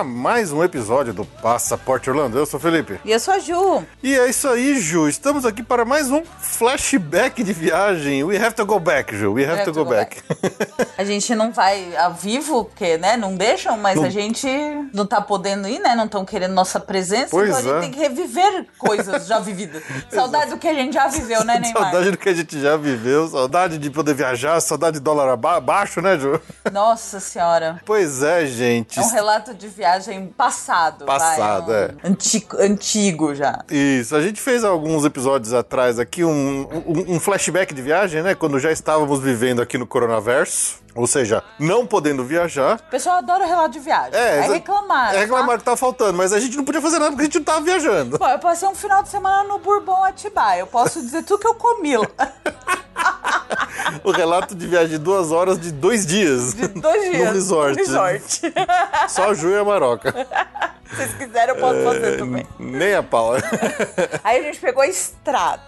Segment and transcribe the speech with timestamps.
[0.00, 2.38] A mais um episódio do Passaporte Orlando.
[2.38, 2.98] Eu sou o Felipe.
[3.04, 3.84] E eu sou a Ju.
[4.02, 5.06] E é isso aí, Ju.
[5.06, 8.24] Estamos aqui para mais um flashback de viagem.
[8.24, 9.34] We have to go back, Ju.
[9.34, 10.22] We have, have to, to, go, go back.
[10.26, 10.90] back.
[10.96, 14.04] a gente não vai ao vivo, porque, né, não deixam, mas não.
[14.04, 14.48] a gente
[14.94, 15.94] não tá podendo ir, né?
[15.94, 17.28] Não estão querendo nossa presença.
[17.30, 17.60] Pois então é.
[17.60, 19.82] a gente tem que reviver coisas já vividas.
[20.08, 21.82] saudade do que a gente já viveu, né, Neymar?
[21.82, 26.00] Saudade do que a gente já viveu, saudade de poder viajar, saudade de dólar abaixo,
[26.00, 26.40] né, Ju?
[26.72, 27.82] Nossa senhora.
[27.84, 28.98] Pois é, gente.
[28.98, 29.89] É um relato de viagem
[30.36, 31.04] passado.
[31.04, 31.94] Passado, vai, é.
[32.04, 33.64] Um antigo, antigo já.
[33.70, 34.14] Isso.
[34.14, 38.34] A gente fez alguns episódios atrás aqui um, um, um flashback de viagem, né?
[38.34, 40.80] Quando já estávamos vivendo aqui no coronaverso.
[40.94, 42.76] Ou seja, não podendo viajar.
[42.76, 44.18] O pessoal adora relato de viagem.
[44.18, 45.14] É, é reclamar.
[45.14, 45.58] É reclamar tá?
[45.58, 47.60] que tá faltando, mas a gente não podia fazer nada porque a gente não tava
[47.60, 48.18] viajando.
[48.18, 50.60] Pô, eu passei um final de semana no Bourbon Atibaia.
[50.60, 52.06] Eu posso dizer tudo que eu comi lá.
[54.04, 56.54] o relato de viagem de duas horas de dois dias.
[56.54, 57.28] De dois dias.
[57.28, 57.78] No resort.
[57.78, 58.40] No resort.
[59.08, 60.12] Só a Ju e a Maroca.
[60.88, 62.46] Se vocês quiserem, eu posso é, fazer também.
[62.58, 63.34] Nem a pau.
[64.24, 65.62] Aí a gente pegou a estrada.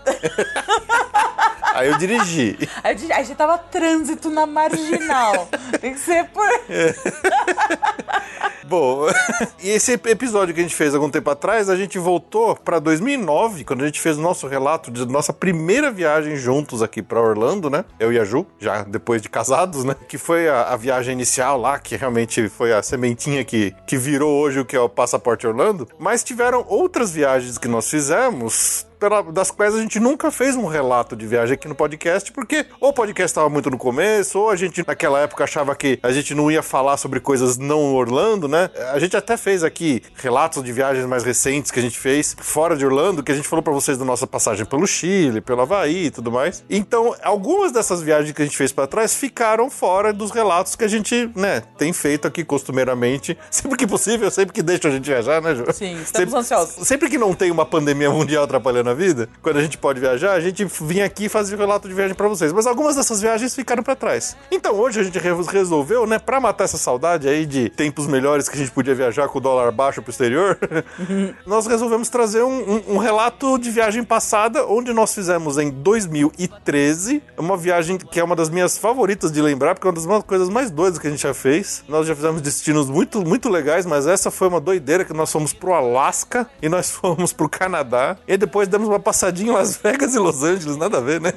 [1.75, 2.59] Aí eu dirigi.
[2.83, 5.49] Aí a gente tava trânsito na marginal.
[5.81, 6.47] Tem que ser por.
[8.73, 9.07] Bom,
[9.63, 13.65] e esse episódio que a gente fez algum tempo atrás, a gente voltou para 2009,
[13.65, 17.69] quando a gente fez o nosso relato de nossa primeira viagem juntos aqui para Orlando,
[17.69, 17.85] né?
[18.01, 19.95] Eu e a Ju, já depois de casados, né?
[20.09, 24.41] Que foi a, a, viagem inicial lá, que realmente foi a sementinha que, que virou
[24.41, 25.87] hoje o que é o Passaporte Orlando.
[25.99, 30.67] Mas tiveram outras viagens que nós fizemos pela, das quais a gente nunca fez um
[30.67, 34.49] relato de viagem aqui no podcast, porque ou o podcast estava muito no começo, ou
[34.49, 38.47] a gente naquela época achava que a gente não ia falar sobre coisas não Orlando,
[38.47, 38.71] né?
[38.93, 42.77] A gente até fez aqui relatos de viagens mais recentes que a gente fez fora
[42.77, 46.07] de Orlando, que a gente falou para vocês da nossa passagem pelo Chile, pelo Havaí
[46.07, 46.65] e tudo mais.
[46.71, 50.85] Então, algumas dessas viagens que a gente fez para trás ficaram fora dos relatos que
[50.85, 55.07] a gente, né, tem feito aqui costumeiramente, sempre que possível, sempre que deixa a gente
[55.07, 55.65] viajar, né, Ju?
[55.73, 56.87] Sim, estamos sempre, ansiosos.
[56.87, 60.33] Sempre que não tem uma pandemia mundial atrapalhando na vida, quando a gente pode viajar,
[60.33, 62.53] a gente vinha aqui e fazia relato de viagem para vocês.
[62.53, 64.37] Mas algumas dessas viagens ficaram para trás.
[64.51, 68.57] Então hoje a gente resolveu, né, para matar essa saudade aí de tempos melhores que
[68.57, 70.59] a gente podia viajar com o dólar baixo pro exterior,
[71.47, 77.23] nós resolvemos trazer um, um, um, relato de viagem passada, onde nós fizemos em 2013,
[77.39, 80.49] uma viagem que é uma das minhas favoritas de lembrar, porque é uma das coisas
[80.49, 81.83] mais doidas que a gente já fez.
[81.89, 85.53] Nós já fizemos destinos muito, muito legais, mas essa foi uma doideira que nós fomos
[85.53, 88.17] pro Alasca e nós fomos pro Canadá.
[88.27, 91.33] E depois demos uma passadinha em Las Vegas e Los Angeles, nada a ver, né?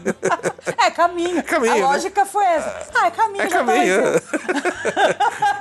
[0.78, 1.44] É caminho.
[1.44, 1.82] caminho a né?
[1.82, 2.88] lógica foi essa.
[2.96, 3.44] Ah, é caminho.
[3.44, 4.02] É caminho.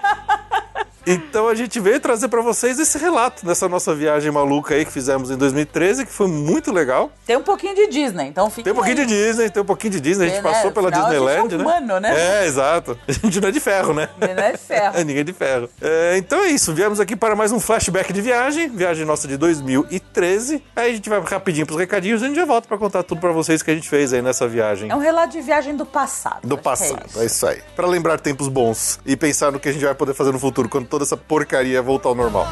[1.07, 1.13] É.
[1.13, 4.93] Então a gente veio trazer para vocês esse relato dessa nossa viagem maluca aí que
[4.93, 7.11] fizemos em 2013, que foi muito legal.
[7.27, 8.65] Tem um pouquinho de Disney, então fica.
[8.65, 9.07] Tem um pouquinho aí.
[9.07, 10.27] de Disney, tem um pouquinho de Disney.
[10.27, 10.73] A gente é, passou né?
[10.73, 12.13] pela Disneyland, é humano, né?
[12.13, 12.43] né?
[12.43, 12.99] É, exato.
[13.09, 14.09] A gente não é de ferro, né?
[14.21, 14.99] Não é de ferro.
[14.99, 15.69] É, ninguém é de ferro.
[15.81, 16.75] É, então é isso.
[16.75, 18.69] Viemos aqui para mais um flashback de viagem.
[18.69, 20.63] Viagem nossa de 2013.
[20.77, 23.21] Aí a gente vai rapidinho pros recadinhos e a gente já volta para contar tudo
[23.21, 24.91] para vocês que a gente fez aí nessa viagem.
[24.91, 26.47] É um relato de viagem do passado.
[26.47, 27.21] Do passado, é isso.
[27.21, 27.63] é isso aí.
[27.75, 30.69] Para lembrar tempos bons e pensar no que a gente vai poder fazer no futuro
[30.69, 32.47] quando toda essa porcaria ia voltar ao normal.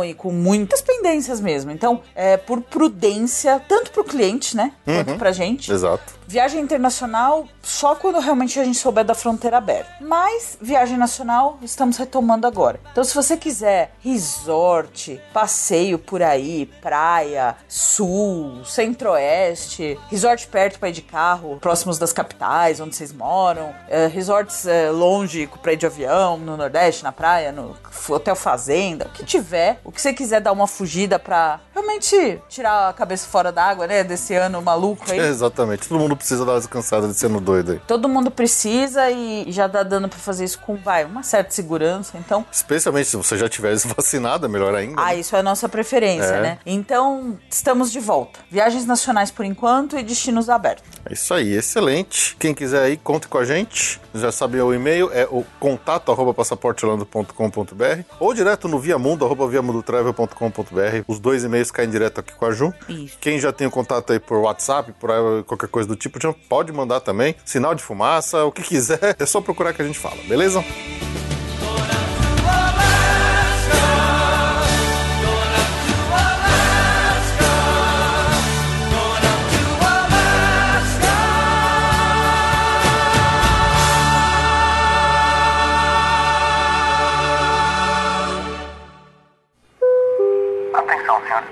[0.03, 1.71] e com muitas pendências mesmo.
[1.71, 5.71] Então, é, por prudência, tanto para o cliente, né, quanto para gente.
[5.71, 6.13] Exato.
[6.33, 9.91] Viagem internacional só quando realmente a gente souber da fronteira aberta.
[10.01, 12.80] Mas viagem nacional estamos retomando agora.
[12.91, 20.94] Então, se você quiser resort, passeio por aí, praia, sul, centro-oeste, resort perto para ir
[20.94, 25.86] de carro, próximos das capitais onde vocês moram, eh, resorts eh, longe para ir de
[25.86, 27.77] avião, no Nordeste, na praia, no
[28.09, 32.90] hotel fazenda, o que tiver, o que você quiser dar uma fugida para realmente tirar
[32.90, 35.20] a cabeça fora d'água, né, desse ano maluco aí.
[35.34, 35.88] Exatamente.
[35.88, 37.81] Todo mundo precisa dar uma descansada de sendo doido aí.
[37.88, 42.18] Todo mundo precisa e já tá dando pra fazer isso com, vai, uma certa segurança.
[42.18, 45.02] Então, Especialmente se você já tiver vacinado, é melhor ainda.
[45.02, 45.16] ah, né?
[45.16, 46.42] isso é a nossa preferência, É.
[46.42, 46.58] né?
[46.66, 48.40] Então, estamos de volta.
[48.50, 50.84] Viagens nacionais por enquanto e destinos abertos.
[51.10, 52.36] É isso aí, excelente.
[52.38, 54.00] Quem quiser aí, conte com a gente.
[54.14, 61.04] Já sabe o e-mail, é o contato arroba passaporteorlando.com.br ou direto no viamundo, arroba viamundotravel.com.br.
[61.08, 62.74] Os dois e-mails caem direto aqui com a Ju.
[62.89, 63.18] Isso.
[63.19, 66.33] Quem já tem o contato aí por WhatsApp, por aí, qualquer coisa do tipo, já
[66.50, 67.36] pode mandar também.
[67.45, 70.63] Sinal de fumaça, o que quiser, é só procurar que a gente fala, beleza?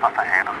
[0.02, 0.51] up ahead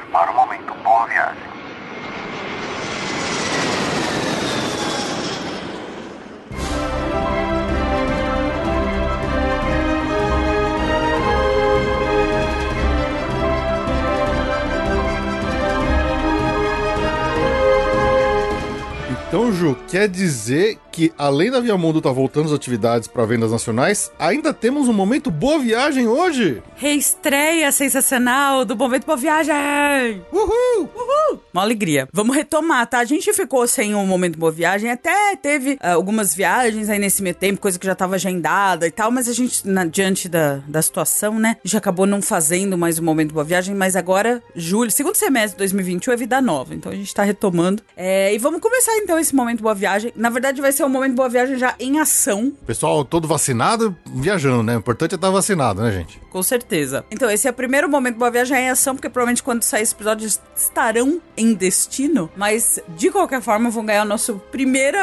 [19.32, 23.50] Então, Ju, quer dizer que, além da Viamundo estar tá voltando às atividades para vendas
[23.50, 26.62] nacionais, ainda temos um momento Boa Viagem hoje!
[26.76, 30.22] Reestreia sensacional do Momento Boa Viagem!
[30.30, 30.90] Uhul!
[30.94, 31.40] Uhul!
[31.50, 32.06] Uma alegria.
[32.12, 32.98] Vamos retomar, tá?
[32.98, 37.22] A gente ficou sem um Momento Boa Viagem, até teve uh, algumas viagens aí nesse
[37.22, 40.56] meio tempo, coisa que já estava agendada e tal, mas a gente, na, diante da,
[40.68, 44.90] da situação, né, já acabou não fazendo mais o Momento Boa Viagem, mas agora, julho,
[44.90, 47.82] segundo semestre de 2021 é vida nova, então a gente tá retomando.
[47.96, 50.12] É, e vamos começar então esse Momento Boa Viagem.
[50.14, 52.52] Na verdade, vai ser um Momento Boa Viagem já em ação.
[52.66, 54.76] Pessoal todo vacinado, viajando, né?
[54.76, 56.20] O importante é estar vacinado, né, gente?
[56.30, 57.04] Com certeza.
[57.10, 59.94] Então, esse é o primeiro Momento Boa Viagem em ação, porque provavelmente quando sair esse
[59.94, 64.98] episódio estarão em destino, mas de qualquer forma vão ganhar o nosso primeiro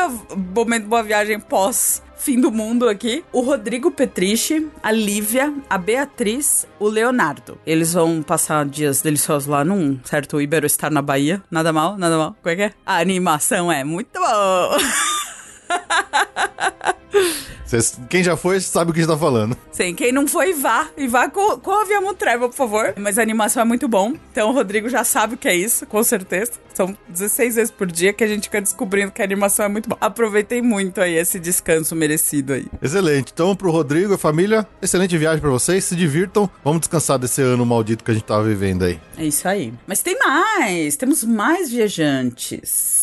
[0.56, 6.68] Momento Boa Viagem pós fim do mundo aqui, o Rodrigo Petriche, a Lívia, a Beatriz,
[6.78, 7.58] o Leonardo.
[7.66, 11.42] Eles vão passar dias deliciosos lá num certo Iberostar na Bahia.
[11.50, 12.36] Nada mal, nada mal.
[12.42, 12.74] Como é que é?
[12.86, 14.78] A animação é muito boa.
[17.66, 19.56] Cês, quem já foi sabe o que está falando.
[19.72, 20.90] Sim, quem não foi, vá.
[20.98, 22.94] E vá com, com o Aviamon Travel, por favor.
[22.98, 24.16] Mas a animação é muito bom.
[24.32, 26.54] Então o Rodrigo já sabe o que é isso, com certeza.
[26.74, 29.88] São 16 vezes por dia que a gente fica descobrindo que a animação é muito
[29.88, 30.00] boa.
[30.02, 32.66] Aproveitem muito aí esse descanso merecido aí.
[32.82, 33.32] Excelente.
[33.34, 35.84] Então, pro Rodrigo e família, excelente viagem para vocês.
[35.84, 36.50] Se divirtam.
[36.64, 39.00] Vamos descansar desse ano maldito que a gente tava vivendo aí.
[39.18, 39.74] É isso aí.
[39.86, 40.96] Mas tem mais.
[40.96, 42.99] Temos mais viajantes.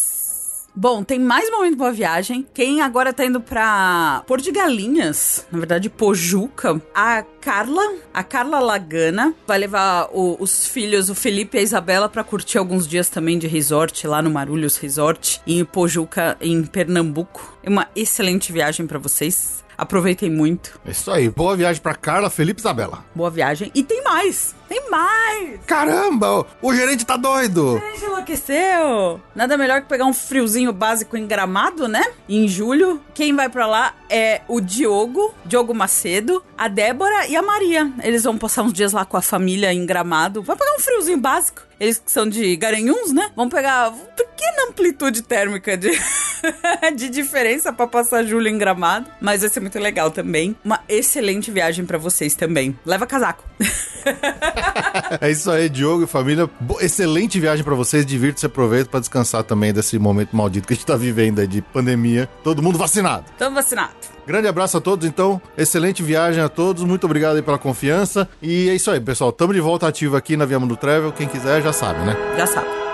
[0.79, 2.47] Bom, tem mais momento boa viagem.
[2.53, 8.61] Quem agora tá indo pra Porto de Galinhas, na verdade, Pojuca, a Carla, a Carla
[8.61, 13.09] Lagana, vai levar o, os filhos, o Felipe e a Isabela, para curtir alguns dias
[13.09, 17.57] também de resort lá no Marulhos Resort, em Pojuca, em Pernambuco.
[17.63, 19.65] É uma excelente viagem para vocês.
[19.77, 20.81] Aproveitem muito.
[20.87, 21.29] É isso aí.
[21.29, 23.05] Boa viagem para Carla, Felipe e Isabela.
[23.15, 23.71] Boa viagem.
[23.75, 24.55] E tem mais.
[24.69, 25.61] Tem mais!
[25.67, 26.45] Caramba!
[26.61, 27.75] O gerente tá doido!
[27.75, 29.21] O gerente enlouqueceu!
[29.35, 32.05] Nada melhor que pegar um friozinho básico em gramado, né?
[32.29, 33.01] Em julho.
[33.17, 37.91] Quem vai para lá é o Diogo, Diogo Macedo, a Débora e a Maria.
[38.03, 40.43] Eles vão passar uns dias lá com a família em gramado.
[40.43, 41.63] Vai pegar um friozinho básico.
[41.81, 43.31] Eles que são de Garanhuns, né?
[43.35, 45.91] Vão pegar pequena amplitude térmica de,
[46.97, 49.07] de diferença para passar julho em Gramado.
[49.21, 50.57] Mas vai ser muito legal também.
[50.65, 52.79] Uma excelente viagem para vocês também.
[52.85, 53.45] Leva casaco.
[55.21, 56.49] é isso aí, Diogo e família.
[56.81, 58.07] Excelente viagem para vocês.
[58.07, 61.61] Divirta-se, aproveita para descansar também desse momento maldito que a gente tá vivendo aí de
[61.61, 62.29] pandemia.
[62.43, 63.06] Todo mundo vacinado.
[63.07, 63.95] Vacinado.
[64.27, 65.41] Grande abraço a todos, então.
[65.57, 66.83] Excelente viagem a todos.
[66.83, 68.29] Muito obrigado aí pela confiança.
[68.43, 69.31] E é isso aí, pessoal.
[69.31, 71.13] Tamo de volta ativo aqui na Via Mundo Travel.
[71.13, 72.17] Quem quiser já sabe, né?
[72.37, 72.86] Já sabe.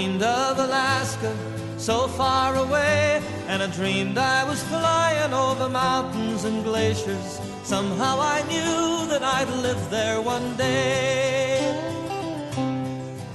[0.00, 1.36] Dreamed of Alaska,
[1.76, 7.38] so far away, and I dreamed I was flying over mountains and glaciers.
[7.64, 11.79] Somehow I knew that I'd live there one day.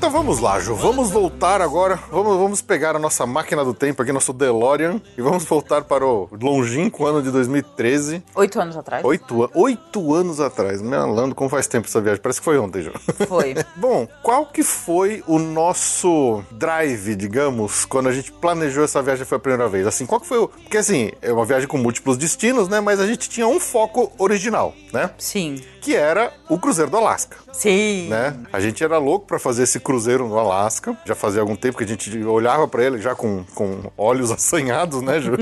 [0.05, 0.75] Então vamos lá, Ju.
[0.75, 1.99] Vamos voltar agora.
[2.11, 6.05] Vamos, vamos pegar a nossa máquina do tempo aqui, nosso DeLorean, e vamos voltar para
[6.05, 8.23] o longínquo ano de 2013.
[8.35, 9.03] Oito anos atrás.
[9.03, 10.79] Oito, oito anos atrás.
[10.79, 12.21] Melando, como faz tempo essa viagem?
[12.21, 12.91] Parece que foi ontem, Ju.
[13.27, 13.55] Foi.
[13.75, 19.37] Bom, qual que foi o nosso drive, digamos, quando a gente planejou essa viagem foi
[19.37, 19.87] a primeira vez?
[19.87, 20.47] Assim, qual que foi o...
[20.47, 22.79] Porque assim, é uma viagem com múltiplos destinos, né?
[22.79, 25.09] Mas a gente tinha um foco original, né?
[25.17, 25.59] Sim.
[25.85, 27.37] Que era o Cruzeiro do Alasca.
[27.53, 28.07] Sim.
[28.09, 28.35] Né?
[28.51, 30.97] A gente era louco para fazer esse cruzeiro no Alasca.
[31.05, 35.03] Já fazia algum tempo que a gente olhava para ele já com, com olhos assanhados,
[35.03, 35.33] né, Ju?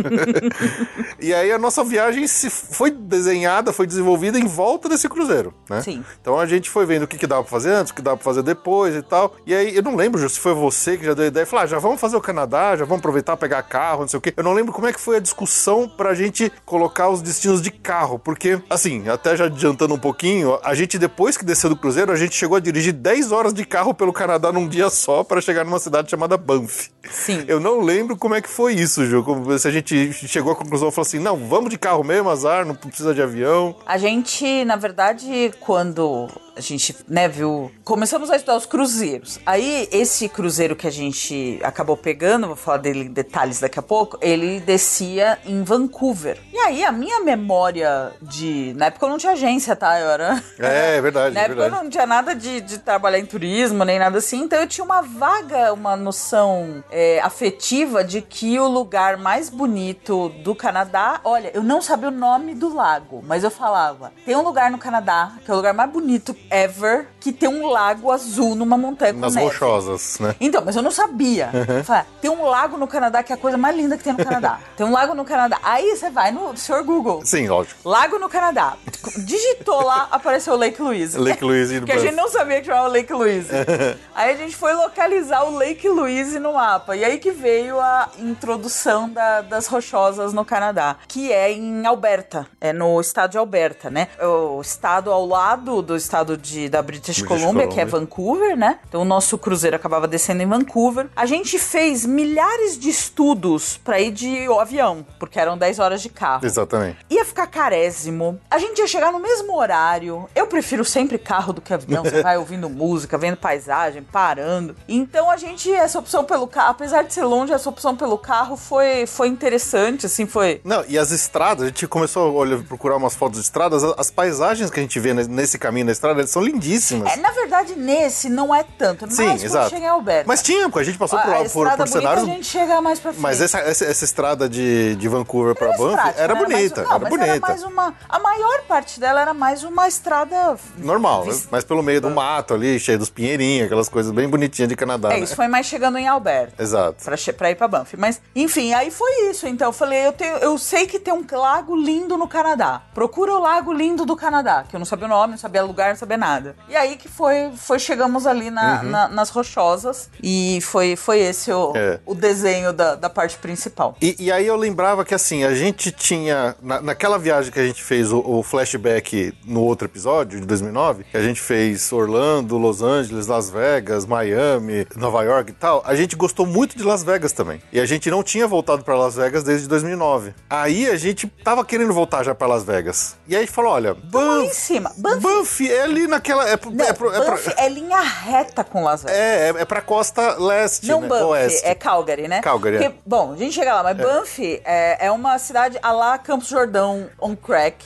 [1.17, 5.81] e aí a nossa viagem se foi desenhada, foi desenvolvida em volta desse cruzeiro, né?
[5.81, 6.03] Sim.
[6.19, 8.17] Então a gente foi vendo o que, que dava pra fazer antes, o que dava
[8.17, 9.37] pra fazer depois e tal.
[9.45, 11.45] E aí eu não lembro, Ju, se foi você que já deu a ideia.
[11.45, 14.21] Falar, ah, já vamos fazer o Canadá, já vamos aproveitar pegar carro, não sei o
[14.21, 14.33] quê.
[14.35, 17.71] Eu não lembro como é que foi a discussão pra gente colocar os destinos de
[17.71, 20.32] carro, porque, assim, até já adiantando um pouquinho,
[20.63, 23.65] a gente depois que desceu do cruzeiro, a gente chegou a dirigir 10 horas de
[23.65, 26.89] carro pelo Canadá num dia só para chegar numa cidade chamada Banff.
[27.09, 27.43] Sim.
[27.47, 29.23] Eu não lembro como é que foi isso, Ju.
[29.23, 32.29] Como se a gente chegou à conclusão e falou assim: não, vamos de carro mesmo,
[32.29, 33.75] azar, não precisa de avião.
[33.85, 37.71] A gente, na verdade, quando a gente, né, viu.
[37.83, 39.39] Começamos a estudar os cruzeiros.
[39.45, 43.81] Aí, esse cruzeiro que a gente acabou pegando, vou falar dele em detalhes daqui a
[43.81, 46.39] pouco, ele descia em Vancouver.
[46.51, 48.73] E aí, a minha memória de.
[48.75, 49.99] Na época eu não tinha agência, tá?
[49.99, 50.43] Eu era.
[50.59, 51.81] É, é verdade, Na é época verdade.
[51.81, 54.83] eu não tinha nada de, de trabalhar em turismo, nem nada assim, então eu tinha
[54.83, 61.51] uma vaga, uma noção é, afetiva de que o lugar mais bonito do Canadá, olha,
[61.53, 65.33] eu não sabia o nome do lago, mas eu falava, tem um lugar no Canadá,
[65.43, 69.19] que é o lugar mais bonito ever, que tem um lago azul numa montanha com
[69.21, 69.47] Nas neve.
[69.47, 70.35] rochosas, né?
[70.41, 71.49] Então, mas eu não sabia.
[71.77, 74.11] Eu falei, tem um lago no Canadá que é a coisa mais linda que tem
[74.11, 74.59] no Canadá.
[74.75, 75.57] Tem um lago no Canadá.
[75.63, 76.83] Aí você vai no Sr.
[76.83, 77.21] Google.
[77.25, 77.79] Sim, lógico.
[77.87, 78.73] Lago no Canadá.
[79.19, 81.17] Digitou lá, apareceu Lake Louise.
[81.17, 83.49] Lake Louise Porque a gente não sabia que chamava Lake Louise.
[84.13, 86.95] aí a gente foi localizar o Lake Louise no mapa.
[86.95, 92.47] E aí que veio a introdução da- das rochosas no Canadá, que é em Alberta.
[92.59, 94.07] É no estado de Alberta, né?
[94.21, 97.99] O estado ao lado do estado de, da British, British Columbia, que é Columbia.
[97.99, 98.79] Vancouver, né?
[98.87, 101.07] Então o nosso cruzeiro acabava descendo em Vancouver.
[101.15, 106.09] A gente fez milhares de estudos pra ir de avião, porque eram 10 horas de
[106.09, 106.45] carro.
[106.45, 106.97] Exatamente.
[107.09, 108.39] Ia ficar carésimo.
[108.49, 110.27] A gente ia chegar no mesmo horário.
[110.35, 112.03] Eu prefiro sempre carro do que avião.
[112.03, 114.75] Você vai ouvindo música, vendo paisagem, parando.
[114.87, 118.55] Então a gente, essa opção pelo carro, apesar de ser longe, essa opção pelo carro
[118.57, 120.61] foi, foi interessante, assim, foi.
[120.63, 123.93] Não, e as estradas, a gente começou a olhar, procurar umas fotos de estradas, as,
[123.99, 127.02] as paisagens que a gente vê ne- nesse caminho da estrada, eles são lindíssimas.
[127.07, 129.09] É, na verdade, nesse não é tanto.
[129.11, 129.69] Sim, mais quando exato.
[129.69, 130.25] chega em Alberta.
[130.27, 132.23] Mas tinha, porque a gente passou a, por, a por, por bonita cenários.
[132.23, 133.21] a gente chega mais pra frente.
[133.21, 136.39] Mas essa, essa, essa estrada de, de Vancouver pra mais Banff prática, era né?
[136.41, 137.31] mais- bonita, não, era mas bonita.
[137.31, 141.31] Era mais uma, a maior parte dela era mais uma estrada Normal, né?
[141.31, 144.75] vis- mas pelo meio do mato ali, cheio dos pinheirinhos, aquelas coisas bem bonitinhas de
[144.75, 145.09] Canadá.
[145.13, 145.19] É, né?
[145.19, 146.61] isso foi mais chegando em Alberta.
[146.61, 147.03] Exato.
[147.03, 147.95] Pra, pra ir pra Banff.
[147.97, 149.47] Mas, enfim, aí foi isso.
[149.47, 152.81] Então eu falei, eu, tenho, eu sei que tem um lago lindo no Canadá.
[152.93, 155.89] Procura o lago lindo do Canadá, que eu não sabia o nome, não sabia lugar,
[155.89, 156.55] não sabia nada.
[156.69, 158.89] E aí que foi, foi chegamos ali na- Uhum.
[158.89, 161.99] na- nas rochosas e foi, foi esse o, É.
[162.05, 163.95] o desenho da, da parte principal.
[164.01, 166.55] E, e aí eu lembrava que assim, a gente tinha.
[166.61, 171.03] na- naquela viagem que a gente fez o, o flashback no outro episódio, de 2009,
[171.09, 175.95] que a gente fez Orlando, Los Angeles, Las Vegas, Miami, Nova York e tal, a
[175.95, 177.61] gente gostou muito de Las Vegas também.
[177.71, 180.33] E a gente não tinha voltado pra Las Vegas desde 2009.
[180.49, 183.15] Aí a gente tava querendo voltar já pra Las Vegas.
[183.27, 184.55] E aí a gente falou: olha, Banff.
[184.55, 184.91] cima.
[184.97, 186.47] Banff, Banff é ali naquela.
[186.49, 186.57] É,
[186.89, 189.17] é, pro- é, pra- é linha reta com Las Vegas.
[189.17, 191.07] é, é, é pra costa leste, Não né?
[191.07, 191.65] Banff, Oeste.
[191.67, 192.41] é Calgary, né?
[192.41, 192.79] Calgary, é.
[192.89, 196.47] Porque, Bom, a gente chega lá, mas Banff é, é uma cidade a lá Campos
[196.47, 197.85] Jordão on crack,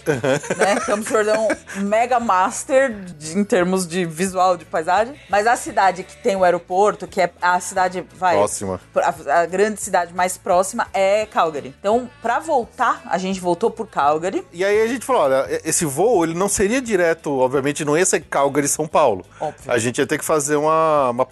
[0.57, 0.79] né?
[0.85, 5.15] Campos Jordão mega master de- em termos de visual, de paisagem.
[5.29, 8.35] Mas a cidade que tem o aeroporto, que é a cidade, vai...
[8.35, 8.79] Próxima.
[8.95, 11.73] A, a grande cidade mais próxima é Calgary.
[11.79, 14.45] Então, pra voltar, a gente voltou por Calgary.
[14.51, 18.05] E aí a gente falou, olha, esse voo, ele não seria direto, obviamente, não ia
[18.05, 19.25] ser Calgary São Paulo.
[19.41, 19.71] Óbvio.
[19.71, 21.27] A gente ia ter que fazer uma, uma,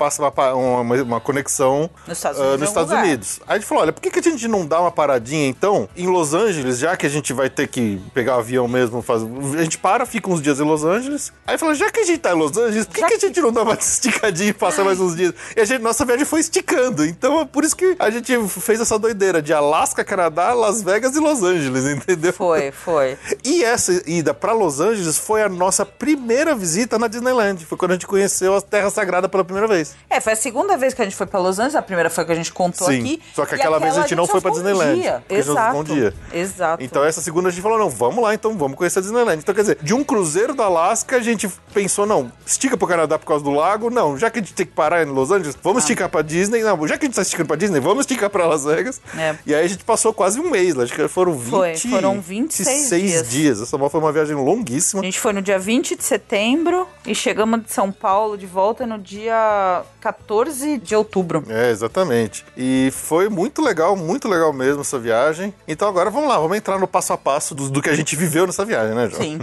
[0.54, 3.08] uma, uma, conexão Nos Estados ah, Unidos, nos em algum Estados.
[3.08, 3.40] Unidos.
[3.48, 5.88] Aí a gente falou, olha, por que, que a gente não dá uma paradinha, então,
[5.96, 9.28] em Los Angeles, já que a gente vai ter que pegar o avião mesmo, fazer...
[9.60, 11.32] a gente para, fica uns dias em Los Angeles.
[11.46, 13.20] Aí falou, já que a gente tá em Los Angeles, por que, Já que a
[13.20, 15.36] gente não dá uma esticadinha e passa mais uns dias?
[15.56, 17.06] E a gente, nossa viagem foi esticando.
[17.06, 21.16] Então é por isso que a gente fez essa doideira de Alasca, Canadá, Las Vegas
[21.16, 22.34] e Los Angeles, entendeu?
[22.34, 23.18] Foi, foi.
[23.44, 27.35] E essa ida pra Los Angeles foi a nossa primeira visita na Disneyland.
[27.66, 29.96] Foi quando a gente conheceu a Terra Sagrada pela primeira vez.
[30.10, 32.26] É, foi a segunda vez que a gente foi pra Los Angeles, a primeira foi
[32.26, 33.00] que a gente contou Sim.
[33.00, 33.22] aqui.
[33.34, 35.24] Só que e aquela vez a gente não foi um Disneyland, dia.
[35.30, 35.78] não Exato.
[35.78, 36.14] um dia.
[36.34, 36.84] Exato.
[36.84, 39.40] Então essa segunda a gente falou, não, vamos lá então, vamos conhecer a Disneyland.
[39.40, 43.18] Então quer dizer, de um cruzeiro da Alasca a gente pensou, não, estica pro Canadá
[43.18, 45.58] por causa do lago, não, já que a gente tem que parar em Los Angeles,
[45.62, 48.30] vamos esticar pra Disney, não, já que a gente tá esticando pra Disney, vamos esticar
[48.30, 49.02] pra Las Vegas.
[49.18, 49.36] É.
[49.46, 52.20] E aí a gente passou quase um mês, lá, acho que foram 20, Foi, foram
[52.22, 53.30] 26 dias.
[53.30, 53.62] dias.
[53.62, 55.02] Essa foi uma viagem longuíssima.
[55.02, 58.86] A gente foi no dia 20 de setembro e chegamos de São Paulo de volta
[58.86, 61.44] no dia 14 de outubro.
[61.50, 62.46] É, exatamente.
[62.56, 65.52] E foi muito legal, muito legal mesmo essa viagem.
[65.68, 68.16] Então agora vamos lá, vamos entrar no passo a passo do, do que a gente
[68.16, 69.24] viveu nessa viagem, né, João?
[69.24, 69.40] Sim.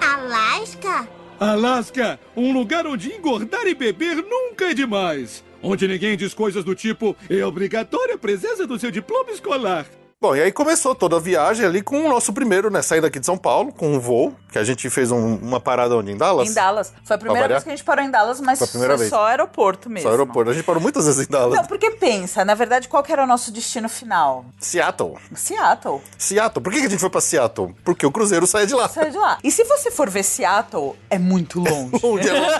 [0.00, 1.08] Alasca?
[1.40, 5.42] Alasca, um lugar onde engordar e beber nunca é demais.
[5.60, 9.84] Onde ninguém diz coisas do tipo é obrigatória a presença do seu diploma escolar.
[10.20, 13.20] Bom, e aí começou toda a viagem ali com o nosso primeiro, né, saída aqui
[13.20, 16.10] de São Paulo, com um voo, que a gente fez um- uma parada onde?
[16.10, 16.50] Em Dallas?
[16.50, 16.92] Em Dallas.
[17.04, 19.10] Foi a primeira vez que a gente parou em Dallas, mas Foi vez.
[19.10, 20.08] só aeroporto mesmo.
[20.08, 20.50] Só aeroporto.
[20.50, 21.56] A gente parou muitas vezes em Dallas.
[21.56, 24.44] Não, porque pensa, na verdade, qual que era o nosso destino final?
[24.58, 25.14] Seattle.
[25.36, 26.00] Seattle.
[26.18, 26.64] Seattle.
[26.64, 27.72] Por que a gente foi pra Seattle?
[27.84, 28.88] Porque o cruzeiro saía de lá.
[28.88, 29.38] Sai de lá.
[29.44, 31.92] E se você for ver Seattle, é muito longe.
[32.02, 32.58] Onde é-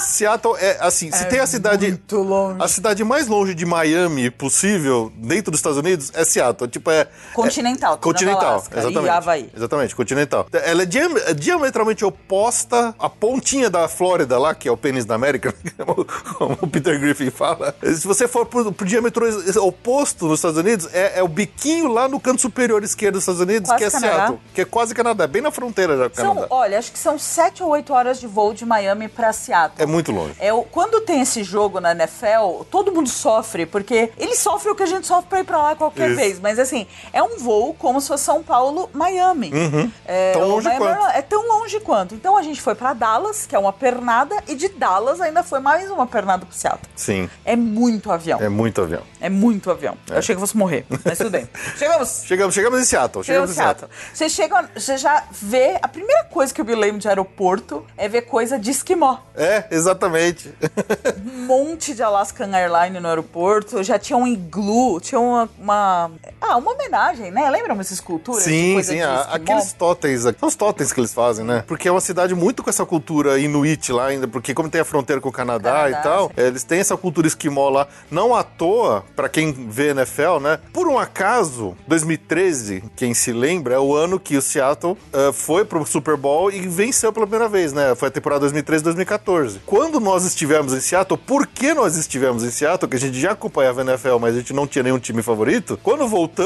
[0.00, 2.56] Seattle é assim, se tem a cidade muito longe.
[2.62, 6.69] a cidade mais longe de Miami possível dentro dos Estados Unidos é Seattle.
[6.70, 7.06] Tipo, é...
[7.34, 9.06] Continental, é, continental, Alasca, exatamente.
[9.06, 9.50] e Havaí.
[9.56, 10.46] Exatamente, continental.
[10.52, 15.04] Ela é diam- é diametralmente oposta à pontinha da Flórida lá, que é o pênis
[15.04, 15.54] da América,
[16.38, 17.74] como o Peter Griffin fala.
[17.82, 19.26] Se você for pro, pro diâmetro
[19.62, 23.40] oposto nos Estados Unidos, é, é o biquinho lá no canto superior esquerdo dos Estados
[23.40, 24.16] Unidos, Quase que é Canadá.
[24.16, 24.40] Seattle.
[24.54, 26.46] Que é quase Canadá, bem na fronteira já São, Canadá.
[26.50, 29.82] olha, acho que são sete ou oito horas de voo de Miami pra Seattle.
[29.82, 30.34] É muito longe.
[30.38, 34.82] É, quando tem esse jogo na NFL, todo mundo sofre, porque ele sofre o que
[34.82, 36.16] a gente sofre pra ir pra lá qualquer Isso.
[36.16, 36.40] vez.
[36.40, 39.50] Mas assim, é um voo como se fosse São Paulo, Miami.
[40.06, 41.06] É, Tão longe Miami quanto.
[41.10, 42.14] É tão longe quanto.
[42.14, 45.60] Então a gente foi pra Dallas, que é uma pernada, e de Dallas ainda foi
[45.60, 46.90] mais uma pernada pro Seattle.
[46.96, 48.38] Sim, É muito avião.
[48.40, 49.02] é muito avião.
[49.20, 49.96] É muito avião.
[50.10, 51.48] Eu achei que fosse morrer, mas tudo bem.
[51.76, 52.22] Chegamos.
[52.24, 53.24] Chegamos, chegamos em Seattle.
[53.24, 53.90] Chegamos Chegamos em em Seattle.
[53.90, 54.14] Seattle.
[54.14, 55.78] Você chega, você já vê.
[55.82, 59.18] A primeira coisa que eu me lembro de aeroporto é ver coisa de esquimó.
[59.34, 60.52] É, exatamente.
[61.26, 63.82] Um monte de Alaskan Airlines no aeroporto.
[63.82, 65.48] Já tinha um iglu, tinha uma.
[65.58, 66.10] uma
[66.50, 67.48] ah, uma homenagem, né?
[67.50, 68.44] Lembram essas esculturas?
[68.44, 71.64] de Sim, sim, a- aqueles totens, são os totens que eles fazem, né?
[71.66, 74.84] Porque é uma cidade muito com essa cultura inuit lá ainda, porque como tem a
[74.84, 76.32] fronteira com o Canadá, Canadá, e tal, sim.
[76.36, 77.86] eles têm essa cultura esquimó lá.
[78.10, 80.58] Não à toa, pra quem vê NFL, né?
[80.72, 85.64] Por um acaso, 2013, quem se lembra, é o ano que o Seattle eh, foi
[85.64, 87.94] pro Super Bowl e venceu pela primeira vez, né?
[87.94, 89.60] Foi a temporada 2013-2014.
[89.66, 93.32] Quando nós estivemos em Seattle, por que nós estivemos em Seattle, que a gente já
[93.32, 96.39] acompanhava a NFL, mas a gente não tinha nenhum time favorito, quando voltamos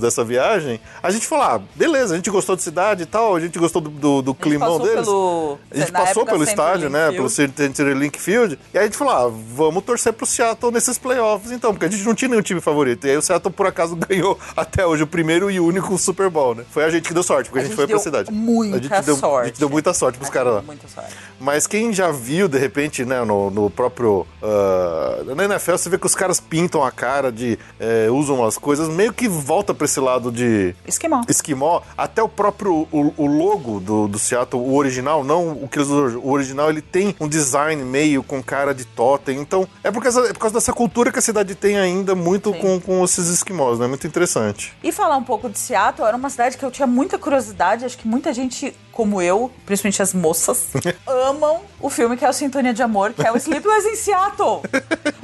[0.00, 3.40] dessa viagem, a gente falou, ah, beleza, a gente gostou da cidade e tal, a
[3.40, 5.04] gente gostou do, do, do climão deles.
[5.04, 7.00] pelo- a gente na passou época, pelo estádio, né?
[7.10, 7.16] Field.
[7.16, 8.58] Pelo Century Link Field.
[8.72, 11.90] E aí a gente falou, ah, vamos torcer pro Seattle nesses playoffs, então, porque a
[11.90, 13.06] gente não tinha nenhum time favorito.
[13.06, 16.54] E aí o Seattle, por acaso, ganhou até hoje o primeiro e único Super Bowl,
[16.54, 16.64] né?
[16.70, 18.30] Foi a gente que deu sorte, porque a, A gente, foi pra cidade.
[18.32, 19.44] muita a gente deu, sorte.
[19.44, 20.62] A gente deu muita sorte pros caras lá.
[20.62, 21.10] Muita sorte.
[21.40, 24.26] Mas quem já viu, de repente, né, no, no próprio.
[24.42, 27.58] ah, na NFL, você vê que os caras pintam a cara de.
[27.78, 31.22] eh, usam as coisas, meio que volta pra esse lado de Esquimó.
[31.28, 35.78] esquimó, até o próprio o, o logo do, do Seattle, o original, não o que
[35.78, 39.38] eles usam o original, ele tem um design meio com cara de totem.
[39.38, 42.52] Então, é por causa, é por causa dessa cultura que a cidade tem ainda muito
[42.52, 42.58] Sim.
[42.60, 43.86] com, com esses esquimós, né?
[43.86, 44.72] Muito interessante.
[44.82, 47.96] E falar um pouco de Seattle, era uma cidade que eu tinha muita curiosidade, acho
[47.96, 50.66] que muita gente, como eu, principalmente as moças,
[51.08, 54.60] amam o filme que é o Sintonia de Amor, que é o Sleepless em Seattle.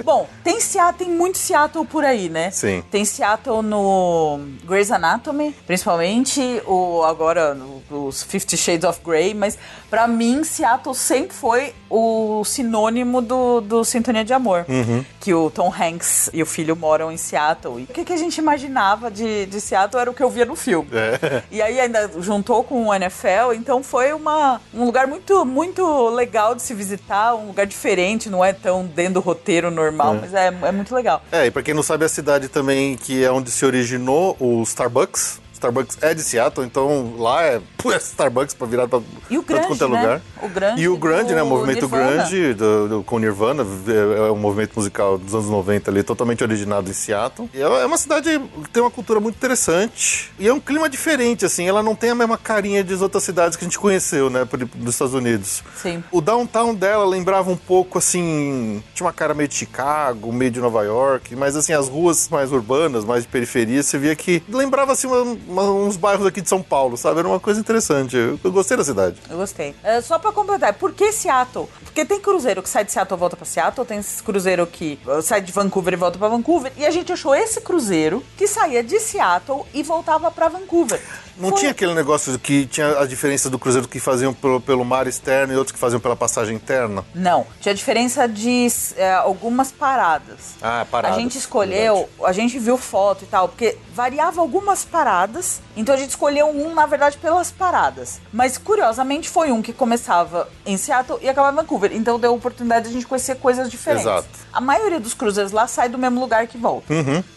[0.03, 2.51] Bom, tem Seattle, tem muito Seattle por aí, né?
[2.51, 2.83] Sim.
[2.91, 7.55] Tem Seattle no Grey's Anatomy, principalmente, o agora
[7.91, 9.59] os Fifty Shades of Grey, mas
[9.91, 15.05] pra mim Seattle sempre foi o sinônimo do, do Sintonia de Amor, Uhum.
[15.21, 17.79] que o Tom Hanks e o filho moram em Seattle.
[17.81, 20.47] E o que, que a gente imaginava de, de Seattle era o que eu via
[20.47, 20.89] no filme.
[20.93, 21.43] É.
[21.51, 26.55] E aí ainda juntou com o NFL, então foi uma, um lugar muito, muito legal
[26.55, 30.47] de se visitar, um lugar diferente, não é tão dentro do roteiro normal, mas é,
[30.63, 31.21] é muito legal.
[31.33, 34.63] É, e pra quem não sabe, a cidade também que é onde se originou o
[34.63, 35.41] Starbucks.
[35.57, 39.57] Starbucks é de Seattle, então lá é, é Starbucks pra virar pra E o pra
[39.61, 40.01] tudo grunge, quanto é né?
[40.03, 40.21] lugar.
[40.43, 41.43] O grunge E o grunge, né?
[41.43, 42.17] O movimento Nirvana.
[42.17, 46.43] grunge do, do- com Nirvana é, é um movimento musical dos anos 90 ali, totalmente
[46.45, 47.49] originado em Seattle.
[47.55, 50.89] E é é uma cidade que tem uma cultura muito interessante e é um clima
[50.89, 51.67] diferente, assim.
[51.69, 54.47] Ela não tem a mesma carinha das outras cidades que a gente conheceu, né?
[54.75, 55.63] Dos Estados Unidos.
[55.81, 56.03] Sim.
[56.13, 58.83] O downtown dela lembrava um pouco assim.
[58.95, 62.53] Tinha uma cara meio de Chicago, meio de Nova York, mas assim, as ruas mais
[62.53, 66.49] urbanas, mais de periferia, você via que lembrava assim uma- uma- uns bairros aqui de
[66.49, 67.19] São Paulo, sabe?
[67.21, 68.17] Era uma coisa interessante.
[68.17, 69.17] Eu, eu gostei da cidade.
[69.31, 69.75] Eu gostei.
[69.83, 71.69] É, só pra completar, por que Seattle?
[71.85, 75.23] Porque tem cruzeiro que sai de Seattle e volta pra Seattle, tem cruzeiro que uh,
[75.23, 78.83] sai de Vancouver e volta pra Vancouver, e a gente achou esse cruzeiro que saía
[78.83, 81.01] de Seattle e voltava pra Vancouver.
[81.39, 84.85] Não Foi- tinha aquele negócio que tinha a diferença do cruzeiro que faziam pelo, pelo
[84.85, 87.05] mar externo e outros que faziam pela passagem interna?
[87.15, 90.55] Não, tinha diferença de é, algumas paradas.
[90.63, 95.61] Ah, paradas, A gente escolheu, a gente viu foto e tal, porque variava algumas paradas,
[95.77, 98.21] então a gente escolheu um, na verdade, pelas paradas.
[98.33, 102.35] Mas, curiosamente, foi um que começava em Seattle e acabava em Vancouver, então deu a
[102.35, 104.07] oportunidade de a gente conhecer coisas diferentes.
[104.07, 104.29] Exato.
[104.53, 106.87] A maioria dos cruzeiros lá sai do mesmo lugar que volta.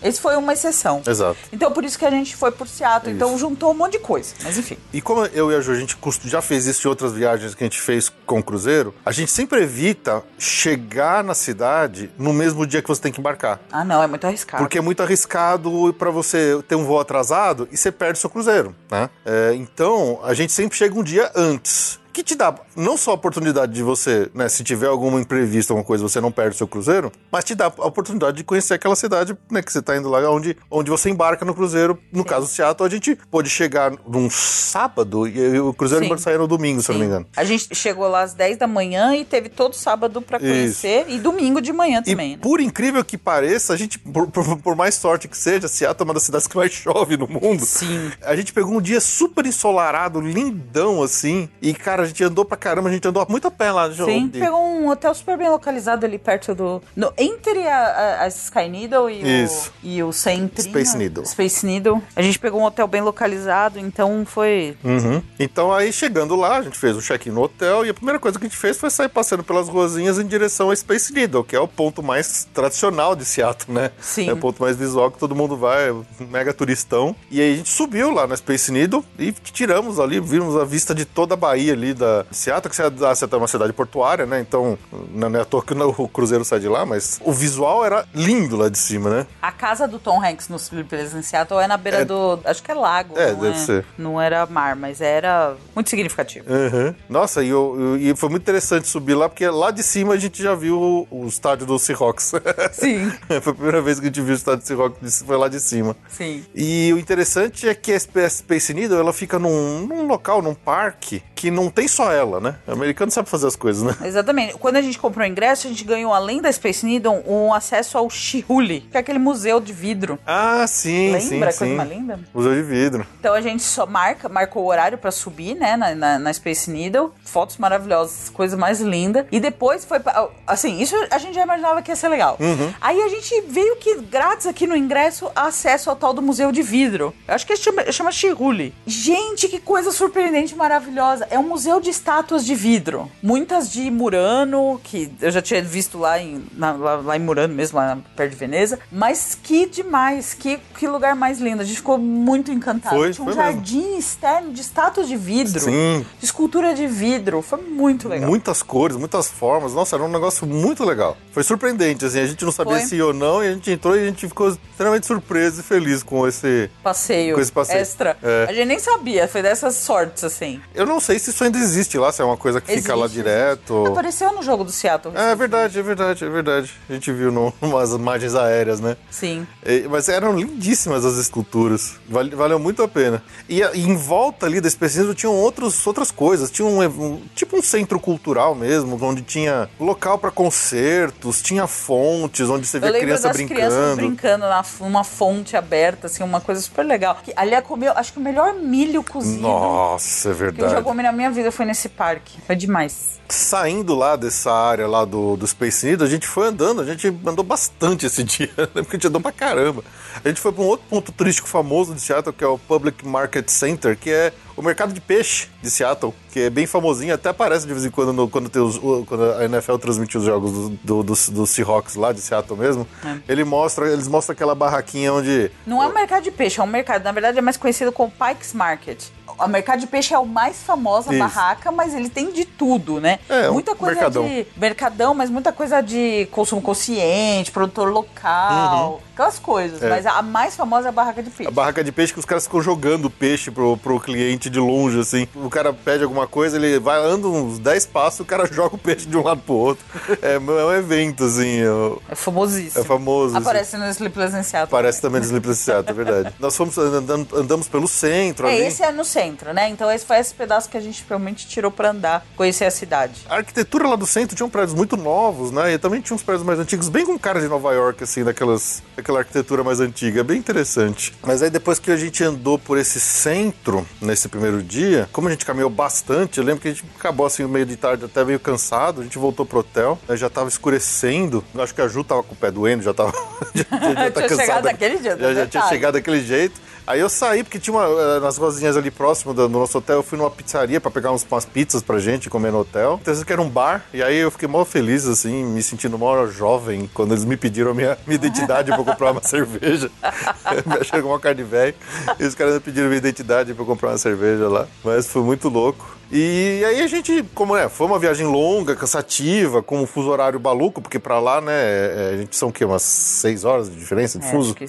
[0.01, 0.97] Esse foi uma exceção.
[0.97, 1.11] Uhum.
[1.11, 1.37] Exato.
[1.51, 4.33] Então, por isso que a gente foi por Seattle, então juntou um monte de coisa.
[4.43, 4.77] Mas, enfim.
[4.93, 7.63] E como eu e a Ju, a gente já fez isso em outras viagens que
[7.63, 12.65] a gente fez com o cruzeiro, a gente sempre evita chegar na cidade no mesmo
[12.65, 13.59] dia que você tem que embarcar.
[13.71, 14.63] Ah, não, é muito arriscado.
[14.63, 18.75] Porque é muito arriscado pra você ter um voo atrasado e você perde seu cruzeiro,
[18.89, 19.09] né?
[19.25, 21.99] É, então, a gente sempre chega um dia antes.
[22.19, 25.85] Que te dá não só a oportunidade de você, né, se tiver algum imprevisto, alguma
[25.85, 28.95] coisa, você não perde o seu cruzeiro, mas te dá a oportunidade de conhecer aquela
[28.97, 31.97] cidade, né, que você tá indo lá onde, onde você embarca no cruzeiro.
[32.11, 36.17] No caso do Seattle, a gente pôde chegar num sábado e o cruzeiro Sim.
[36.17, 37.25] sair no domingo, se eu não me engano.
[37.37, 41.19] A gente chegou lá às 10 da manhã e teve todo sábado pra conhecer e
[41.19, 42.39] domingo de manhã E também, né?
[42.41, 46.07] por incrível que pareça, a gente, por, por- por mais sorte que seja, Seattle é
[46.09, 47.65] uma das cidades que mais chove no mundo.
[47.65, 48.11] Sim.
[48.23, 51.47] A gente pegou um dia super ensolarado, lindão, assim.
[51.61, 53.91] E, cara, a gente andou pra caramba, a gente andou muito a pé lá.
[53.91, 56.81] Sim, de- pegou um hotel super bem localizado ali perto do.
[56.95, 59.71] No, entre a, a, a Sky Needle e Isso.
[59.83, 60.69] o, e o Centrinho.
[60.69, 61.25] Space Needle.
[61.25, 62.01] Space Needle.
[62.15, 64.75] A gente pegou um hotel bem localizado, então foi.
[64.83, 65.21] Uhum.
[65.39, 68.37] Então aí chegando lá, a gente fez o check-in no hotel e a primeira coisa
[68.39, 71.55] que a gente fez foi sair passeando pelas ruazinhas em direção a Space Needle, que
[71.55, 73.91] é o ponto mais tradicional de Seattle, né?
[73.99, 74.29] Sim.
[74.29, 77.15] É o ponto mais visual que todo mundo vai, é um mega turistão.
[77.29, 80.93] E aí a gente subiu lá na Space Needle e tiramos ali, vimos a vista
[80.95, 84.39] de toda a Bahia ali da Seattle, que Seattle Seattle é uma cidade portuária, né?
[84.39, 84.77] Então
[85.13, 88.57] não é à toa que o cruzeiro sai de lá, mas o visual era lindo
[88.57, 89.27] lá de cima, né?
[89.41, 92.39] A casa do Tom Hanks no Sleepless in Seattle é na beira do.
[92.45, 93.17] Acho que é lago.
[93.17, 93.85] É, não deve ser.
[93.97, 96.45] Não era mar, mas era muito significativo.
[96.51, 96.95] Uhum.
[97.09, 100.41] Nossa, e, eu- e foi muito interessante subir lá, porque lá de cima a gente
[100.41, 102.31] já viu o, o estádio do Seahawks.
[102.71, 103.11] Sim.
[103.27, 105.59] foi a primeira vez que a gente viu o estádio do Seahawks, foi lá de
[105.59, 105.95] cima.
[106.07, 106.43] Sim.
[106.55, 110.53] E o interessante é que a Sp- Space Needle, ela fica num, num local, num
[110.55, 112.55] parque, que não tem só ela, né?
[112.67, 113.95] O americano sabe fazer as coisas, né?
[114.07, 114.53] Exatamente.
[114.55, 117.97] Quando a gente comprou o ingresso, a gente ganhou, além da Space Needle, um acesso
[117.97, 120.17] ao Chihuli, que é aquele museu de vidro.
[120.25, 121.51] Ah, sim, sim, Lembra?
[121.51, 121.57] sim.
[121.59, 122.19] Coisa mais linda?
[122.33, 123.05] Museu de vidro.
[123.19, 126.69] Então a gente só marca, marcou o horário pra subir, né, na, na, na Space
[126.69, 127.11] Needle.
[127.23, 129.27] Fotos maravilhosas, coisa mais linda.
[129.31, 132.37] E depois foi, pra- assim, isso a gente já imaginava que ia ser legal.
[132.39, 132.73] Uhum.
[132.81, 136.61] Aí a gente veio que grátis aqui no ingresso acesso ao tal do Museu de
[136.61, 137.13] Vidro.
[137.27, 138.73] Eu acho que chama, chama Chihuli.
[138.85, 141.27] Gente, que coisa surpreendente e maravilhosa.
[141.29, 143.11] É um museu de estátuas de vidro.
[143.21, 147.53] Muitas de Murano, que eu já tinha visto lá em, na- lá, lá em Murano
[147.53, 148.79] mesmo, lá perto de Veneza.
[148.91, 151.61] Mas que demais, que, que lugar mais lindo.
[151.61, 152.95] A gente ficou muito encantado.
[152.95, 153.51] Foi, Tinha um foi mesmo.
[153.57, 155.59] jardim externo de estátuas de vidro.
[155.59, 156.05] Sim.
[156.17, 157.41] De escultura de vidro.
[157.41, 158.29] Foi muito legal.
[158.29, 159.73] Muitas cores, muitas formas.
[159.73, 161.17] Nossa, era um negócio muito legal.
[161.31, 162.19] Foi surpreendente, assim.
[162.21, 162.85] A gente não sabia Foi.
[162.87, 165.63] se ia ou não, e a gente entrou e a gente ficou extremamente surpreso e
[165.63, 166.69] feliz com esse.
[166.81, 167.79] Passeio, Com esse passeio.
[167.79, 168.17] extra.
[168.23, 168.45] É.
[168.49, 170.59] A gente nem sabia, foi dessas sortes, assim.
[170.73, 173.05] Eu não sei se isso ainda existe lá, se é uma coisa que fica lá
[173.05, 173.85] Existe, direto.
[173.87, 175.15] Apareceu no jogo do Seattle.
[175.17, 176.73] É verdade, é verdade, é verdade.
[176.89, 178.95] A gente viu no, umas imagens aéreas, né?
[179.09, 179.45] Sim.
[179.65, 181.95] E- mas eram lindíssimas as esculturas.
[182.07, 183.21] Vale- valeu muito a pena.
[183.47, 186.49] E, e em volta ali da especialismo tinham outros, outras coisas.
[186.51, 192.49] Tinha um, um- tipo um centro cultural mesmo, onde tinha local para concertos, tinha fontes
[192.49, 193.95] onde você lembro criança das crianças brincando.
[193.95, 197.17] brincando na uma fonte aberta, assim, uma coisa super legal.
[197.23, 200.83] Que, aliás, comeu, acho que o melhor milho cozido Nossa, é que eu já verdade.
[200.83, 202.39] comi na minha vida foi nesse parque.
[202.45, 203.19] Foi demais.
[203.31, 207.07] Saindo lá dessa área lá do, do Space Needle, a gente foi andando, a gente
[207.25, 208.65] andou bastante esse dia, né?
[208.73, 209.83] porque a gente andou pra caramba.
[210.23, 213.05] A gente foi pra um outro ponto turístico famoso de Seattle, que é o Public
[213.07, 217.29] Market Center, que é o mercado de peixe de Seattle, que é bem famosinho, até
[217.29, 220.51] aparece de vez em quando no- quando, tem os- quando a NFL transmite os jogos
[220.51, 222.87] do, do, dos- dos Seahawks lá de Seattle mesmo.
[223.27, 226.67] Ele mostra, eles mostram aquela barraquinha onde Não é um mercado de peixe, é um
[226.67, 229.03] mercado, na verdade é mais conhecido como Pikes Market.
[229.39, 231.19] O mercado de peixe é o mais famoso, a Isso.
[231.23, 233.19] barraca, mas ele tem de tudo, né?
[233.29, 234.25] É, muita coisa mercadão.
[234.27, 239.79] de mercadão, mas muita coisa de consumo consciente, produtor local, aquelas coisas.
[239.81, 239.87] Uhum.
[239.87, 239.89] É.
[239.89, 241.47] Mas a mais famosa é a barraca de peixe.
[241.47, 244.99] A barraca de peixe que os caras ficam jogando peixe pro, pro cliente de longe,
[244.99, 245.27] assim.
[245.35, 248.77] O cara pede alguma coisa, ele vai, anda uns 10 passos, o cara joga o
[248.77, 249.85] peixe de um lado pro outro.
[250.21, 251.61] É, é um evento, assim.
[251.61, 252.81] é- É famosíssimo.
[252.83, 254.69] É famoso, Aparece no Sleepless in Seattle.
[254.71, 256.33] Parece também desliplicado, é verdade.
[256.39, 258.61] Nós fomos andando, andamos pelo centro É, ali.
[258.65, 259.69] esse é no centro, né?
[259.69, 263.21] Então esse foi esse pedaço que a gente realmente tirou pra andar, conhecer a cidade.
[263.29, 265.73] A arquitetura lá do centro tinha prédios muito novos, né?
[265.73, 268.81] E também tinha uns prédios mais antigos, bem com cara de Nova York, assim, daquelas,
[268.95, 270.23] daquela arquitetura mais antiga.
[270.23, 271.13] Bem interessante.
[271.23, 275.31] Mas aí depois que a gente andou por esse centro, nesse primeiro dia, como a
[275.31, 278.39] gente caminhou bastante, eu lembro que a gente acabou assim, meio de tarde, até meio
[278.39, 281.43] cansado, a gente voltou pro hotel, aí já tava escurecendo.
[281.53, 283.11] Eu acho que a Ju tava com o pé doendo, já tava.
[283.53, 284.61] já, já, já tá Tinha chegado cansada.
[284.61, 286.61] daquele jeito, Já, já tinha chegado daquele jeito.
[286.89, 287.85] Aí eu saí, porque tinha uma.
[287.85, 291.11] eh, Nas rosinhas ali próximo do, do nosso hotel, eu fui numa pizzaria pra pegar
[291.11, 292.97] uns, umas pizzas pra gente comer no hotel.
[292.99, 293.85] Então, que era um bar.
[293.93, 297.69] E aí eu fiquei mó feliz, assim, me sentindo mó jovem quando eles me pediram
[297.71, 299.91] a minha, minha identidade pra comprar uma cerveja.
[300.65, 301.75] me achando uma cara de velho.
[302.19, 304.65] E os caras me pediram minha identidade pra comprar uma cerveja lá.
[304.83, 305.95] Mas foi muito louco.
[306.11, 310.39] E aí a gente, como é, foi uma viagem longa, cansativa, com um fuso horário
[310.39, 312.65] maluco, porque pra lá, né, é, a gente são o quê?
[312.65, 314.49] Umas seis horas de diferença de É, fuso?
[314.49, 314.65] acho que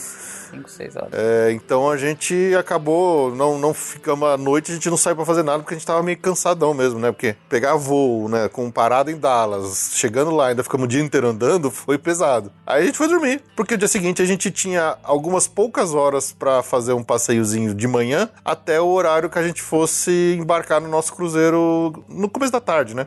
[0.50, 1.10] 5, 6 horas.
[1.12, 5.24] É, então a gente acabou, não, não ficamos à noite, a gente não saiu pra
[5.24, 7.10] fazer nada porque a gente tava meio cansadão mesmo, né?
[7.12, 11.28] Porque pegar voo, né, com parada em Dallas, chegando lá, ainda ficamos o dia inteiro
[11.28, 12.52] andando, foi pesado.
[12.66, 16.32] Aí a gente foi dormir, porque o dia seguinte a gente tinha algumas poucas horas
[16.32, 20.88] pra fazer um passeiozinho de manhã até o horário que a gente fosse embarcar no
[20.88, 23.06] nosso cruzeiro no começo da tarde, né?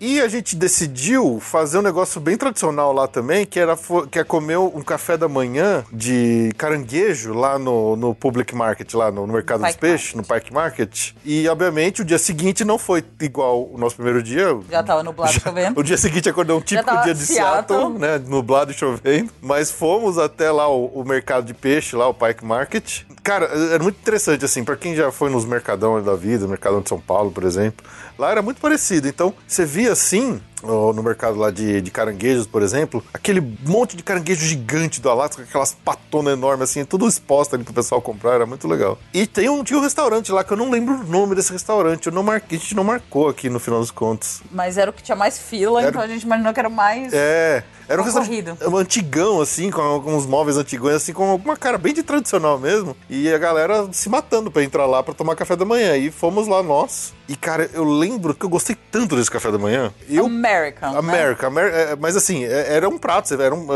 [0.00, 3.76] E a gente decidiu fazer um negócio bem tradicional lá também, que era
[4.10, 9.10] que é comer um café da manhã de caranguejo lá no, no Public Market, lá
[9.10, 11.12] no, no Mercado dos Peixes, no Park Market.
[11.24, 14.56] E, obviamente, o dia seguinte não foi igual o nosso primeiro dia.
[14.70, 15.78] Já tava nublado chovendo.
[15.78, 17.78] O dia seguinte acordou um típico dia de Seattle.
[17.78, 18.18] Seattle, né?
[18.18, 19.30] Nublado e chovendo.
[19.40, 23.02] Mas fomos até lá o, o mercado de peixe, lá o Pike Market.
[23.22, 26.88] Cara, era muito interessante, assim, pra quem já foi nos mercadão da vida, Mercadão de
[26.88, 27.84] São Paulo, por exemplo.
[28.18, 29.06] Lá era muito parecido.
[29.06, 34.02] Então, você via assim, no mercado lá de, de caranguejos, por exemplo, aquele monte de
[34.02, 38.46] caranguejo gigante do Alasca, aquelas patonas enormes, assim, tudo exposto ali pro pessoal comprar, era
[38.46, 38.98] muito legal.
[39.14, 42.06] E tem um, tinha um restaurante lá que eu não lembro o nome desse restaurante,
[42.06, 44.40] eu não marquei, a gente não marcou aqui no final dos contos.
[44.50, 47.12] Mas era o que tinha mais fila, Era- então a gente imaginou que era mais.
[47.12, 48.28] É, era um restaurante
[48.68, 52.96] um antigão, assim, com alguns móveis antigões, assim, com uma cara bem de tradicional mesmo.
[53.08, 55.96] E a galera se matando pra entrar lá pra tomar café da manhã.
[55.96, 57.14] E fomos lá nós.
[57.28, 59.92] E, cara, eu lembro que eu gostei tanto desse café da manhã.
[60.08, 60.92] Eu American.
[60.92, 60.98] né?
[60.98, 63.66] América, Amer- é, mas assim, é- era um prato, era um,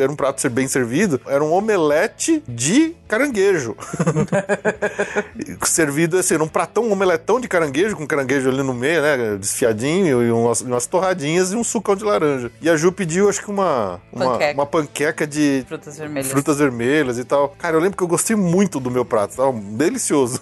[0.00, 3.76] era um prato ser bem servido, era um omelete de caranguejo.
[5.64, 9.36] servido assim, era um pratão, um omeletão de caranguejo, com caranguejo ali no meio, né,
[9.38, 12.50] desfiadinho, e umas, umas torradinhas e um sucão de laranja.
[12.60, 14.54] E a Ju pediu, acho que uma, uma, Panqueca.
[14.54, 16.30] uma panqueca de Frutas vermelhas.
[16.30, 17.48] frutas vermelhas e tal.
[17.58, 20.40] Cara, eu lembro que eu gostei muito do meu prato, tava delicioso.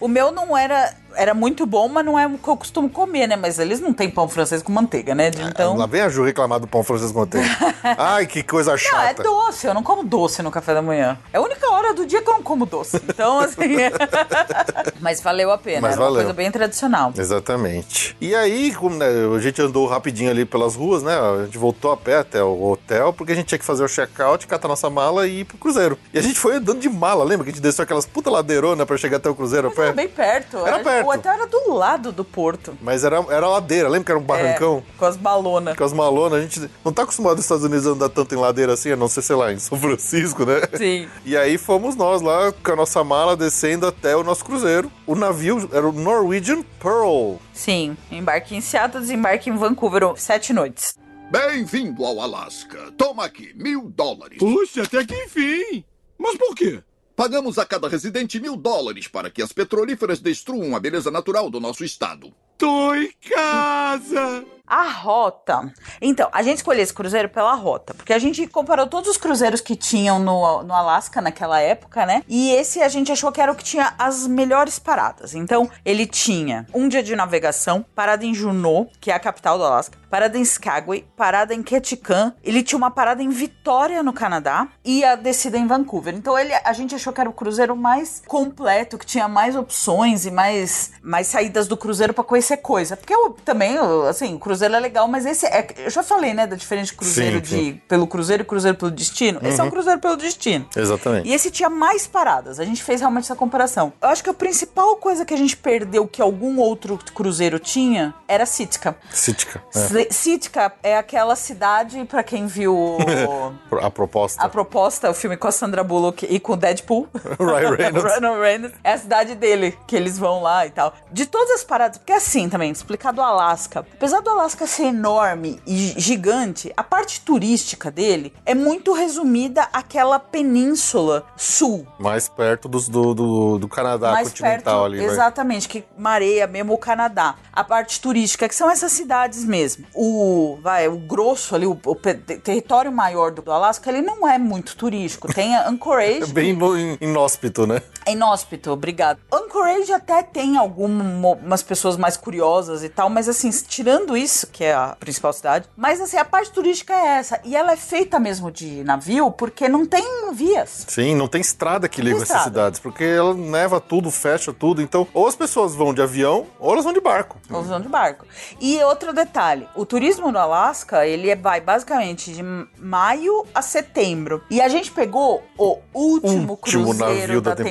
[0.00, 0.92] O meu não era.
[1.14, 3.36] Era muito bom, mas não é o que eu costumo comer, né?
[3.36, 5.30] Mas eles não têm pão francês com manteiga, né?
[5.30, 5.76] De- Então.
[5.76, 7.48] Lá vem a Ju reclamar do pão francês com manteiga.
[7.98, 9.22] Ai, que coisa Não, é chata.
[9.22, 9.66] doce.
[9.66, 11.18] Eu não como doce no café da manhã.
[11.32, 12.96] É a única hora do dia que eu não como doce.
[13.08, 13.58] Então, assim.
[15.00, 15.80] Mas valeu a pena.
[15.82, 16.22] Mas era uma valeu.
[16.22, 17.12] coisa bem tradicional.
[17.16, 18.16] Exatamente.
[18.20, 21.14] E aí, como, né, a gente andou rapidinho ali pelas ruas, né?
[21.18, 23.88] A gente voltou a pé até o hotel, porque a gente tinha que fazer o
[23.88, 25.98] check-out, catar nossa mala e ir pro cruzeiro.
[26.12, 28.86] E a gente foi andando de mala, lembra que a gente desceu aquelas puta ladeironas
[28.86, 29.96] pra chegar até o cruzeiro a Mas era pé?
[29.96, 30.58] bem perto.
[30.66, 30.99] Era perto.
[31.04, 32.76] O hotel era do lado do porto.
[32.80, 34.82] Mas era, era ladeira, lembra que era um barrancão?
[34.86, 35.76] É, com as balonas.
[35.76, 38.38] Com as malonas, a gente não tá acostumado nos Estados Unidos a andar tanto em
[38.38, 40.60] ladeira assim, a não ser, sei lá, em São Francisco, né?
[40.76, 41.08] Sim.
[41.24, 44.90] E aí fomos nós lá com a nossa mala descendo até o nosso cruzeiro.
[45.06, 47.36] O navio era o Norwegian Pearl.
[47.52, 47.96] Sim.
[48.10, 50.12] Embarque em Seattle, desembarque em Vancouver.
[50.16, 50.94] Sete noites.
[51.30, 52.90] Bem-vindo ao Alasca.
[52.96, 54.38] Toma aqui, mil dólares.
[54.38, 55.84] Puxa, até que enfim.
[56.18, 56.82] Mas por quê?
[57.20, 61.60] Pagamos a cada residente mil dólares para que as petrolíferas destruam a beleza natural do
[61.60, 62.32] nosso estado.
[62.56, 64.42] Tô em casa.
[64.70, 65.72] A rota.
[66.00, 69.60] Então, a gente escolheu esse cruzeiro pela rota, porque a gente comparou todos os cruzeiros
[69.60, 72.22] que tinham no, no Alasca naquela época, né?
[72.28, 75.34] E esse a gente achou que era o que tinha as melhores paradas.
[75.34, 79.64] Então, ele tinha um dia de navegação, parada em Juneau, que é a capital do
[79.64, 84.68] Alasca, parada em Skagway, parada em Ketchikan, ele tinha uma parada em Vitória, no Canadá,
[84.84, 86.14] e a descida em Vancouver.
[86.14, 90.26] Então, ele, a gente achou que era o cruzeiro mais completo, que tinha mais opções
[90.26, 92.96] e mais, mais saídas do cruzeiro pra conhecer coisa.
[92.96, 93.76] Porque eu também,
[94.08, 95.66] assim, o cruzeiro é legal, mas esse é.
[95.78, 97.70] Eu já falei, né, da diferença de cruzeiro Sim, de sim.
[97.72, 97.80] Uhum.
[97.88, 99.40] pelo cruzeiro e cruzeiro pelo destino.
[99.42, 100.66] Esse é um cruzeiro pelo destino.
[100.76, 101.28] Exatamente.
[101.28, 102.58] E esse tinha mais paradas.
[102.60, 103.92] A gente fez realmente essa comparação.
[104.00, 108.14] Eu acho que a principal coisa que a gente perdeu que algum outro cruzeiro tinha
[108.28, 108.96] era Sitka.
[109.12, 109.62] Sitka.
[109.74, 110.12] É.
[110.12, 112.98] Sitka é aquela cidade, pra quem viu o-
[113.80, 114.42] A proposta.
[114.42, 117.08] a proposta, o filme com a Sandra Bullock e com o Deadpool.
[117.38, 118.12] Ryan Reynolds.
[118.18, 118.78] Ryan Reynolds.
[118.84, 120.92] É a cidade dele, que eles vão lá e tal.
[121.12, 123.86] De todas as paradas, porque assim também, explicar do Alasca.
[123.94, 130.18] Apesar do Alasca ser enorme e gigante, a parte turística dele é muito resumida àquela
[130.18, 131.86] península sul.
[131.98, 135.06] Mais perto dos, do, do, do Canadá mais continental perto, ali, vai.
[135.06, 137.36] exatamente, que mareia mesmo o Canadá.
[137.52, 139.86] A parte turística, que são essas cidades mesmo.
[139.94, 144.76] O, vai, o grosso ali, o, o território maior do, Alasca, ele não é muito
[144.76, 145.32] turístico.
[145.32, 147.82] Tem a Anchorage, Bem no- in- inóspito, né?
[148.06, 149.18] é inóspito, obrigado.
[149.32, 154.62] Anchorage até tem algumas pessoas mais curiosas e tal, mas assim, tirando isso, Nice, que
[154.64, 155.68] é a principal cidade.
[155.76, 157.40] Mas assim, a parte turística é essa.
[157.44, 160.84] E ela é feita mesmo de navio porque não tem vias.
[160.88, 164.80] Sim, não tem estrada que liga essas cidades, porque ela neva tudo, fecha tudo.
[164.80, 167.38] Então, ou as pessoas vão de avião, ou elas vão de barco.
[167.50, 168.24] Ou vão de barco.
[168.60, 172.42] E outro detalhe, o turismo no Alasca, ele é- vai basicamente de
[172.78, 174.42] maio a setembro.
[174.50, 177.70] E a gente pegou o último, Último cruzeiro da, da temporada.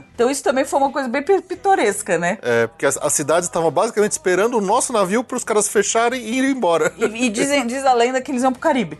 [0.00, 0.04] temporada.
[0.14, 2.38] Então isso também foi uma coisa bem pi- pitoresca, né?
[2.42, 5.95] É, porque as, as cidades estavam basicamente esperando o nosso navio para os caras fecharem
[6.16, 6.92] e irem embora.
[6.98, 8.98] E, e dizem, diz a lenda que eles vão pro Caribe.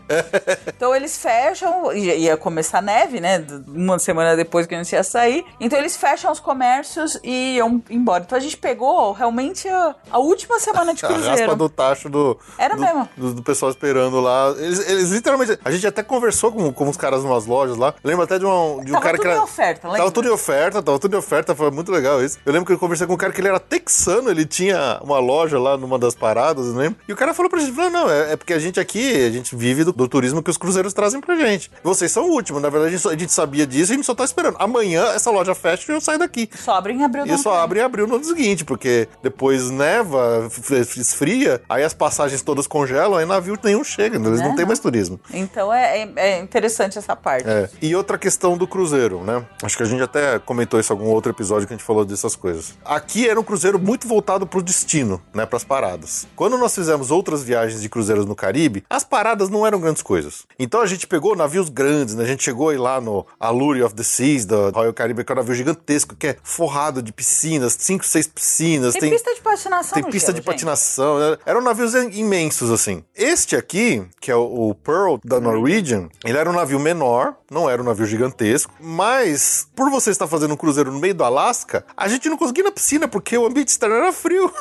[0.66, 3.44] Então eles fecham, ia ia começar neve, né?
[3.68, 5.44] Uma semana depois que a gente ia sair.
[5.61, 8.24] Então eles fecham os comércios e iam embora.
[8.26, 11.56] Então a gente pegou realmente a, a última semana de A raspa cruzeiro.
[11.56, 13.09] do tacho do, Era do, mesmo.
[13.16, 14.54] do, do pessoal esperando lá.
[14.59, 15.59] Eles, eles literalmente.
[15.64, 17.94] A gente até conversou com, com os caras numas lojas lá.
[18.02, 19.37] Lembro até de, uma, de um Tava cara que era.
[19.37, 19.98] em oferta, lembra?
[19.98, 22.38] Tava tudo em oferta, tava tudo em oferta, foi muito legal isso.
[22.44, 25.18] Eu lembro que eu conversei com um cara que ele era texano, ele tinha uma
[25.18, 26.99] loja lá numa das paradas, não lembro?
[27.09, 29.31] E o cara falou pra gente: falou, não, é, é porque a gente aqui, a
[29.31, 31.70] gente vive do, do turismo que os cruzeiros trazem pra gente.
[31.83, 33.96] Vocês são o último, na verdade a gente, só- a gente sabia disso e a
[33.96, 34.57] gente só tá esperando.
[34.59, 36.49] Amanhã essa loja fecha e eu saio daqui.
[36.57, 37.61] Só abrem em abril E ano só vem.
[37.61, 40.49] abre em abril no ano seguinte, porque depois neva,
[40.96, 44.55] esfria, aí as passagens todas congelam, aí navio nenhum chega, eles não Né?
[44.57, 45.18] tem mais turismo.
[45.33, 47.49] Então é, é- é interessante essa parte.
[47.49, 47.68] É.
[47.81, 49.44] E outra questão do cruzeiro, né?
[49.62, 52.05] Acho que a gente até comentou isso em algum outro episódio que a gente falou
[52.05, 52.75] dessas coisas.
[52.85, 55.46] Aqui era um cruzeiro muito voltado pro destino, né?
[55.46, 56.27] Pras paradas.
[56.37, 60.44] Quando nós fizemos outras viagens de cruzeiros no Caribe, as paradas não eram grandes coisas.
[60.58, 62.24] Então a gente pegou navios grandes, né?
[62.24, 65.34] A gente chegou aí lá no Allure of the Seas, da Royal Caribbean, que é
[65.34, 68.94] um navio gigantesco, que é forrado de piscinas, cinco, seis piscinas.
[68.94, 70.46] Tem, pista de patinação Tem pista gelo, de gente.
[70.46, 71.18] patinação.
[71.18, 71.38] né?
[71.44, 73.03] Eram navios imensos, assim.
[73.14, 77.68] Este aqui, que é o o Pearl da Norwegian, ele era um navio menor, não
[77.70, 81.84] era um navio gigantesco, mas por você estar fazendo um cruzeiro no meio do Alasca,
[81.96, 84.53] a gente não conseguia ir na piscina porque o ambiente externo era frio.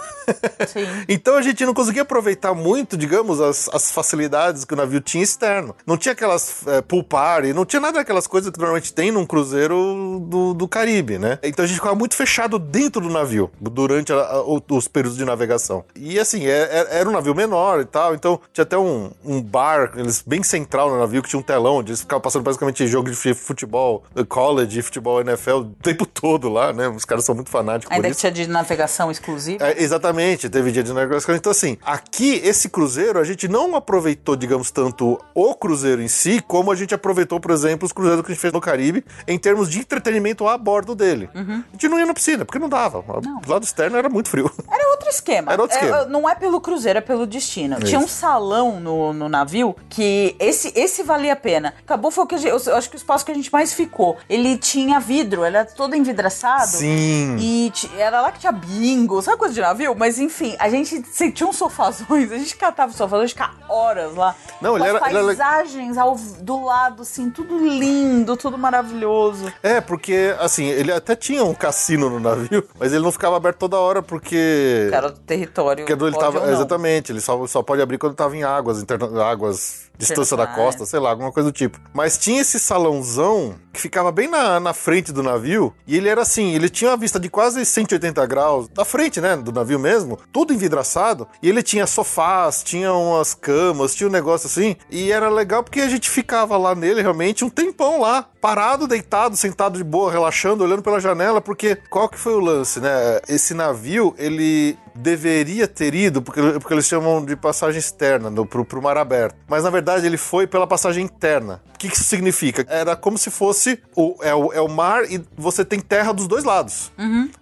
[0.67, 0.85] Sim.
[1.09, 5.23] então a gente não conseguia aproveitar muito, digamos, as, as facilidades que o navio tinha
[5.23, 5.75] externo.
[5.85, 9.25] Não tinha aquelas é, pool party, não tinha nada daquelas coisas que normalmente tem num
[9.25, 11.39] cruzeiro do, do Caribe, né?
[11.43, 15.25] Então a gente ficava muito fechado dentro do navio durante a- a- os períodos de
[15.25, 15.83] navegação.
[15.95, 19.41] E assim, é- é- era um navio menor e tal, então tinha até um, um
[19.41, 22.85] bar, eles bem central no navio, que tinha um telão onde eles ficavam passando basicamente
[22.87, 26.87] jogo de futebol, college, futebol NFL o tempo todo lá, né?
[26.87, 28.19] Os caras são muito fanáticos por Ainda que isso.
[28.21, 29.65] tinha de navegação exclusiva.
[29.67, 31.33] É, exatamente, teve dia de negócio.
[31.33, 36.41] Então, assim, aqui, esse cruzeiro, a gente não aproveitou, digamos, tanto o cruzeiro em si,
[36.45, 39.37] como a gente aproveitou, por exemplo, os cruzeiros que a gente fez no Caribe, em
[39.37, 41.29] termos de entretenimento a bordo dele.
[41.33, 41.63] Uhum.
[41.67, 43.01] A gente não ia na piscina, porque não dava.
[43.41, 44.51] Do lado externo era muito frio.
[44.71, 45.51] Era outro esquema.
[45.51, 46.05] Era outro É, esquema.
[46.05, 47.77] não é pelo cruzeiro, é pelo destino.
[47.77, 47.87] Isso.
[47.87, 51.73] Tinha um salão no, no navio que esse, esse valia a pena.
[51.79, 53.73] Acabou foi o que a gente, eu, acho que o espaço que a gente mais
[53.73, 54.17] ficou.
[54.29, 56.67] Ele tinha vidro, ele era todo envidraçado.
[56.67, 57.37] Sim.
[57.39, 59.95] E era lá que tinha bingo, sabe coisa de navio?
[59.95, 61.55] Mas enfim, a gente sentia uns
[61.91, 64.35] sofazões, a gente catava os sofazões, ficava horas lá.
[64.61, 68.57] Não, com ele as era- ele era- paisagens ao, do lado, assim, tudo lindo, tudo
[68.57, 69.51] maravilhoso.
[69.61, 73.57] É, porque, assim, ele até tinha um cassino no navio, mas ele não ficava aberto
[73.57, 74.89] toda hora, porque.
[74.91, 75.85] Era do território.
[75.85, 76.51] Porque ele tava.
[76.51, 80.85] Exatamente, ele só, só pode abrir quando tava em águas, interna, águas, distância da costa,
[80.85, 81.79] sei lá, alguma coisa do tipo.
[81.93, 86.21] Mas tinha esse salãozão que ficava bem na, na frente do navio, e ele era
[86.21, 90.17] assim, ele tinha uma vista de quase 180 graus, da frente, né, do navio mesmo,
[90.31, 95.29] tudo envidraçado, e ele tinha sofás, tinha umas camas, tinha um negócio assim, e era
[95.29, 99.83] legal porque a gente ficava lá nele realmente um tempão lá, parado, deitado, sentado de
[99.83, 103.19] boa, relaxando, olhando pela janela, porque qual que foi o lance, né?
[103.27, 108.63] Esse navio, ele deveria ter ido, porque, porque eles chamam de passagem externa no, pro,
[108.65, 109.35] pro mar aberto.
[109.47, 111.61] Mas na verdade ele foi pela passagem interna.
[111.73, 112.65] O que, que isso significa?
[112.69, 116.25] Era como se fosse o, é, o, é o mar e você tem terra dos
[116.27, 116.91] dois lados.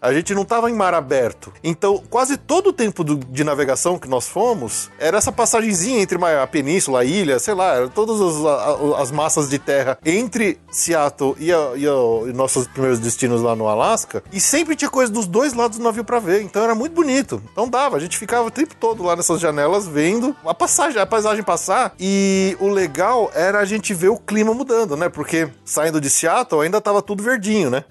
[0.01, 1.53] A gente não tava em mar aberto.
[1.63, 6.17] Então, quase todo o tempo do- de navegação que nós fomos era essa passagenzinha entre
[6.17, 9.97] uma- a península, a ilha, sei lá, era todas as, a- as massas de terra
[10.03, 14.23] entre Seattle e, a- e a- e nossos primeiros destinos lá no Alasca.
[14.33, 16.41] E sempre tinha coisa dos dois lados do navio pra ver.
[16.41, 17.41] Então era muito bonito.
[17.51, 21.05] Então dava, a gente ficava o tempo todo lá nessas janelas vendo a passagem, a
[21.05, 21.93] paisagem passar.
[21.99, 25.09] E o legal era a gente ver o clima mudando, né?
[25.09, 27.83] Porque saindo de Seattle ainda tava tudo verdinho, né?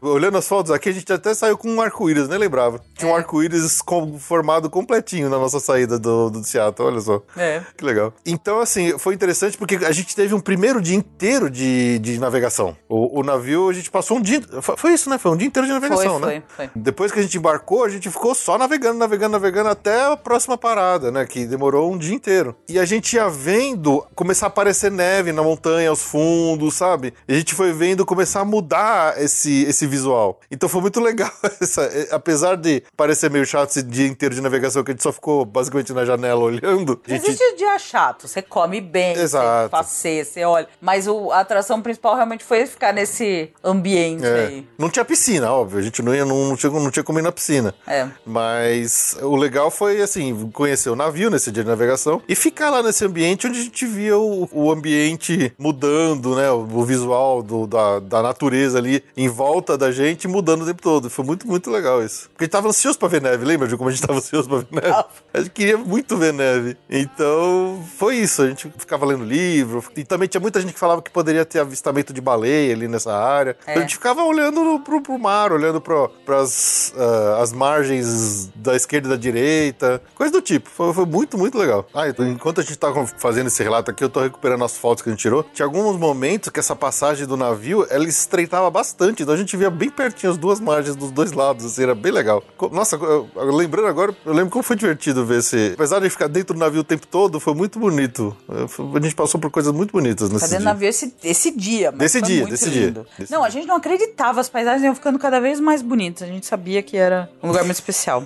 [0.00, 2.80] Olhando as fotos aqui, a gente até saiu com um arco-íris, nem lembrava.
[2.96, 7.22] Tinha um arco-íris com- formado completinho na nossa saída do, do Seattle, olha só.
[7.36, 7.62] É.
[7.76, 8.12] Que legal.
[8.26, 12.76] Então, assim, foi interessante porque a gente teve um primeiro dia inteiro de, de navegação.
[12.88, 14.40] O, o navio, a gente passou um dia.
[14.60, 15.18] Foi, foi isso, né?
[15.18, 16.42] Foi um dia inteiro de navegação, Foi, né?
[16.48, 16.70] foi, foi.
[16.74, 20.16] Depois que a gente embarcou, a gente ficou só navegando navegando, navegando, navegando até a
[20.16, 21.26] próxima parada, né?
[21.26, 22.56] Que demorou um dia inteiro.
[22.68, 27.14] E a gente ia vendo começar a aparecer neve na montanha, aos fundos, sabe?
[27.28, 30.40] E a gente foi vendo começar a mudar esse, esse visual.
[30.50, 31.30] Então foi muito legal.
[31.60, 35.02] Essa, eh, apesar de parecer meio chato esse dia inteiro de navegação que a gente
[35.02, 37.00] só ficou basicamente na janela olhando.
[37.06, 37.26] Gente...
[37.26, 39.64] Existe dia chato, você come bem, Exato.
[39.64, 40.68] você passeia, você olha.
[40.80, 44.46] Mas o, a atração principal realmente foi ficar nesse ambiente É.
[44.46, 44.68] aí.
[44.78, 45.78] Não tinha piscina, óbvio.
[45.78, 47.74] A gente não ia, não, não tinha, não tinha como ir na piscina.
[47.86, 48.06] É.
[48.24, 48.79] Mas
[49.22, 53.04] o legal foi, assim, conhecer o navio nesse dia de navegação e ficar lá nesse
[53.04, 56.50] ambiente onde a gente via o, o ambiente mudando, né?
[56.50, 60.82] O, o visual do- da, da natureza ali em volta da gente mudando o tempo
[60.82, 61.08] todo.
[61.10, 62.28] Foi muito, muito legal isso.
[62.30, 64.48] Porque a gente tava ansioso pra ver neve, lembra de como a gente tava ansioso
[64.48, 65.04] pra ver neve?
[65.32, 66.76] A gente queria muito ver neve.
[66.88, 68.42] Então, foi isso.
[68.42, 69.82] A gente ficava lendo livro.
[69.96, 73.12] E também tinha muita gente que falava que poderia ter avistamento de baleia ali nessa
[73.14, 73.56] área.
[73.66, 73.74] É.
[73.74, 79.08] A gente ficava olhando pro, pro mar, olhando pro, pras ah, as margens da esquerda
[79.08, 80.02] e da direita.
[80.14, 80.68] Coisa do tipo.
[80.70, 81.86] Foi, foi muito, muito legal.
[81.94, 85.02] Ah, então, enquanto a gente tava fazendo esse relato aqui, eu tô recuperando as fotos
[85.02, 85.42] que a gente tirou.
[85.54, 89.22] Tinha alguns momentos que essa passagem do navio, ela estreitava bastante.
[89.22, 91.64] Então a gente via bem pertinho as duas margens dos dois lados.
[91.64, 92.42] Assim, era bem legal.
[92.72, 95.72] Nossa, eu- lembrando agora, eu lembro como foi divertido ver esse...
[95.74, 98.36] Apesar de ficar dentro do navio o tempo todo, foi muito bonito.
[98.48, 100.64] A gente passou por coisas muito bonitas nesse Cadê o dia.
[100.64, 101.90] navio esse, esse dia?
[101.90, 103.06] Mas Desse dia, desse dia, lindo.
[103.18, 103.46] desse não, dia.
[103.48, 106.22] a gente não acreditava, as paisagens iam ficando cada vez mais bonitas.
[106.28, 108.24] A gente sabia que era um lugar muito especial.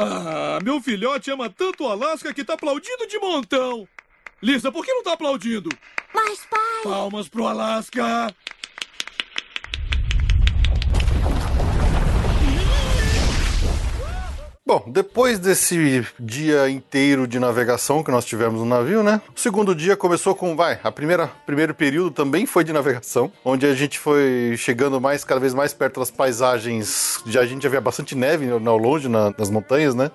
[0.00, 3.88] Ah, meu filhote ama tanto o Alasca que tá aplaudindo de montão.
[4.40, 5.68] Lisa, por que não tá aplaudindo?
[6.14, 8.32] Mas, pai, Palmas pro Alasca.
[14.68, 19.18] Bom, depois desse dia inteiro de navegação que nós tivemos no navio, né?
[19.34, 23.64] O segundo dia começou com, vai, a primeira primeiro período também foi de navegação, onde
[23.64, 27.18] a gente foi chegando mais cada vez mais perto das paisagens.
[27.24, 30.10] Já a gente já via bastante neve ao longe na- nas montanhas, né?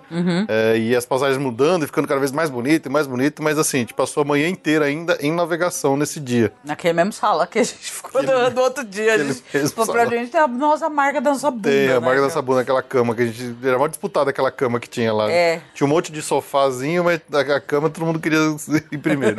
[0.47, 3.57] É, e as paisagens mudando e ficando cada vez mais bonito e mais bonito, mas
[3.57, 6.53] assim, a gente passou a manhã inteira ainda em navegação nesse dia.
[6.63, 9.13] Naquele mesmo sala que a gente ficou do, do outro dia.
[9.13, 11.71] A Aquele gente, pra gente tem a nossa marca da nossa bunda.
[11.71, 12.29] Tem a né, marca da cara?
[12.29, 13.55] sabuna, aquela cama que a gente.
[13.67, 15.31] Era mais disputada aquela cama que tinha lá.
[15.31, 15.61] É.
[15.73, 18.39] Tinha um monte de sofazinho, mas a cama todo mundo queria
[18.91, 19.37] ir primeiro.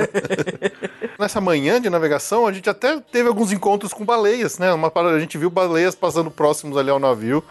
[1.19, 4.73] Nessa manhã de navegação, a gente até teve alguns encontros com baleias, né?
[4.73, 7.43] Uma parada, a gente viu baleias passando próximos ali ao navio.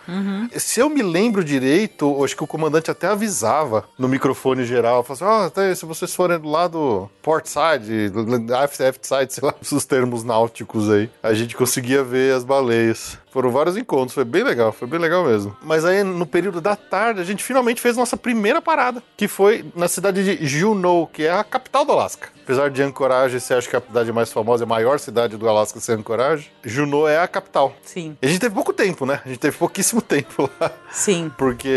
[0.57, 5.45] Se eu me lembro direito, acho que o comandante até avisava no microfone geral, falava
[5.45, 8.11] assim, ó, se vocês forem do lado port side,
[8.53, 13.17] aft side, sei lá, os termos náuticos aí, a gente conseguia ver as baleias.
[13.33, 15.57] Foram vários encontros, foi bem legal, foi bem legal mesmo.
[15.63, 19.65] Mas aí, no período da tarde, a gente finalmente fez nossa primeira parada, que foi
[19.75, 22.29] na cidade de Juneau, que é a capital do Alasca.
[22.43, 25.79] Apesar de Anchorage ser, acho que a cidade mais famosa, a maior cidade do Alasca
[25.79, 27.73] ser Anchorage, Juneau é a capital.
[27.83, 29.21] Sim, E a gente teve pouco tempo, né?
[29.23, 30.71] A gente teve pouquíssimo tempo lá.
[30.91, 31.31] sim.
[31.37, 31.69] Porque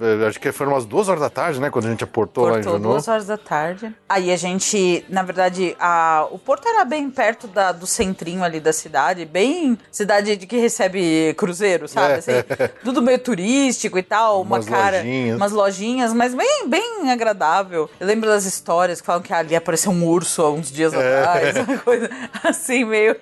[0.00, 1.70] eh, acho que foram umas duas horas da tarde, né?
[1.70, 2.92] Quando a gente aportou lá em Portou Juneau.
[2.92, 3.94] duas horas da tarde.
[4.08, 8.60] Aí a gente, na verdade, a, o porto era bem perto da- do centrinho ali
[8.60, 12.14] da cidade, bem cidade de que recebe cruzeiro, sabe?
[12.14, 12.16] É.
[12.18, 12.32] Assim,
[12.84, 15.36] tudo meio turístico e tal, uma Umas cara, lojinhas.
[15.36, 17.88] umas lojinhas, mas bem, bem agradável.
[17.98, 21.56] Eu lembro das histórias que falam que ali apareceu um urso há uns dias atrás,
[21.66, 22.10] uma coisa
[22.44, 23.16] assim meio.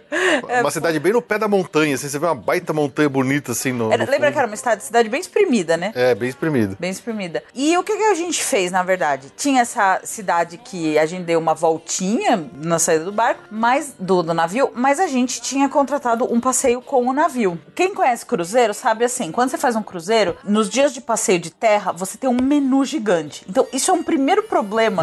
[0.48, 3.52] é, Uma cidade bem no pé da montanha, assim, você vê uma baita montanha bonita,
[3.52, 4.32] assim, no, era- no lembra fundo.
[4.32, 5.92] que era uma cidade, cidade bem exprimida, né?
[5.94, 6.76] É, bem espremido.
[6.78, 7.42] Bem exprimida.
[7.54, 9.32] E o que, que a gente fez, na verdade?
[9.36, 14.22] Tinha essa cidade que a gente deu uma voltinha na saída do barco, mas do,
[14.22, 17.58] do navio, mas a gente tinha contratado um passeio com o navio.
[17.74, 21.50] Quem conhece cruzeiro sabe assim, quando você faz um cruzeiro, nos dias de passeio de
[21.50, 23.44] terra, você tem um menu gigante.
[23.48, 25.02] Então, isso é um primeiro problema,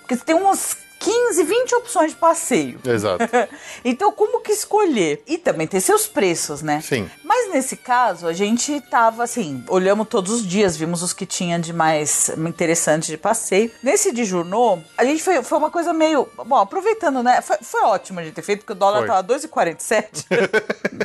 [0.00, 2.80] porque você tem umas 15, 20 opções de passeio.
[2.84, 3.24] Exato.
[3.84, 5.22] então, como que escolher?
[5.26, 6.80] E também tem seus preços, né?
[6.80, 7.10] Sim.
[7.24, 11.58] Mas nesse caso, a gente tava assim, olhamos todos os dias, vimos os que tinha
[11.58, 13.70] de mais interessante de passeio.
[13.82, 16.28] Nesse de Junô, a gente foi, foi uma coisa meio.
[16.46, 17.40] Bom, aproveitando, né?
[17.42, 19.08] Foi, foi ótimo a gente ter feito, porque o dólar Foi.
[19.08, 20.26] tava 2,47.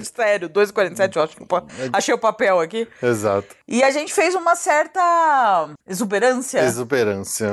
[0.16, 1.48] Sério, 2,47, ótimo.
[1.92, 2.88] Achei o papel aqui.
[3.02, 3.56] Exato.
[3.68, 6.60] E a gente fez uma certa exuberância.
[6.60, 7.52] Exuberância.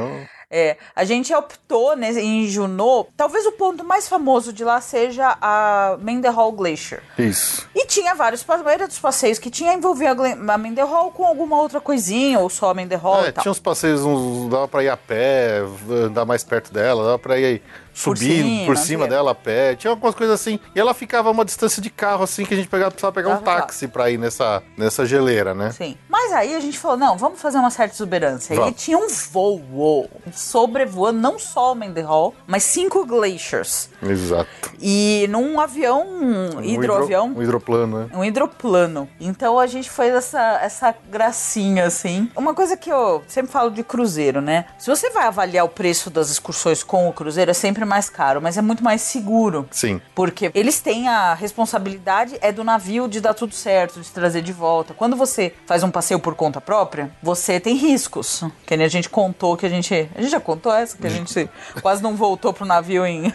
[0.56, 3.08] É, a gente optou né, em Junô.
[3.16, 7.02] Talvez o ponto mais famoso de lá seja a Mendenhall Glacier.
[7.18, 7.68] Isso.
[7.74, 12.38] E tinha vários, maioria dos passeios que tinha envolvia a Mendenhall com alguma outra coisinha,
[12.38, 13.42] ou só a Mendenhall É, e tal.
[13.42, 15.58] tinha uns passeios, uns, dava pra ir a pé,
[15.90, 17.60] andar mais perto dela, dava pra ir
[17.94, 20.58] subir cima, por cima dela a pé, tinha algumas coisas assim.
[20.74, 23.30] E ela ficava a uma distância de carro, assim, que a gente pegava, precisava pegar
[23.30, 25.70] um táxi pra ir nessa, nessa geleira, né?
[25.72, 25.96] Sim.
[26.08, 28.52] Mas aí a gente falou, não, vamos fazer uma certa exuberância.
[28.54, 28.82] E Vamos.
[28.82, 33.88] tinha um voo sobrevoando não só o Mendenhall, mas cinco glaciers.
[34.02, 34.48] Exato.
[34.80, 37.42] E num avião, Um hidroavião, hidro- Um hidroplano.
[37.42, 38.08] hidroplano, né?
[38.14, 39.08] Um hidroplano.
[39.20, 42.28] Então a gente fez essa, essa gracinha, assim.
[42.36, 44.66] Uma coisa que eu sempre falo de cruzeiro, né?
[44.78, 48.40] Se você vai avaliar o preço das excursões com o cruzeiro, é sempre mais caro,
[48.40, 49.68] mas é muito mais seguro.
[49.70, 50.00] Sim.
[50.14, 54.52] Porque eles têm a responsabilidade é do navio de dar tudo certo, de trazer de
[54.52, 54.94] volta.
[54.94, 58.44] Quando você faz um passeio por conta própria, você tem riscos.
[58.66, 60.08] Que nem a gente contou que a gente.
[60.14, 60.96] A gente já contou essa?
[60.96, 61.48] Que a gente
[61.82, 63.32] quase não voltou pro navio em,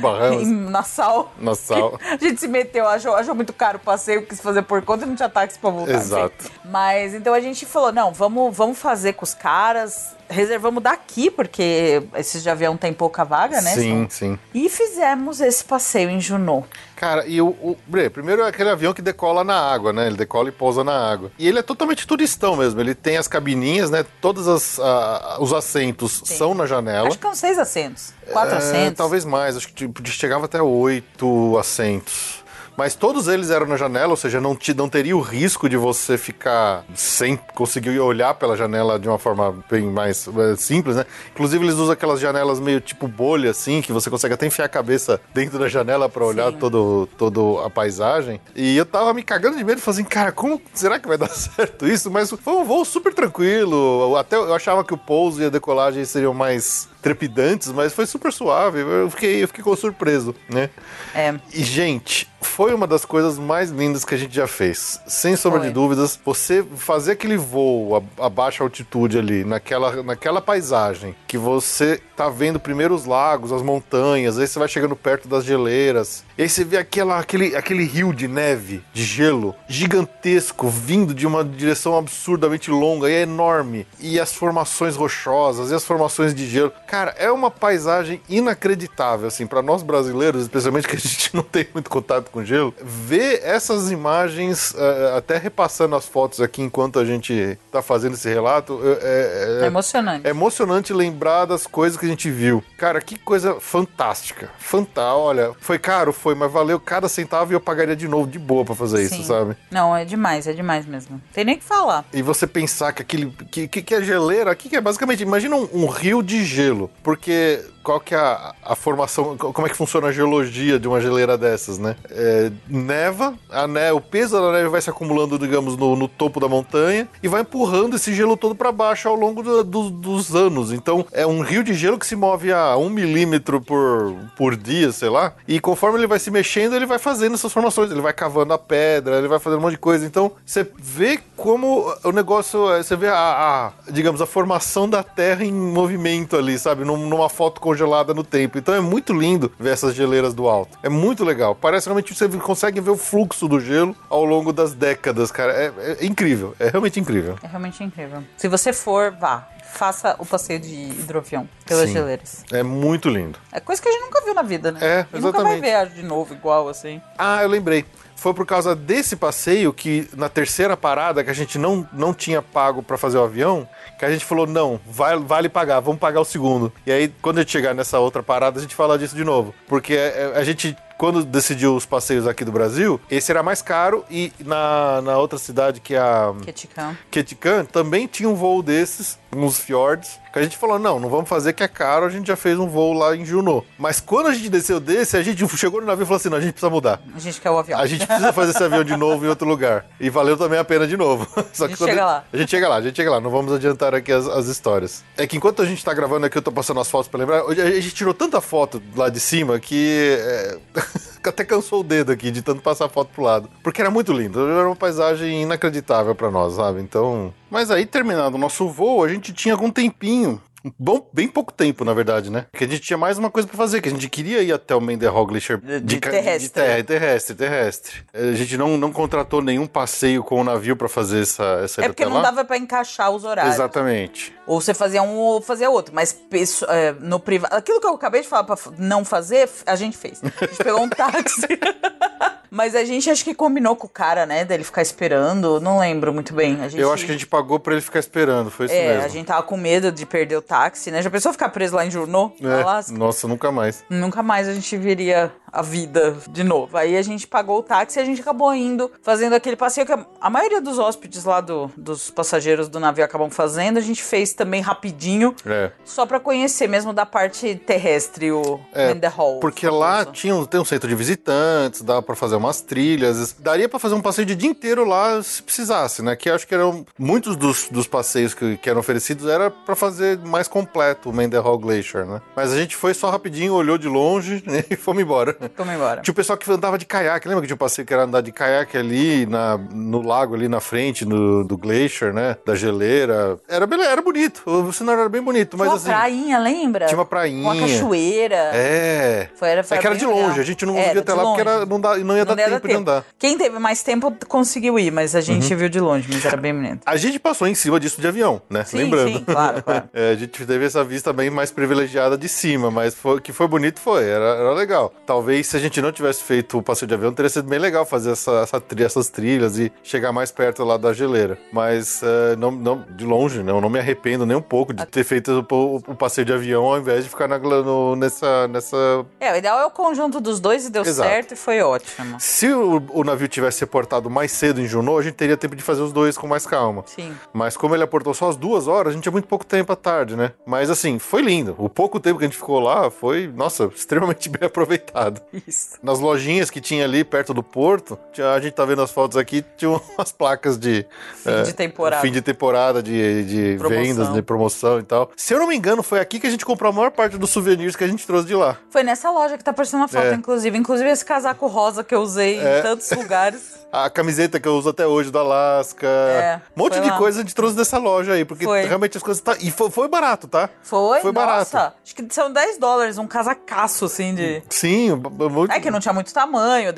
[0.00, 0.42] Bahamas.
[0.42, 1.32] em Nassau.
[1.38, 1.98] Nassau.
[2.12, 5.08] A gente se meteu, achou, achou muito caro o passeio, quis fazer por conta e
[5.08, 5.94] não tinha táxi pra voltar.
[5.94, 6.34] Exato.
[6.38, 6.52] enfim.
[6.64, 10.14] Mas então a gente falou: não, vamos, vamos fazer com os caras.
[10.32, 13.74] Reservamos daqui, porque esses de avião tem pouca vaga, né?
[13.74, 14.38] Sim, sim.
[14.54, 16.66] E fizemos esse passeio em Junot.
[16.96, 17.76] Cara, e o, o
[18.12, 20.06] primeiro é aquele avião que decola na água, né?
[20.06, 21.32] Ele decola e pousa na água.
[21.36, 22.80] E ele é totalmente turistão mesmo.
[22.80, 24.04] Ele tem as cabininhas, né?
[24.20, 27.08] Todos as, ah, os assentos são na janela.
[27.08, 28.12] Acho que são seis assentos.
[28.32, 28.96] Quatro É, assentos.
[28.96, 32.41] Talvez mais, acho que tipo, chegava até oito assentos.
[32.76, 35.76] Mas todos eles eram na janela, ou seja, não, te, não teria o risco de
[35.76, 41.04] você ficar sem conseguir olhar pela janela de uma forma bem mais eh, simples, né?
[41.32, 44.68] Inclusive, eles usam aquelas janelas meio tipo bolha, assim, que você consegue até enfiar a
[44.68, 46.58] cabeça dentro da janela para olhar Sim.
[46.58, 48.40] todo, todo a paisagem.
[48.54, 51.28] E eu tava me cagando de medo, falando assim, cara, como será que vai dar
[51.28, 52.10] certo isso?
[52.10, 54.16] Mas foi um voo super tranquilo.
[54.16, 58.32] Até eu achava que o pouso e a decolagem seriam mais trepidantes, mas foi super
[58.32, 58.80] suave.
[58.80, 60.70] Eu fiquei, eu fiquei surpreso, né?
[61.14, 61.34] É.
[61.52, 65.00] E, gente, foi uma das coisas mais lindas que a gente já fez.
[65.06, 65.68] Sem sombra Foi.
[65.68, 71.38] de dúvidas, você fazer aquele voo a, a baixa altitude ali, naquela, naquela paisagem, que
[71.38, 76.24] você tá vendo primeiro os lagos, as montanhas, aí você vai chegando perto das geleiras,
[76.36, 81.26] e aí você vê aquela, aquele, aquele rio de neve, de gelo, gigantesco, vindo de
[81.26, 83.86] uma direção absurdamente longa e é enorme.
[84.00, 86.72] E as formações rochosas e as formações de gelo.
[86.92, 91.66] Cara, é uma paisagem inacreditável, assim, para nós brasileiros, especialmente que a gente não tem
[91.72, 97.04] muito contato com gelo, ver essas imagens, eh, até repassando as fotos aqui enquanto a
[97.06, 100.26] gente tá fazendo esse relato, é, É emocionante.
[100.26, 102.62] é emocionante lembrar das coisas que a gente viu.
[102.76, 104.50] Cara, que coisa fantástica.
[104.58, 105.14] Fantástica.
[105.14, 108.66] Olha, foi caro, foi, mas valeu cada centavo e eu pagaria de novo, de boa
[108.66, 109.24] pra fazer isso, Sim.
[109.24, 109.56] sabe?
[109.70, 111.18] Não, é demais, é demais mesmo.
[111.32, 112.04] Tem nem o que falar.
[112.12, 113.30] E você pensar que aquele.
[113.50, 115.22] que, que, que é geleira aqui, que é basicamente.
[115.22, 116.81] Imagina um, um rio de gelo.
[117.02, 119.36] Porque qual que é a, a formação.
[119.36, 121.96] Como é que funciona a geologia de uma geleira dessas, né?
[122.10, 126.38] É, neva, a ne, o peso da neve vai se acumulando, digamos, no, no topo
[126.38, 130.34] da montanha e vai empurrando esse gelo todo para baixo ao longo do- do- dos
[130.34, 130.72] anos.
[130.72, 134.92] Então é um rio de gelo que se move a um milímetro por, por dia,
[134.92, 135.32] sei lá.
[135.48, 137.90] E conforme ele vai se mexendo, ele vai fazendo essas formações.
[137.90, 140.06] Ele vai cavando a pedra, ele vai fazendo um monte de coisa.
[140.06, 142.70] Então você vê como o negócio.
[142.72, 146.71] é, Você vê a, a, digamos, a formação da Terra em movimento ali, sabe?
[146.74, 148.58] Num- numa foto congelada no tempo.
[148.58, 150.78] Então é muito lindo ver essas geleiras do alto.
[150.82, 151.54] É muito legal.
[151.54, 155.52] Parece realmente que você consegue ver o fluxo do gelo ao longo das décadas, cara.
[155.52, 156.54] É, é incrível.
[156.58, 157.36] É realmente incrível.
[157.42, 158.22] É realmente incrível.
[158.36, 159.48] Se você for, vá.
[159.74, 161.94] Faça o passeio de hidroavião pelas Sim.
[161.94, 162.44] geleiras.
[162.52, 163.38] É muito lindo.
[163.50, 164.78] É coisa que a gente nunca viu na vida, né?
[164.82, 165.60] É, e nunca vai exatamente.
[165.62, 167.00] ver de novo igual assim.
[167.16, 167.86] Ah, eu lembrei.
[168.22, 172.40] Foi por causa desse passeio que na terceira parada que a gente não, não tinha
[172.40, 173.68] pago pra fazer o avião,
[173.98, 176.72] que a gente falou, não, vai, vale pagar, vamos pagar o segundo.
[176.86, 179.52] E aí, quando a gente chegar nessa outra parada, a gente fala disso de novo.
[179.66, 184.04] Porque é, a gente, quando decidiu os passeios aqui do Brasil, esse era mais caro
[184.08, 186.32] e na, na outra cidade que é a...
[186.44, 186.96] Keticam.
[187.10, 191.28] Ketchikan também tinha um voo desses, nos fiords, que a gente falou, não, não vamos
[191.28, 193.66] fazer que é caro, a gente já fez um voo lá em Junot.
[193.78, 196.38] Mas quando a gente desceu desse, a gente chegou no navio e falou assim, não,
[196.38, 197.00] a gente precisa mudar.
[197.14, 197.78] A gente quer o avião.
[197.78, 199.86] A gente precisa fazer esse avião de novo em outro lugar.
[200.00, 201.26] E valeu também a pena de novo.
[201.52, 202.24] Só A gente chega lá.
[202.32, 203.20] A gente chega lá, a gente chega lá.
[203.20, 205.04] Não vamos adiantar aqui as, as histórias.
[205.16, 207.42] É que enquanto a gente tá gravando aqui, eu tô passando as fotos pra lembrar.
[207.42, 210.18] A gente tirou tanta foto lá de cima que.
[210.20, 210.58] é,
[211.28, 213.48] Até cansou o dedo aqui de tanto passar foto pro lado.
[213.62, 214.40] Porque era muito lindo.
[214.48, 216.80] Era uma paisagem inacreditável pra nós, sabe?
[216.80, 217.32] Então.
[217.50, 220.40] Mas aí, terminado o nosso voo, a gente tinha algum tempinho.
[220.78, 222.46] Bom, bem pouco tempo, na verdade, né?
[222.50, 224.74] Porque a gente tinha mais uma coisa pra fazer, que a gente queria ir até
[224.74, 226.42] o Menderhall Glacier De ca- terrestre.
[226.42, 227.92] de terra, terrestre, terrestre.
[228.14, 231.88] A gente não, não contratou nenhum passeio com o navio pra fazer essa, essa É
[231.88, 232.22] porque não lá.
[232.22, 233.54] dava pra encaixar os horários.
[233.54, 234.32] Exatamente.
[234.46, 235.94] Ou você fazia um ou fazia outro.
[235.94, 237.54] Mas pesso- é, no privado.
[237.56, 240.20] Aquilo que eu acabei de falar pra f- não fazer, a gente fez.
[240.22, 241.46] A gente pegou um táxi.
[242.54, 244.44] Mas a gente acho que combinou com o cara, né?
[244.44, 245.58] Dele ficar esperando.
[245.58, 246.56] Não lembro muito bem.
[246.68, 249.04] Gente, Eu acho que a gente pagou pra ele ficar esperando, foi isso É, mesmo.
[249.04, 251.00] a gente tava com medo de perder o táxi, né?
[251.00, 252.34] Já pensou ficar preso lá em Junot?
[252.44, 252.92] É, Alasca?
[252.92, 253.82] nossa, nunca mais.
[253.88, 256.76] Nunca mais a gente viria a vida de novo.
[256.76, 259.92] Aí a gente pagou o táxi e a gente acabou indo, fazendo aquele passeio que
[259.92, 263.76] a, maioria dos hóspedes lá do, dos passageiros do navio acabam fazendo.
[263.78, 265.70] A gente fez também rapidinho, É.
[265.84, 269.40] só pra conhecer mesmo da parte terrestre o É, Hall.
[269.40, 273.34] Porque lá tinha um, tem um centro de visitantes, dá pra fazer umas trilhas.
[273.38, 276.16] Daria pra fazer um passeio de dia inteiro lá se precisasse, né?
[276.16, 280.18] Que acho que eram muitos dos, dos passeios que, que eram oferecidos era pra fazer
[280.18, 282.22] mais completo o Mendenhall Glacier, né?
[282.34, 285.36] Mas a gente foi só rapidinho, olhou de longe né, e fomos embora.
[285.56, 286.00] Vamos embora.
[286.02, 288.20] Tinha o pessoal que andava de caiaque, lembra que tinha um passeio que era andar
[288.20, 292.36] de caiaque ali na, no lago ali na frente no, do glacier, né?
[292.44, 293.38] Da geleira.
[293.48, 295.86] Era, era bonito, o cenário era bem bonito, mas Tinha uma assim.
[295.86, 296.86] prainha, lembra?
[296.86, 297.42] Tinha uma prainha.
[297.42, 298.50] Uma cachoeira.
[298.52, 299.28] É.
[299.34, 300.40] Foi, era, foi é que era de longe, legal.
[300.40, 302.36] a gente não Era conseguia de até lá porque era, não, dá, não ia dar
[302.36, 303.04] Não ia tempo, de andar.
[303.18, 306.54] Quem teve mais tempo conseguiu ir, mas a gente viu de longe, mas era bem
[306.54, 306.80] bonito.
[306.86, 308.64] A gente passou em cima disso de avião, né?
[308.64, 309.18] Sim, Lembrando.
[309.18, 309.88] sim, claro, claro.
[309.92, 313.46] É, a gente teve essa vista bem mais privilegiada de cima, mas foi, que foi
[313.48, 314.92] bonito foi, era, era legal.
[315.06, 317.86] Talvez se a gente não tivesse feito o passeio de avião, teria sido bem legal
[317.86, 321.38] fazer essa, essa tri- essas trilhas e chegar mais perto lá da geleira.
[321.52, 323.52] Mas é, não, não, de longe, né?
[323.52, 326.32] Eu não me arrependo nem um pouco de ter feito o, o- o passeio de
[326.32, 330.20] avião ao invés de ficar na, no- nessa, nessa É, o ideal é o conjunto
[330.20, 331.08] dos dois e deu Exato.
[331.08, 332.16] certo e foi ótimo.
[332.18, 335.62] Se o, o navio tivesse reportado mais cedo em Juneau, a gente teria tempo de
[335.62, 336.82] fazer os dois com mais calma.
[336.86, 337.14] Sim.
[337.32, 339.76] Mas como ele aportou só as duas horas, a gente tinha muito pouco tempo à
[339.76, 340.32] tarde, né?
[340.44, 341.54] Mas assim, foi lindo.
[341.58, 345.21] O pouco tempo que a gente ficou lá foi, nossa, extremamente bem aproveitado.
[345.46, 345.78] Isso.
[345.82, 347.98] Nas lojinhas que tinha ali perto do porto,
[348.34, 352.02] a gente tá vendo as fotos aqui, tinha umas placas de Fim de temporada.
[352.02, 353.82] fim de temporada de, de Promoção.
[353.82, 355.10] vendas, de promoção e tal.
[355.16, 357.30] Se eu não me engano, foi aqui que a gente comprou a maior parte dos
[357.30, 358.56] souvenirs que a gente trouxe de lá.
[358.70, 360.14] Foi nessa loja que tá aparecendo na foto, É.
[360.14, 360.56] inclusive.
[360.56, 363.62] Inclusive esse casaco rosa que eu usei em tantos lugares.
[363.72, 365.86] A camiseta que eu uso até hoje do Alasca.
[365.86, 366.98] É, um monte de lá.
[366.98, 368.66] coisa a gente trouxe dessa loja aí, porque Foi.
[368.66, 369.34] realmente as coisas tá.
[369.40, 370.50] E foi, foi barato, tá?
[370.62, 371.00] Foi?
[371.00, 371.38] Foi barato.
[371.54, 374.42] Nossa, acho que são 10 dólares, um casacaço, assim, de...
[374.50, 375.52] Sim, muito.
[375.52, 376.72] É que não tinha muito tamanho,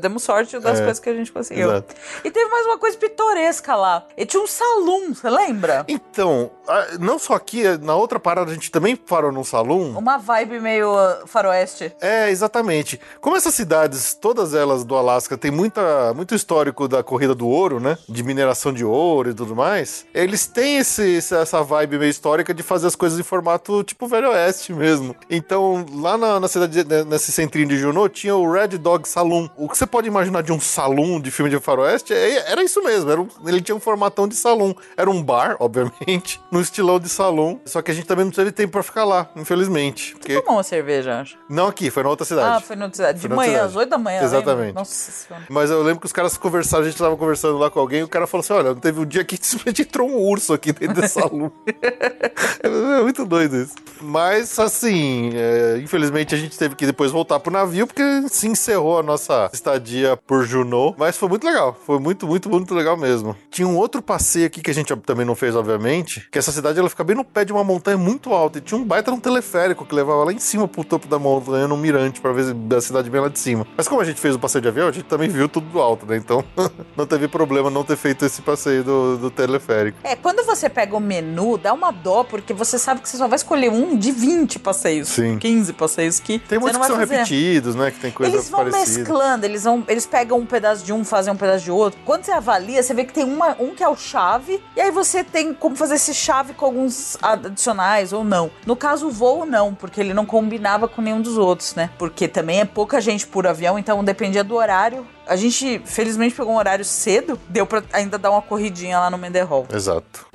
[0.00, 1.68] demos sorte das É, coisas que a gente conseguiu.
[1.70, 1.94] exato.
[2.24, 4.04] E teve mais uma coisa pitoresca lá.
[4.16, 5.84] E tinha um salão, você lembra?
[5.88, 6.50] Então,
[6.98, 9.90] não só aqui, na outra parada a gente também parou num salão.
[9.96, 11.92] Uma vibe meio uh, faroeste.
[12.00, 13.00] É, exatamente.
[13.20, 17.80] Como essas cidades, todas elas do Alasca, tem muita, muito histórico da corrida do ouro,
[17.80, 17.98] né?
[18.08, 20.06] De mineração de ouro e tudo mais.
[20.14, 24.30] Eles têm esse, essa vibe meio histórica de fazer as coisas em formato tipo Velho
[24.30, 25.14] Oeste mesmo.
[25.28, 29.48] Então, lá na, na cidade, né, nesse centrinho de Juneau, tinha o Red Dog Saloon.
[29.56, 32.82] O que você pode imaginar de um salão de filme de faroeste é- era isso
[32.82, 33.10] mesmo.
[33.10, 34.74] Era um- ele tinha um formatão de salão.
[34.96, 37.60] Era um bar, obviamente, no estilão de salão.
[37.64, 40.12] Só que a gente também não teve tempo pra ficar lá, infelizmente.
[40.14, 40.40] Porque...
[40.40, 41.36] Tomou uma cerveja, acho.
[41.48, 42.56] Não aqui, foi na outra cidade.
[42.56, 43.20] Ah, foi no cidade.
[43.20, 43.66] De na manhã, cidade.
[43.70, 44.22] às 8 da manhã.
[44.22, 44.66] Exatamente.
[44.66, 44.72] lembra?
[44.80, 45.46] Nossa senhora.
[45.48, 48.02] Mas eu lembro que os caras conversaram, a gente tava conversando lá com alguém, e
[48.04, 51.00] o cara falou assim: olha, teve um dia que simplesmente entrou um urso aqui dentro
[51.00, 51.50] dessa salão.
[52.62, 53.74] é muito doido isso.
[54.00, 58.98] Mas, assim, é, infelizmente a gente teve que depois voltar pro navio, porque se encerrou
[58.98, 60.94] a nossa estadia por Juneau.
[60.98, 61.76] Mas foi muito legal.
[61.86, 63.36] Foi muito, muito, muito legal mesmo.
[63.50, 66.78] Tinha um outro passeio aqui que a gente também não fez, obviamente, que essa cidade
[66.78, 68.58] ela fica bem no pé de uma montanha muito alta.
[68.58, 71.68] E tinha um baita um teleférico que levava lá em cima pro topo da montanha,
[71.68, 73.66] num mirante, pra ver a cidade bem lá de cima.
[73.76, 75.80] Mas como a gente fez o passeio de avião, a gente também viu tudo do
[75.80, 76.16] alto, né?
[76.16, 76.44] Então
[76.96, 79.98] não teve problema não ter feito esse passeio do, do teleférico.
[80.02, 83.28] É, quando você pega o menu, dá uma dó, porque você sabe que você só
[83.28, 85.08] vai escolher um de 20 passeios.
[85.08, 85.38] Sim.
[85.38, 87.14] 15 passeios que Tem muitos que são fazer.
[87.14, 87.43] repetidos,
[87.74, 87.90] né?
[87.90, 88.96] Que tem coisas Eles vão parecidas.
[88.98, 91.98] mesclando, eles vão, eles pegam um pedaço de um, fazem um pedaço de outro.
[92.04, 94.90] Quando você avalia, você vê que tem uma, um que é o chave, e aí
[94.90, 98.50] você tem como fazer esse chave com alguns adicionais ou não.
[98.66, 101.90] No caso, o voo não, porque ele não combinava com nenhum dos outros, né?
[101.98, 105.06] Porque também é pouca gente por avião, então dependia do horário.
[105.26, 109.16] A gente, felizmente, pegou um horário cedo, deu pra ainda dar uma corridinha lá no
[109.18, 109.66] Menderhall.
[109.72, 110.26] Exato.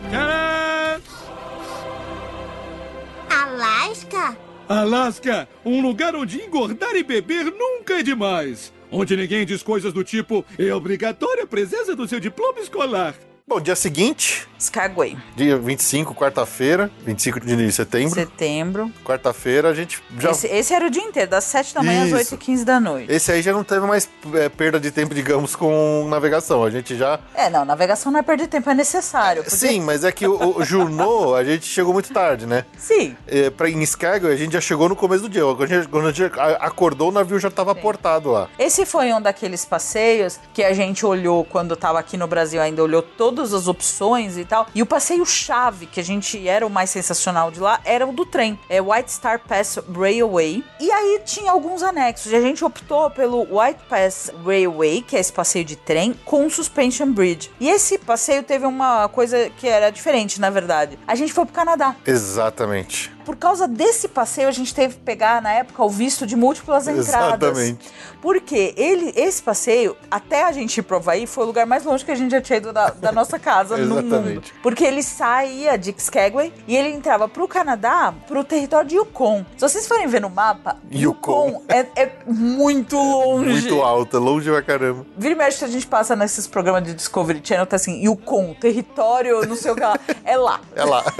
[4.10, 4.49] Tcharam!
[4.70, 8.72] Alasca, um lugar onde engordar e beber nunca é demais.
[8.92, 13.16] Onde ninguém diz coisas do tipo é obrigatória a presença do seu diploma escolar.
[13.50, 18.92] Bom, dia seguinte, Skagway, dia 25, quarta-feira, 25 de setembro, setembro.
[19.04, 20.30] quarta-feira, a gente já.
[20.30, 22.16] Esse, esse era o dia inteiro, das 7 da manhã Isso.
[22.16, 23.12] às 8h15 da noite.
[23.12, 26.64] Esse aí já não teve mais é, perda de tempo, digamos, com navegação.
[26.64, 27.20] A gente já.
[27.34, 29.44] É, não, navegação não é perder tempo, é necessário.
[29.44, 32.66] porque- Sim, mas é que o, o a gente chegou muito tarde, né?
[32.78, 33.16] Sim.
[33.26, 35.42] É, pra em Skagway, a gente já chegou no começo do dia.
[35.42, 38.48] Quando a gente, quando a gente acordou, o navio já tava portado lá.
[38.60, 42.84] Esse foi um daqueles passeios que a gente olhou quando tava aqui no Brasil, ainda
[42.84, 43.02] olhou
[43.40, 44.68] todas as opções e tal.
[44.76, 48.12] E o passeio chave, que a gente era o mais sensacional de lá, era o
[48.12, 48.60] do trem.
[48.70, 50.64] É White Star Pass Railway.
[50.80, 52.32] E aí tinha alguns anexos.
[52.32, 56.50] E a gente optou pelo White Pass Railway, que é esse passeio de trem, com
[56.50, 57.50] Suspension Bridge.
[57.60, 61.00] E esse passeio teve uma coisa que era diferente, na verdade.
[61.08, 61.96] A gente foi pro Canadá.
[62.06, 63.19] Exatamente.
[63.30, 66.88] Por causa desse passeio, a gente teve que pegar, na época, o visto de múltiplas
[66.88, 67.50] entradas.
[67.50, 67.92] Exatamente.
[68.24, 72.04] Porque ele, esse passeio, até a gente ir pro Havaí, foi o lugar mais longe
[72.04, 74.42] que a gente já tinha ido da, da nossa casa no mundo.
[74.64, 79.46] Porque ele saía de Skagway e ele entrava pro Canadá, pro território de Yukon.
[79.56, 81.62] Se vocês forem ver no mapa, Yukon.
[81.70, 83.52] é, é muito longe.
[83.52, 85.06] Muito alta, longe pra caramba.
[85.16, 89.46] Vira e mexe a gente passa nesses programas de Discovery Channel, tá assim, Yukon, território,
[89.46, 90.00] não sei o que lá.
[90.26, 90.60] É lá.
[90.76, 91.04] É lá.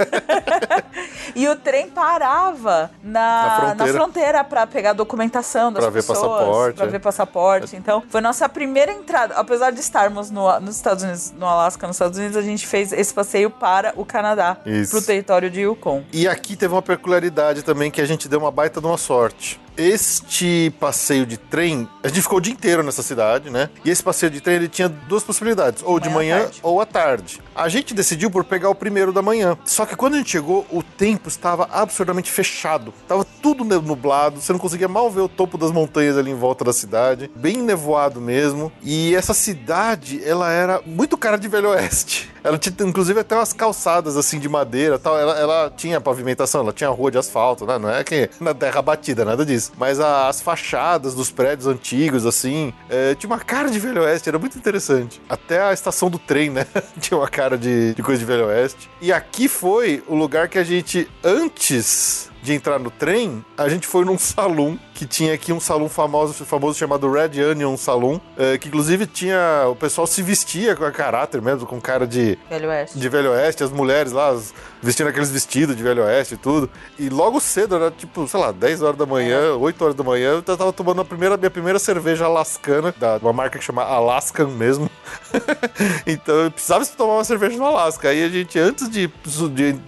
[1.34, 4.42] E o trem parava na, Na fronteira.
[4.42, 6.18] pra pegar documentação das Pra ver pessoas.
[6.18, 6.88] passaporte, Pra é.
[6.88, 7.76] ver passaporte.
[7.76, 9.34] Então, foi nossa primeira entrada.
[9.34, 12.90] Apesar de estarmos no- nos Estados Unidos, no Alasca, nos Estados Unidos, a gente fez
[12.92, 14.56] esse passeio para o Canadá.
[14.64, 14.92] Isso.
[14.92, 16.02] Pro território de Yukon.
[16.12, 19.60] E aqui teve uma peculiaridade também que a gente deu uma baita de uma sorte.
[19.76, 23.68] Este passeio de trem, a gente ficou o dia inteiro nessa cidade, né?
[23.84, 26.86] E esse passeio de trem ele tinha duas possibilidades, ou de Manhã manhã ou à
[26.86, 27.40] tarde.
[27.54, 29.56] A gente decidiu por pegar o primeiro da manhã.
[29.64, 32.92] Só que quando a gente chegou, o tempo estava absurdamente fechado.
[33.08, 36.64] Tava tudo nublado, você não conseguia mal ver o topo das montanhas ali em volta
[36.64, 38.70] da cidade, bem nevoado mesmo.
[38.82, 42.30] E essa cidade, ela era muito cara de Velho Oeste.
[42.42, 45.18] Ela tinha, inclusive, até umas calçadas assim de madeira tal.
[45.18, 47.78] Ela, ela tinha pavimentação, ela tinha rua de asfalto, né?
[47.78, 49.72] Não é que na terra batida, nada disso.
[49.78, 54.28] Mas a- as fachadas dos prédios antigos, assim, é, tinha uma cara de Velho Oeste,
[54.28, 55.20] era muito interessante.
[55.28, 56.66] Até a estação do trem, né?
[57.00, 58.90] tinha uma cara de, de coisa de Velho Oeste.
[59.00, 63.86] E aqui foi o lugar que a gente, antes de entrar no trem, a gente
[63.86, 68.58] foi num salão que tinha aqui um salão famoso, famoso chamado Red Onion Saloon, eh,
[68.58, 72.68] que inclusive tinha o pessoal se vestia com a caráter mesmo, com cara de Velho
[72.68, 72.98] Oeste.
[72.98, 74.38] de Velho Oeste, as mulheres lá
[74.82, 76.68] vestindo aqueles vestidos de Velho Oeste e tudo.
[76.98, 80.32] E logo cedo, era tipo, sei lá, 10 horas da manhã, 8 horas da manhã,
[80.32, 84.48] eu tava tomando a primeira, minha primeira cerveja alascana, da uma marca que chama Alaskan
[84.48, 84.90] mesmo.
[86.06, 88.08] então eu precisava tomar uma cerveja no Alasca.
[88.08, 89.10] Aí a gente, antes de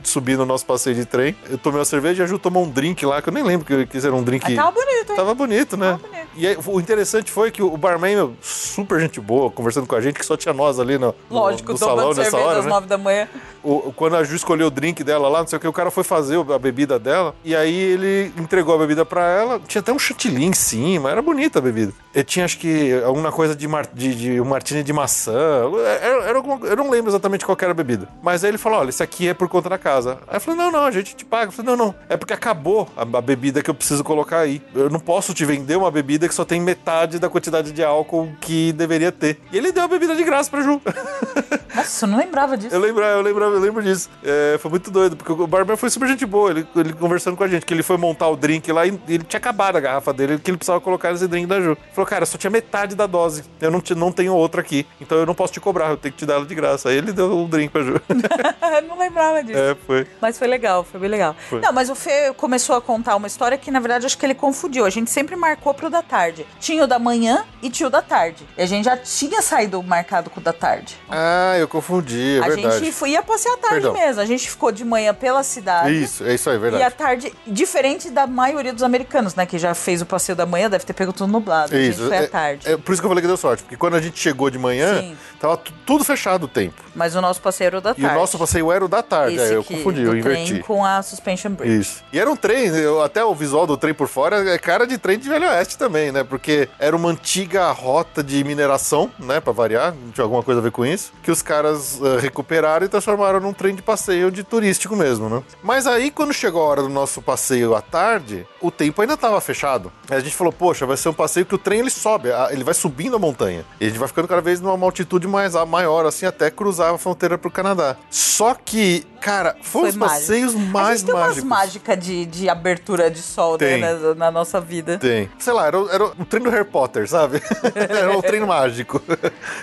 [0.02, 2.70] subir no nosso passeio de trem, eu tomei uma cerveja e a Ju tomou um
[2.70, 4.44] drink lá, que eu nem lembro que, que era um drink.
[4.44, 5.16] Mas tava bonito, hein?
[5.16, 5.92] Tava bonito, né?
[5.92, 6.22] Tava bonito.
[6.34, 10.00] E aí, o interessante foi que o barman, meu, super gente boa, conversando com a
[10.00, 12.58] gente, que só tinha nós ali no, no- Lógico, no tomando salão nessa cerveja hora,
[12.60, 12.70] às né?
[12.70, 13.28] nove da manhã.
[13.62, 15.90] O- quando a Ju escolheu o drink dela lá, não sei o que, o cara
[15.90, 17.34] foi fazer a bebida dela.
[17.44, 19.60] E aí ele entregou a bebida pra ela.
[19.66, 21.92] Tinha até um chantilly em cima, era bonita a bebida.
[22.14, 25.62] E tinha, acho que, alguma coisa de, mar, de, de um martini de maçã.
[26.00, 28.08] Era, era alguma- eu não lembro exatamente qual era a bebida.
[28.22, 30.18] Mas aí ele falou: olha, isso aqui é por conta da casa.
[30.26, 31.46] Aí eu falei: não, não, a gente te paga.
[31.48, 34.60] Eu falei: não, não, é porque acabou a, a bebida que eu preciso colocar aí.
[34.74, 38.28] Eu não posso te vender uma bebida que só tem metade da quantidade de álcool
[38.40, 39.40] que deveria ter.
[39.52, 40.80] E ele deu a bebida de graça pra Ju.
[41.74, 42.74] Nossa, eu não lembrava disso.
[42.74, 44.10] Eu lembro, eu lembro, eu lembro disso.
[44.22, 46.50] É, foi muito doido, porque o barman foi super gente boa.
[46.50, 49.24] Ele, ele conversando com a gente, que ele foi montar o drink lá e ele
[49.24, 51.70] tinha acabado a garrafa dele, que ele precisava colocar nesse drink da Ju.
[51.70, 53.44] Ele falou, cara, só tinha metade da dose.
[53.60, 54.86] Eu não, te- não tenho outra aqui.
[55.00, 56.90] Então eu não posso te cobrar, eu tenho que te dar ela de graça.
[56.90, 57.94] Aí ele deu o drink pra Ju.
[58.08, 59.58] eu não lembrava disso.
[59.58, 60.06] é, foi.
[60.20, 61.34] Mas foi legal, foi bem legal.
[61.48, 61.60] Foi.
[61.60, 64.34] Não, mas o Fê começou a contar uma história que, na verdade, acho que ele
[64.34, 64.81] confundiu.
[64.84, 66.46] A gente sempre marcou pro da tarde.
[66.60, 68.46] Tinha o da manhã e tinha o da tarde.
[68.56, 70.96] E a gente já tinha saído marcado com o da tarde.
[71.10, 72.78] Ah, eu confundi, é a verdade.
[72.78, 73.92] gente foi, ia passear à tarde Perdão.
[73.94, 74.20] mesmo.
[74.20, 76.02] A gente ficou de manhã pela cidade.
[76.02, 76.82] Isso, é isso aí, E verdade.
[76.84, 79.46] à tarde, diferente da maioria dos americanos, né?
[79.46, 81.74] Que já fez o passeio da manhã, deve ter pego tudo nublado.
[81.74, 82.68] A gente Isso, foi é, à tarde.
[82.68, 84.58] é por isso que eu falei que deu sorte, porque quando a gente chegou de
[84.58, 85.16] manhã, Sim.
[85.40, 86.82] tava tu- tudo fechado o tempo.
[86.94, 88.16] Mas o nosso passeio era o da E tarde.
[88.16, 90.50] o nosso passeio era o da tarde, Esse aí eu confundi, eu inverti.
[90.52, 91.80] trem com a suspension bridge.
[91.80, 92.04] Isso.
[92.12, 94.96] E era um trem, eu- até o visual do trem por fora é cara de
[94.96, 96.24] trem de Velho Oeste também, né?
[96.24, 99.38] Porque era uma antiga rota de mineração, né?
[99.38, 102.88] Pra variar, tinha alguma coisa a ver com isso, que os caras eh, recuperaram e
[102.88, 105.42] transformaram num trem de passeio de turístico mesmo, né?
[105.62, 109.38] Mas aí, quando chegou a hora do nosso passeio à tarde, o tempo ainda tava
[109.42, 109.92] fechado.
[110.10, 112.48] Aí a gente falou, poxa, vai ser um passeio que o trem ele sobe, a-
[112.50, 113.64] ele vai subindo a montanha.
[113.78, 116.94] E a gente vai ficando cada vez numa altitude mais a- maior, assim, até cruzar
[116.94, 117.96] a fronteira pro Canadá.
[118.10, 120.18] Só que, cara, foram os mágico.
[120.20, 121.48] passeios A mais gente tem umas mágicos.
[121.48, 124.98] mágicas de, de abertura de sol, né, na, na nossa vida.
[124.98, 125.28] Tem.
[125.38, 127.40] Sei lá, era, o- era o trem do Harry Potter, sabe?
[127.74, 129.00] era o trem mágico.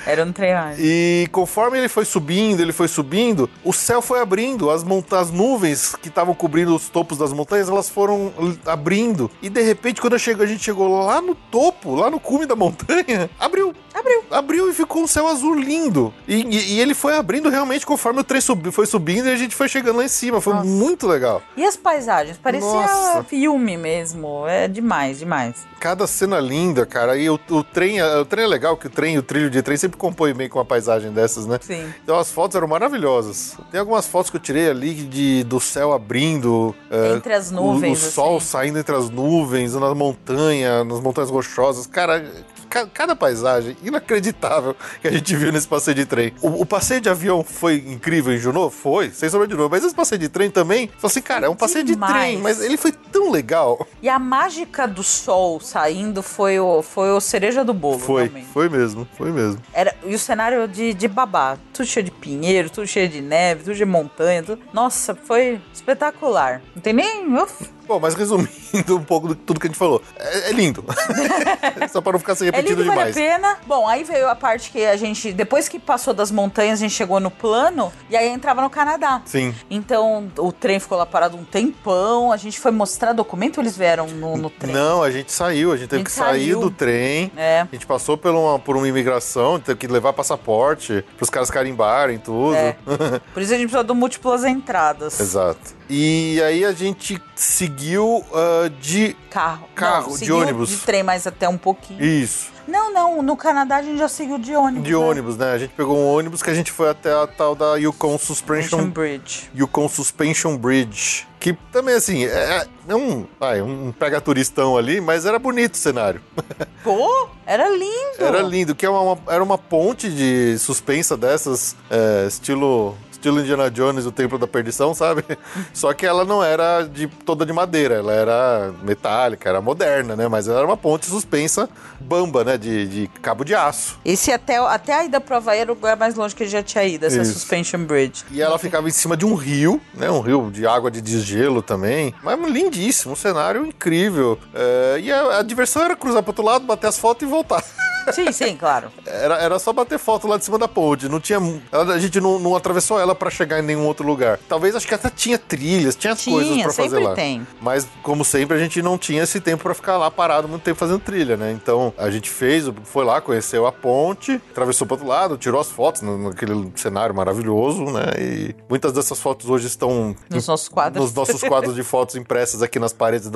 [0.05, 0.79] Era um treinamento.
[0.81, 4.83] E conforme ele foi subindo, ele foi subindo, o céu foi abrindo, as,
[5.13, 8.31] as nuvens que estavam cobrindo os topos das montanhas, elas foram
[8.65, 9.29] abrindo.
[9.41, 12.55] E de repente, quando chego, a gente chegou lá no topo, lá no cume da
[12.55, 13.73] montanha, abriu.
[13.93, 14.23] Abriu.
[14.31, 16.13] Abriu e ficou um céu azul lindo.
[16.27, 19.35] E, e- e ele foi abrindo realmente conforme o trem subi, foi subindo e a
[19.35, 20.39] gente foi chegando lá em cima.
[20.39, 20.65] Foi Nossa.
[20.67, 21.41] muito legal.
[21.57, 22.37] E as paisagens?
[22.37, 23.23] Parecia Nossa.
[23.23, 24.45] filme mesmo.
[24.47, 25.67] É demais, demais.
[25.79, 27.17] Cada cena linda, cara.
[27.17, 29.77] E o, o trem, o trem é legal, que o trem, o trilho de trem
[29.77, 31.57] sempre compõe bem com uma paisagem dessas, né?
[31.61, 31.85] Sim.
[32.03, 33.57] Então as fotos eram maravilhosas.
[33.71, 36.75] Tem algumas fotos que eu tirei ali de, do céu abrindo.
[36.91, 38.45] é, Entre as o- nuvens, O, sol assim.
[38.47, 41.85] saindo entre as nuvens, na montanha, nas montanhas rochosas.
[41.87, 42.27] Cara, ca-
[42.69, 46.33] cada paisagem inacreditável que a gente viu nesse passeio de trem.
[46.41, 48.69] O, o passeio de avião foi incrível em Junô?
[48.69, 49.69] Foi, sem sombra de dúvida.
[49.75, 52.13] Mas esse passeio de trem também, falei assim, cara, é um passeio de demais.
[52.13, 53.87] trem, mas ele foi tão legal.
[54.01, 58.47] E a mágica do sol saindo foi o, foi o cereja do bolo, Foi, realmente.
[58.53, 59.61] foi mesmo, foi mesmo.
[59.73, 63.63] Era, e o cenário de, de babá, tudo cheio de pinheiro, tudo cheio de neve,
[63.63, 64.61] tudo de montanha, tudo...
[64.73, 66.61] Nossa, foi espetacular.
[66.75, 67.25] Não tem nem...
[67.35, 68.47] uf, Bom, mas resumindo
[68.95, 70.85] um pouco de tudo que a gente falou, é, é lindo.
[71.91, 73.15] Só para não ficar se É repetindo lindo, vale a demais.
[73.15, 73.57] pena.
[73.65, 76.93] Bom, aí veio a parte que a gente, depois que passou das montanhas, a gente
[76.93, 79.23] chegou no plano e aí entrava no Canadá.
[79.25, 79.55] Sim.
[79.71, 82.31] Então o trem ficou lá parado um tempão.
[82.31, 84.71] A gente foi mostrar documento ou eles vieram no, no trem?
[84.71, 86.59] Não, a gente saiu, a gente teve A gente que sair saiu.
[86.59, 87.31] do trem.
[87.35, 87.61] É.
[87.61, 92.19] A gente passou por uma, por uma imigração, teve que levar passaporte pros caras carimbarem
[92.19, 92.53] tudo.
[92.55, 92.75] É.
[93.33, 95.19] Por isso a gente precisou de múltiplas entradas.
[95.19, 95.78] Exato.
[95.89, 99.15] E aí a gente seguiu ah, de.
[99.29, 99.67] Carro.
[99.73, 100.69] Carro, Não, de ônibus.
[100.69, 102.03] De trem, mas até um pouquinho.
[102.03, 102.51] Isso.
[102.67, 103.23] Não, não.
[103.23, 104.83] No Canadá a gente já seguiu de ônibus.
[104.83, 104.97] De né?
[104.97, 105.51] ônibus, né?
[105.51, 108.77] A gente pegou um ônibus que a gente foi até a tal da Yukon Suspension
[108.79, 109.49] Suspension, Bridge.
[109.55, 111.27] Yukon Suspension Bridge.
[111.39, 115.77] Que também, assim, é, é um, vai, um pega turistão ali, mas era bonito o
[115.77, 116.21] cenário.
[116.83, 118.19] Pô, era lindo.
[118.19, 122.95] Era lindo, que é uma, uma- era uma ponte de suspensa dessas, é, estilo.
[123.19, 125.23] Estilo Indiana Jones, o Templo da Perdição, sabe?
[125.73, 130.27] Só que ela não era de toda de madeira, ela era metálica, era moderna, né?
[130.29, 132.57] Mas ela era uma ponte suspensa bamba, né?
[132.57, 133.99] De, de cabo de aço.
[134.05, 136.63] Esse até, até a ida pro Havaí era o lugar mais longe que gente já
[136.63, 137.33] tinha ido, essa Isso.
[137.33, 138.23] Suspension Bridge.
[138.31, 140.09] E ela ficava em cima de um rio, né?
[140.09, 142.13] Um rio de água de desgelo também.
[142.23, 144.39] Mas lindíssimo, um cenário incrível.
[144.53, 147.63] É, e a, a diversão era cruzar pro outro lado, bater as fotos e voltar.
[148.11, 148.91] Sim, sim, claro.
[149.05, 151.07] Era, era só bater foto lá de cima da ponte.
[151.07, 151.39] Não tinha.
[151.71, 154.39] ela- A gente não, não atravessou ela pra chegar em nenhum outro lugar.
[154.47, 157.13] Talvez acho que até tinha trilhas, tinha, Tinha, coisas pra fazer lá.
[157.13, 157.45] tem.
[157.61, 160.77] Mas, como sempre, a gente não tinha esse tempo pra ficar lá parado muito tempo
[160.79, 161.51] fazendo trilha, né?
[161.51, 165.69] Então a gente fez, foi lá, conheceu a ponte, atravessou pro outro lado, tirou as
[165.69, 168.05] fotos naquele cenário maravilhoso, né?
[168.19, 171.03] E muitas dessas fotos hoje estão Nos nossos quadros.
[171.05, 173.29] nos nossos quadros de fotos impressas aqui nas paredes,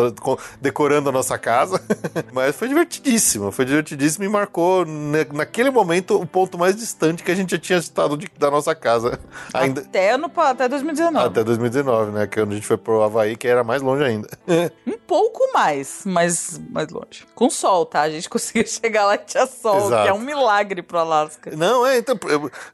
[0.62, 1.82] decorando a nossa casa.
[2.32, 7.32] Mas foi divertidíssimo, foi divertidíssimo e marcou ne- naquele momento o ponto mais distante que
[7.32, 9.20] a gente já tinha estado de- da nossa casa.
[9.54, 9.82] Ainda.
[9.82, 11.28] Até, pa- até 2019.
[11.28, 12.28] Até 2019, né?
[12.28, 14.28] Que é onde a gente foi pro Havaí, que era mais longe ainda.
[14.86, 17.26] Um pouco mais, mas mais longe.
[17.36, 18.02] Com sol, tá?
[18.02, 20.04] A gente conseguiu chegar lá e tinha sol, Exato.
[20.04, 21.52] que é um milagre pro Alasca.
[21.56, 22.18] Não, é, então,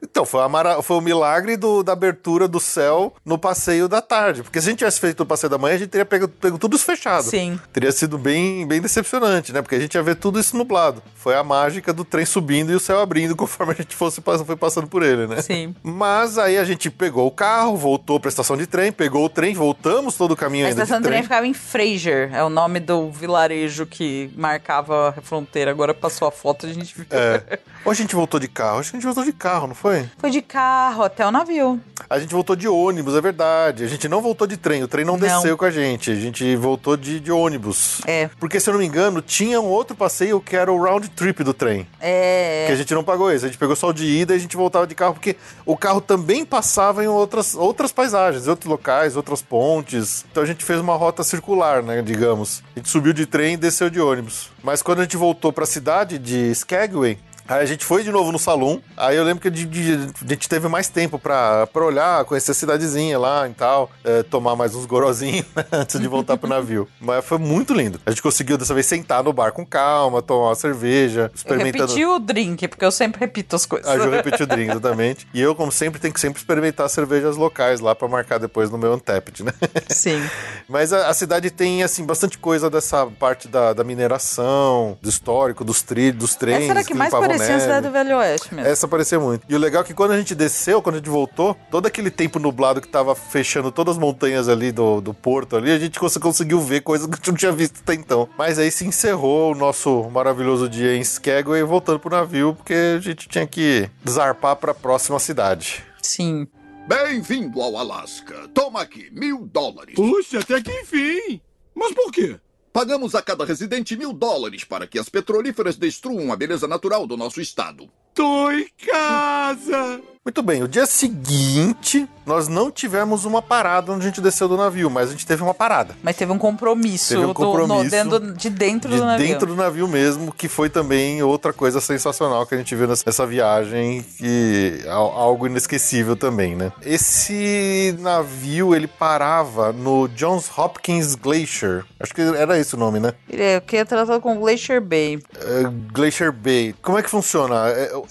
[0.02, 4.42] então foi, mara- foi o milagre do- da abertura do céu no passeio da tarde.
[4.42, 6.56] Porque se a gente tivesse feito o passeio da manhã, a gente teria pego, pego
[6.58, 7.24] tudo fechado.
[7.24, 7.58] Sim.
[7.72, 9.60] Teria sido bem, bem decepcionante, né?
[9.60, 11.02] Porque a gente ia ver tudo isso nublado.
[11.16, 14.56] Foi a mágica do trem subindo e o céu abrindo conforme a gente fosse, foi
[14.56, 15.40] passando por ele, né?
[15.42, 15.74] Sim.
[15.82, 19.54] Mas aí a gente pegou o carro, voltou pra estação de trem, pegou o trem,
[19.54, 21.22] voltamos todo o caminho A ainda estação de de trem trem.
[21.22, 25.70] ficava em Fraser, é o nome do vilarejo que marcava a fronteira.
[25.70, 27.06] Agora passou a foto e a gente viu.
[27.10, 27.58] É.
[27.84, 28.78] Ou a gente voltou de carro?
[28.80, 30.08] Acho que a gente voltou de carro, não foi?
[30.18, 31.80] Foi de carro até o navio.
[32.08, 33.84] A gente voltou de ônibus, é verdade.
[33.84, 35.20] A gente não voltou de trem, o trem não, Não.
[35.20, 36.10] desceu com a gente.
[36.10, 38.00] A gente voltou de, de ônibus.
[38.06, 38.28] É.
[38.38, 41.42] Porque, se eu não me engano, tinha um outro passeio que era o round trip
[41.44, 41.86] do trem.
[42.00, 42.64] É.
[42.66, 43.44] Que a gente não pagou esse.
[43.44, 45.36] A gente pegou só o de ida e a gente voltava de carro, porque
[45.66, 50.24] o carro também passava em outras, outras paisagens, outros locais, outras pontes.
[50.32, 52.62] Então a gente fez uma rota circular, né, digamos.
[52.74, 54.50] A gente subiu de trem e desceu de ônibus.
[54.62, 57.18] Mas quando a gente voltou pra cidade de Skagway,
[57.50, 58.80] Aí a gente foi de novo no salão.
[58.96, 63.18] Aí eu lembro que a gente, teve mais tempo pra, pra olhar, conhecer a cidadezinha
[63.18, 66.86] lá e tal, é, tomar mais uns gorozinhos né, antes de voltar pro navio.
[67.00, 68.00] Mas foi muito lindo.
[68.06, 71.86] A gente conseguiu dessa vez sentar no bar com calma, tomar uma cerveja, experimentando.
[71.86, 73.88] repeti o drink, porque eu sempre repito as coisas.
[73.90, 75.26] A Ju repetiu o drink, exatamente.
[75.34, 78.78] E eu, como sempre, tenho que sempre experimentar cervejas locais lá pra marcar depois no
[78.78, 79.52] meu Untapped, né?
[79.88, 80.22] Sim.
[80.68, 85.64] Mas a, a cidade tem, assim, bastante coisa dessa parte da, da mineração, do histórico,
[85.64, 86.62] dos trilhos, dos trens.
[86.62, 87.10] Essa era que mais
[87.46, 87.62] parecia a neve.
[87.62, 88.70] cidade do Velho Oeste mesmo.
[88.70, 89.44] Essa parecia muito.
[89.48, 92.10] E o legal é que quando a gente desceu, quando a gente voltou, todo aquele
[92.10, 95.98] tempo nublado que tava fechando todas as montanhas ali do, do porto ali, a gente
[95.98, 98.28] cons- conseguiu ver coisas que a gente não tinha visto até então.
[98.38, 103.00] Mas aí se encerrou o nosso maravilhoso dia em Skagway voltando pro navio, porque a
[103.00, 105.84] gente tinha que zarpar pra próxima cidade.
[106.02, 106.46] Sim.
[106.88, 108.48] Bem-vindo ao Alasca.
[108.52, 109.94] Toma aqui, mil dólares.
[109.94, 111.40] Puxa, até que enfim.
[111.74, 112.36] Mas por quê?
[112.72, 117.16] Pagamos a cada residente mil dólares para que as petrolíferas destruam a beleza natural do
[117.16, 117.90] nosso estado.
[118.20, 119.98] Tô em casa!
[120.22, 124.54] Muito bem, o dia seguinte, nós não tivemos uma parada onde a gente desceu do
[124.56, 125.96] navio, mas a gente teve uma parada.
[126.02, 129.26] Mas teve um compromisso, Teve um do- compromisso no- dentro, de dentro De do navio.
[129.26, 133.02] dentro do navio mesmo, que foi também outra coisa sensacional que a gente viu nessa
[133.06, 136.70] nessa viagem, que al- algo inesquecível também, né?
[136.82, 141.82] Esse navio, ele parava no Johns Hopkins Glacier.
[141.98, 143.14] Acho que era esse o nome, né?
[143.28, 145.18] Ele é, que é tratado como Glacier Bay.
[145.34, 145.62] É,
[145.92, 146.74] Glacier Bay.
[146.82, 147.54] Como é que funciona?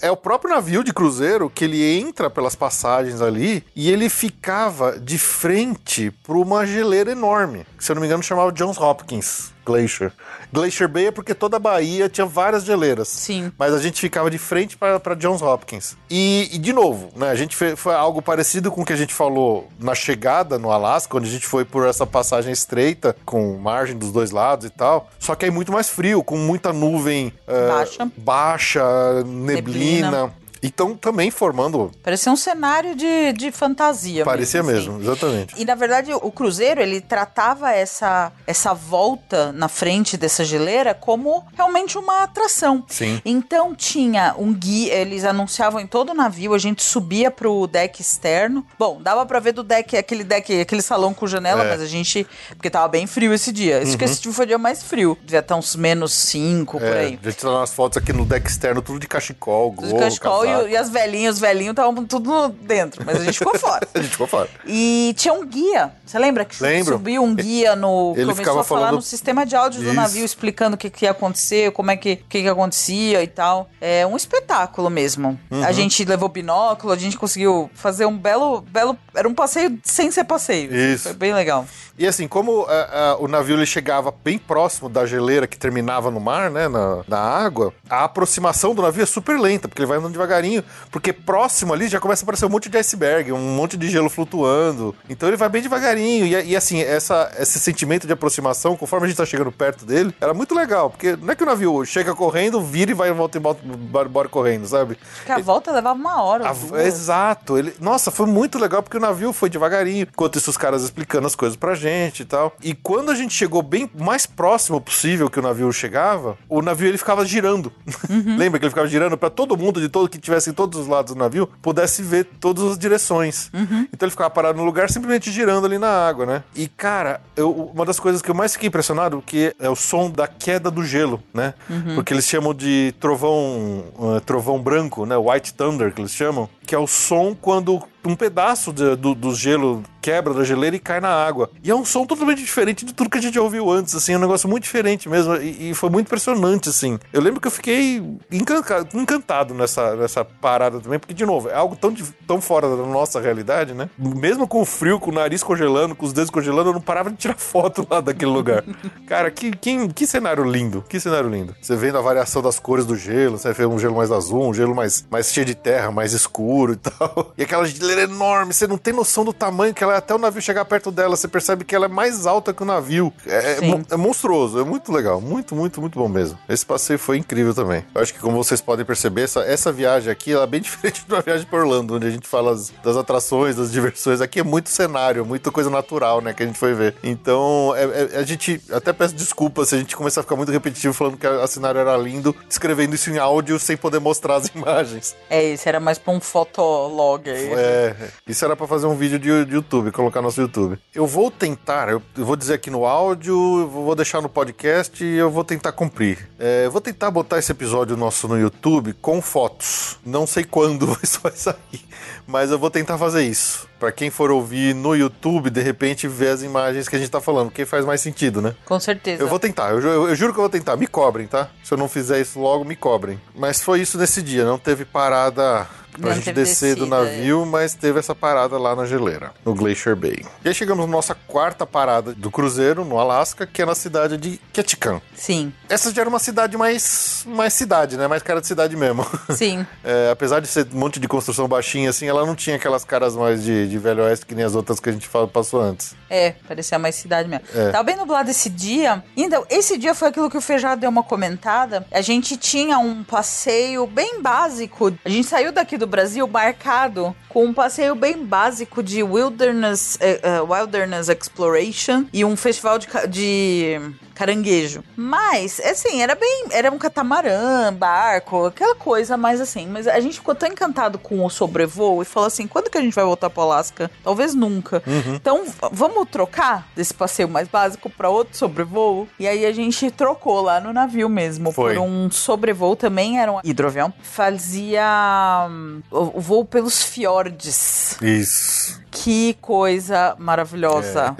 [0.02, 4.98] É, o próprio navio de cruzeiro que ele entra pelas passagens ali e ele ficava
[4.98, 7.66] de frente para uma geleira enorme.
[7.76, 10.12] Que, se eu não me engano, chamava Johns Hopkins Glacier.
[10.52, 13.08] Glacier Bay é porque toda a Bahia tinha várias geleiras.
[13.08, 13.52] Sim.
[13.58, 15.96] Mas a gente ficava de frente para Johns Hopkins.
[16.10, 17.30] E, e, de novo, né?
[17.30, 20.70] A gente fez, foi algo parecido com o que a gente falou na chegada no
[20.70, 24.70] Alasca, onde a gente foi por essa passagem estreita, com margem dos dois lados e
[24.70, 25.08] tal.
[25.18, 28.10] Só que aí muito mais frio, com muita nuvem eh, Baixa.
[28.16, 28.84] baixa,
[29.24, 30.10] neblina.
[30.10, 30.39] Neblina.
[30.62, 31.90] Então também formando.
[32.02, 34.24] Parecia um cenário de, de fantasia.
[34.24, 34.94] Parecia mesmo.
[34.94, 35.54] mesmo, exatamente.
[35.60, 41.44] E na verdade o cruzeiro ele tratava essa, essa volta na frente dessa geleira como
[41.56, 42.84] realmente uma atração.
[42.88, 43.20] Sim.
[43.24, 48.00] Então tinha um guia, eles anunciavam em todo o navio, a gente subia pro deck
[48.00, 48.64] externo.
[48.78, 51.64] Bom, dava pra ver do deck, aquele deck, aquele salão com janela, É.
[51.64, 51.70] Uhum.
[51.70, 52.26] mas a gente.
[52.50, 53.80] Porque tava bem frio esse dia.
[53.82, 55.16] Acho que esse dia foi o dia mais frio.
[55.22, 57.18] Devia estar uns menos 5 por É, aí.
[57.22, 60.70] a gente tá nas fotos aqui no deck externo, tudo de cachecol, gorro, cachecol e,
[60.70, 63.86] e as velhinhas, os velhinhos estavam tudo dentro, mas a gente ficou fora.
[63.94, 64.48] A gente ficou fora.
[64.66, 65.92] E tinha um guia.
[66.04, 66.94] Você lembra que Lembro.
[66.94, 68.14] subiu um guia no.
[68.16, 69.94] Ele começou a falar falando- no sistema de áudio do Isso.
[69.94, 73.70] navio, explicando o que, que ia acontecer, como é que, que, que acontecia e tal.
[73.80, 75.38] É um espetáculo mesmo.
[75.50, 75.64] Uhum.
[75.64, 78.60] A gente levou binóculo, a gente conseguiu fazer um belo.
[78.60, 80.74] belo era um passeio sem ser passeio.
[80.74, 81.04] Isso.
[81.04, 81.64] Foi bem legal.
[81.98, 86.10] E assim, como ah, ah, o navio ele chegava bem próximo da geleira que terminava
[86.10, 89.86] no mar, né, na, na água, a aproximação do navio é super lenta, porque ele
[89.86, 93.54] vai andando devagarinho, porque próximo ali já começa a aparecer um monte de iceberg, um
[93.54, 94.94] monte de gelo flutuando.
[95.08, 96.26] Então ele vai bem devagarinho.
[96.26, 100.14] E, e, assim, essa, esse sentimento de aproximação, conforme a gente tá chegando perto dele,
[100.20, 103.38] era muito legal, porque não é que o navio chega correndo, vira e vai volta
[103.38, 104.96] e volta, embora, correndo, sabe?
[105.16, 106.48] Porque a volta levava uma hora.
[106.48, 107.58] A- exato.
[107.58, 110.06] Ele, nossa, foi muito legal porque o navio foi devagarinho.
[110.10, 112.52] Enquanto isso, os caras explicando as coisas pra gente e tal.
[112.62, 116.88] E quando a gente chegou bem mais próximo possível que o navio chegava, o navio
[116.88, 117.72] ele ficava girando.
[118.38, 120.86] Lembra que ele ficava girando pra todo mundo de todo que tivesse em todos os
[120.86, 123.50] lados do navio pudesse ver todas as direções.
[123.92, 126.42] Então ele ficava parado no lugar simplesmente girando ali na água, né?
[126.54, 130.10] E cara, eu- uma das coisas que eu mais fiquei impressionado que é o som
[130.10, 131.54] da queda do gelo, né?
[131.94, 135.16] Porque eles chamam de trovão, uh, trovão branco, né?
[135.16, 139.34] White Thunder que eles chamam, que é o som quando um pedaço de- do, do
[139.34, 141.50] gelo quebra da geleira e cai na água.
[141.62, 144.14] E é um som totalmente diferente de tudo que a gente já ouviu antes, assim,
[144.14, 145.36] é um negócio muito diferente mesmo.
[145.36, 146.98] E, e foi muito impressionante, assim.
[147.12, 151.54] Eu lembro que eu fiquei encanca- encantado nessa, nessa parada também, porque, de novo, é
[151.54, 151.94] algo tão,
[152.26, 153.90] tão fora da nossa realidade, né?
[153.98, 157.10] Mesmo com o frio, com o nariz congelando, com os dedos congelando, eu não parava
[157.10, 158.64] de tirar foto lá daquele lugar.
[159.06, 161.54] Cara, que, que, que cenário lindo, que cenário lindo.
[161.60, 164.54] Você vendo a variação das cores do gelo, você vê um gelo mais azul, um
[164.54, 167.32] gelo mais, mais cheio de terra, mais escuro e tal.
[167.36, 170.18] E aquela geleira enorme, você não tem noção do tamanho que ela é até o
[170.18, 173.12] navio chegar perto dela, você percebe que ela é mais alta que o navio.
[173.26, 176.38] É, é é monstruoso, é muito legal, muito, muito, muito bom mesmo.
[176.48, 177.84] Esse passeio foi incrível também.
[177.94, 181.04] Eu acho que como vocês podem perceber, essa, essa viagem aqui, ela é bem diferente
[181.06, 184.20] de uma viagem para Orlando, onde a gente fala as- das atrações, das diversões.
[184.20, 186.94] Aqui é muito cenário, muita coisa natural, né, que a gente foi ver.
[187.02, 190.52] Então, é- é- a gente até peço desculpa se a gente começar a ficar muito
[190.52, 194.46] repetitivo falando que a cenário era lindo, descrevendo isso em áudio sem poder mostrar as
[194.54, 195.14] imagens.
[195.28, 197.52] É isso, era mais pra um fotolog aí.
[197.52, 197.79] É,
[198.26, 200.78] isso era pra fazer um vídeo de, de YouTube, colocar no nosso YouTube.
[200.94, 205.02] Eu vou tentar, eu, eu vou dizer aqui no áudio, eu vou deixar no podcast
[205.04, 206.28] e eu vou tentar cumprir.
[206.38, 209.98] É, eu vou tentar botar esse episódio nosso no YouTube com fotos.
[210.04, 211.84] Não sei quando isso vai sair,
[212.26, 213.68] mas eu vou tentar fazer isso.
[213.78, 217.20] Pra quem for ouvir no YouTube, de repente ver as imagens que a gente tá
[217.20, 218.54] falando, porque faz mais sentido, né?
[218.66, 219.22] Com certeza.
[219.22, 220.76] Eu vou tentar, eu, eu juro que eu vou tentar.
[220.76, 221.48] Me cobrem, tá?
[221.64, 223.20] Se eu não fizer isso logo, me cobrem.
[223.34, 225.66] Mas foi isso nesse dia, não teve parada
[226.00, 226.88] pra gente descer do é.
[226.88, 230.24] navio, mas teve essa parada lá na geleira, no Glacier Bay.
[230.44, 234.16] E aí chegamos na nossa quarta parada do cruzeiro, no Alasca, que é na cidade
[234.16, 235.00] de Ketchikan.
[235.14, 238.06] Sim, Essa já era uma cidade mais, mais cidade, né?
[238.06, 239.06] Mais cara de cidade mesmo.
[239.30, 239.66] sim.
[239.82, 243.16] É, apesar de ser um monte de construção baixinha assim, ela não tinha aquelas caras
[243.16, 245.94] mais de, de velho oeste que nem as outras que a gente passou antes.
[246.08, 247.44] É, parecia mais cidade mesmo.
[247.54, 247.70] É.
[247.70, 249.02] Tava bem nublado esse dia.
[249.16, 251.86] Então, esse dia foi aquilo que o Feijado deu uma comentada.
[251.90, 254.92] A gente tinha um passeio bem básico.
[255.04, 260.20] A gente saiu daqui do Brasil marcado com um passeio bem básico de wilderness, eh,
[260.22, 263.80] eh, wilderness exploration e um festival de, de
[264.20, 264.84] caranguejo.
[264.96, 266.44] Mas, assim, era bem.
[266.50, 269.66] Era um catamarã, barco, aquela coisa mais assim.
[269.66, 272.80] Mas a gente ficou tão encantado com o sobrevoo e falou assim: quando que a
[272.82, 273.90] gente vai voltar pro Alasca?
[274.04, 274.82] Talvez nunca.
[275.14, 279.08] Então, v- vamos trocar desse passeio mais básico pra outro sobrevoo?
[279.18, 281.74] E aí a gente trocou lá no navio mesmo Foi.
[281.74, 283.92] por um sobrevoo também, era um hidroavião.
[284.02, 287.96] Fazia hum, o, o voo pelos fiordes.
[288.02, 288.80] Isso.
[289.02, 291.16] Que coisa maravilhosa.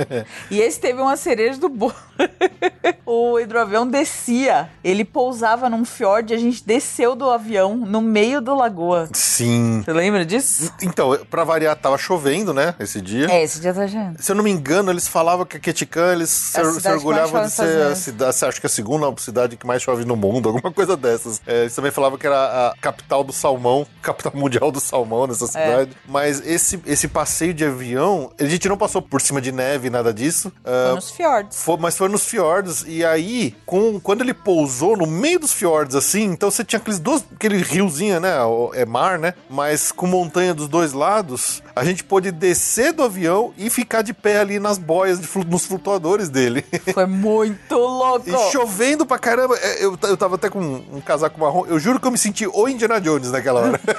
[0.50, 1.94] E esse teve uma cereja do bolo.
[3.06, 4.68] o hidroavião descia.
[4.84, 9.08] Ele pousava num fiord e a gente desceu do avião no meio da lagoa.
[9.12, 9.82] Sim.
[9.82, 10.72] Você lembra disso?
[10.82, 12.74] Então, pra variar, tava chovendo, né?
[12.78, 13.30] Esse dia.
[13.30, 14.22] É, esse dia tá gente.
[14.22, 17.50] Se eu não me engano, eles falavam que a Ketchikan, eles se, se orgulhavam de
[17.50, 20.96] ser a cidade, acho que a segunda cidade que mais chove no mundo, alguma coisa
[20.96, 21.40] dessas.
[21.46, 25.46] É, eles também falavam que era a capital do salmão, capital mundial do salmão nessa
[25.46, 25.92] cidade.
[26.06, 30.12] Mas esse, esse passeio de avião, a gente não passou por cima de neve, nada
[30.12, 30.52] disso.
[30.64, 31.62] Ah, Foi nos fiordes.
[31.62, 35.94] foi- mas foi nos fiordes, e aí, com, quando ele pousou no meio dos fiordes,
[35.96, 38.34] assim, então você tinha aqueles dois, aquele riozinho, né?
[38.74, 39.34] É mar, né?
[39.48, 44.12] Mas com montanha dos dois lados, a gente pôde descer do avião e ficar de
[44.12, 46.64] pé ali nas boias, nos flutuadores dele.
[46.92, 48.28] Foi muito louco.
[48.28, 49.56] E chovendo pra caramba.
[49.56, 51.64] É, Eu, eu tava até com um casaco marrom.
[51.66, 53.80] Eu juro que eu me senti o Indiana Jones naquela hora.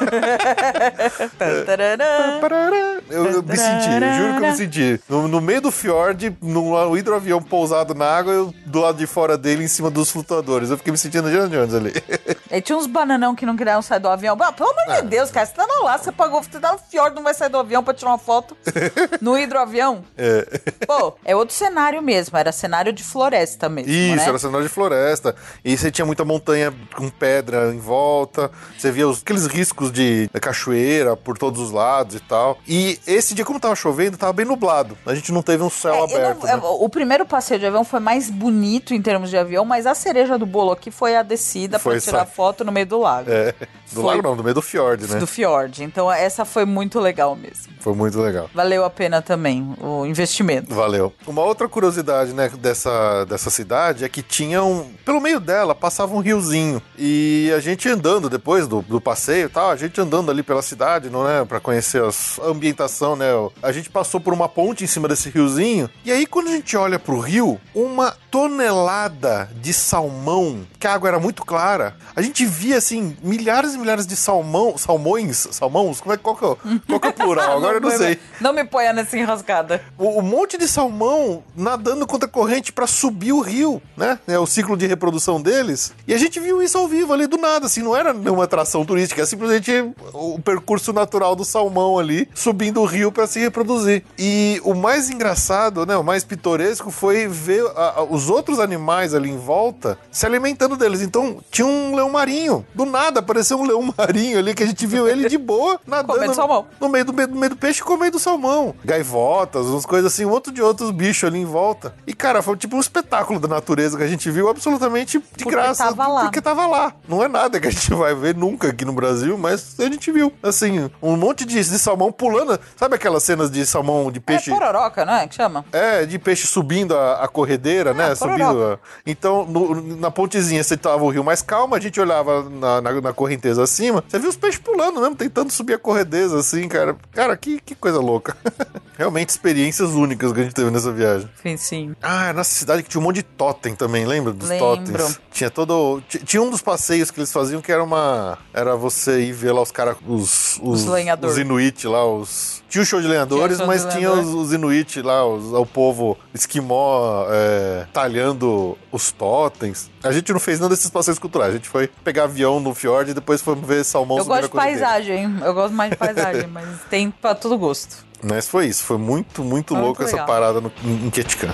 [3.09, 5.01] Eu, eu me senti, eu juro que eu me senti.
[5.09, 9.37] No, no meio do fiord, no hidroavião pousado na água, eu do lado de fora
[9.37, 10.69] dele, em cima dos flutuadores.
[10.69, 11.93] Eu fiquei me sentindo Indiana Jones ali.
[12.53, 14.37] E tinha uns bananão que não queriam sair do avião.
[14.41, 15.01] Ah, pelo amor É.
[15.01, 17.47] de Deus, cara, você tá lá, você pagou, você tá no fiord, não vai sair
[17.47, 18.57] do avião pra tirar uma foto
[19.21, 20.03] no hidroavião.
[20.17, 20.59] É.
[20.85, 24.25] Pô, é outro cenário mesmo, era cenário de floresta mesmo, Isso, né?
[24.27, 25.33] era cenário de floresta.
[25.63, 28.51] E você tinha muita montanha com pedra em volta.
[28.77, 32.57] Você via os- aqueles riscos de cachoeira por todos os lados e tal.
[32.67, 34.97] E esse dia, como tava chovendo, tava bem nublado.
[35.05, 36.39] A gente não teve um céu É, aberto.
[36.39, 36.53] não- né?
[36.53, 39.93] é, O primeiro passeio de avião foi mais bonito em termos de avião, mas a
[39.93, 43.29] cereja do bolo aqui foi a descida pra tirar foto no meio do lago.
[43.29, 43.53] É.
[43.91, 45.19] Do Foi- lago não, do meio do fiord, né?
[45.19, 45.83] Do fiord.
[45.83, 47.73] Então essa foi muito legal mesmo.
[47.81, 48.49] Foi muito legal.
[48.53, 50.73] Valeu a pena também o investimento.
[50.73, 51.13] Valeu.
[51.27, 54.89] Uma outra curiosidade, né, dessa, dessa cidade é que tinha um.
[55.03, 56.81] Pelo meio dela passava um riozinho.
[56.97, 60.61] E a gente andando depois do, do passeio e tal, a gente andando ali pela
[60.61, 61.43] cidade, não é?
[61.43, 63.25] Pra conhecer a ambientação, né?
[63.61, 65.89] A gente passou por uma ponte em cima desse riozinho.
[66.03, 71.09] E aí, quando a gente olha pro rio, uma tonelada de salmão, que a água
[71.09, 76.13] era muito clara, a gente via assim, milhares e milhares de salmão, salmões, salmãos, como
[76.13, 77.57] é, qual, que é, o- qual que é o plural?
[77.57, 78.19] Agora eu não sei.
[78.39, 79.83] Não me ponha nessa enrascada.
[79.97, 84.17] O, um monte de salmão nadando contra a corrente pra subir o rio, né?
[84.27, 85.93] É o ciclo de reprodução deles.
[86.07, 88.85] E a gente viu isso ao vivo ali do nada, assim, não era nenhuma atração
[88.85, 89.71] turística, é simplesmente
[90.13, 94.03] o percurso natural do salmão ali subindo o rio pra se reproduzir.
[94.17, 99.13] E o mais engraçado, né, o mais pitoresco foi ver a- a- os outros animais
[99.13, 101.01] ali em volta se alimentando deles.
[101.01, 102.65] Então, tinha um leão marinho.
[102.73, 106.13] Do nada apareceu um leão marinho ali que a gente viu ele de boa nadando
[106.13, 106.65] Comendo salmão.
[106.79, 108.75] no meio do, no meio do peixe com o meio do salmão.
[108.83, 111.93] Gaivotas, umas coisas assim, um outro de outros bichos ali em volta.
[112.05, 115.49] E, cara, foi tipo um espetáculo da natureza que a gente viu absolutamente de Porque
[115.51, 115.85] graça.
[115.85, 116.21] tava lá.
[116.23, 116.93] Porque tava lá.
[117.07, 120.11] Não é nada que a gente vai ver nunca aqui no Brasil, mas a gente
[120.11, 120.31] viu.
[120.43, 122.59] Assim, um monte de, de salmão pulando.
[122.75, 124.51] Sabe aquelas cenas de salmão de peixe?
[124.51, 125.27] É pororoca, não é?
[125.27, 125.65] Que chama?
[125.71, 128.10] É, de peixe subindo a, a corredeira, né?
[128.15, 128.63] Subindo.
[128.63, 132.81] a- Então, no- na pontezinha você tava o rio mais calmo, a gente olhava na,
[132.81, 136.67] na, na correnteza acima, você viu os peixes pulando mesmo, tentando subir a corredeza, assim,
[136.67, 136.95] cara.
[137.13, 138.35] Cara, que, que coisa louca.
[138.97, 141.27] Realmente experiências únicas que a gente teve nessa viagem.
[141.41, 141.95] Sim, sim.
[142.01, 144.65] Ah, é nessa cidade que tinha um monte de totem também, lembra dos Lembro.
[144.77, 145.19] totens?
[145.31, 146.01] Tinha todo.
[146.07, 148.37] ti- Tinha um dos passeios que eles faziam que era uma.
[148.53, 149.95] Era você ir ver lá os caras.
[150.07, 151.35] Os, os, Os lenhadores.
[151.35, 152.61] Os Inuit lá, os.
[152.69, 157.25] Tinha o show de lenhadores, mas tinha os, os Inuit lá, os, o povo esquimó
[157.29, 159.91] é, talhando os totens.
[160.03, 161.51] A gente não fez nada desses passeios culturais.
[161.51, 164.49] A gente foi pegar avião no fiord e depois foi ver salmão Eu gosto de
[164.49, 165.37] paisagem.
[165.43, 168.03] Eu gosto mais de paisagem, mas tem pra todo gosto.
[168.23, 168.83] Mas foi isso.
[168.83, 171.53] Foi muito, muito Foi louco muito essa parada no, em Ketchikan.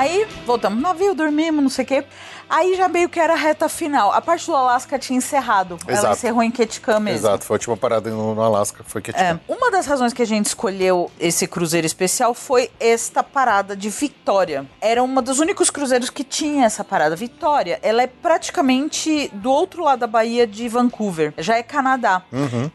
[0.00, 2.04] Aí voltamos no navio, dormimos, não sei o quê.
[2.48, 4.12] Aí já meio que era a reta final.
[4.12, 5.78] A parte do Alasca tinha encerrado.
[5.86, 6.16] Ela Exato.
[6.16, 7.20] encerrou em Ketchikan mesmo.
[7.20, 8.82] Exato, foi a última parada no, no Alasca.
[8.84, 13.22] Foi que É, uma das razões que a gente escolheu esse cruzeiro especial foi esta
[13.22, 14.66] parada de Vitória.
[14.80, 17.14] Era um dos únicos cruzeiros que tinha essa parada.
[17.14, 21.32] Vitória, ela é praticamente do outro lado da Bahia de Vancouver.
[21.38, 22.22] Já é Canadá.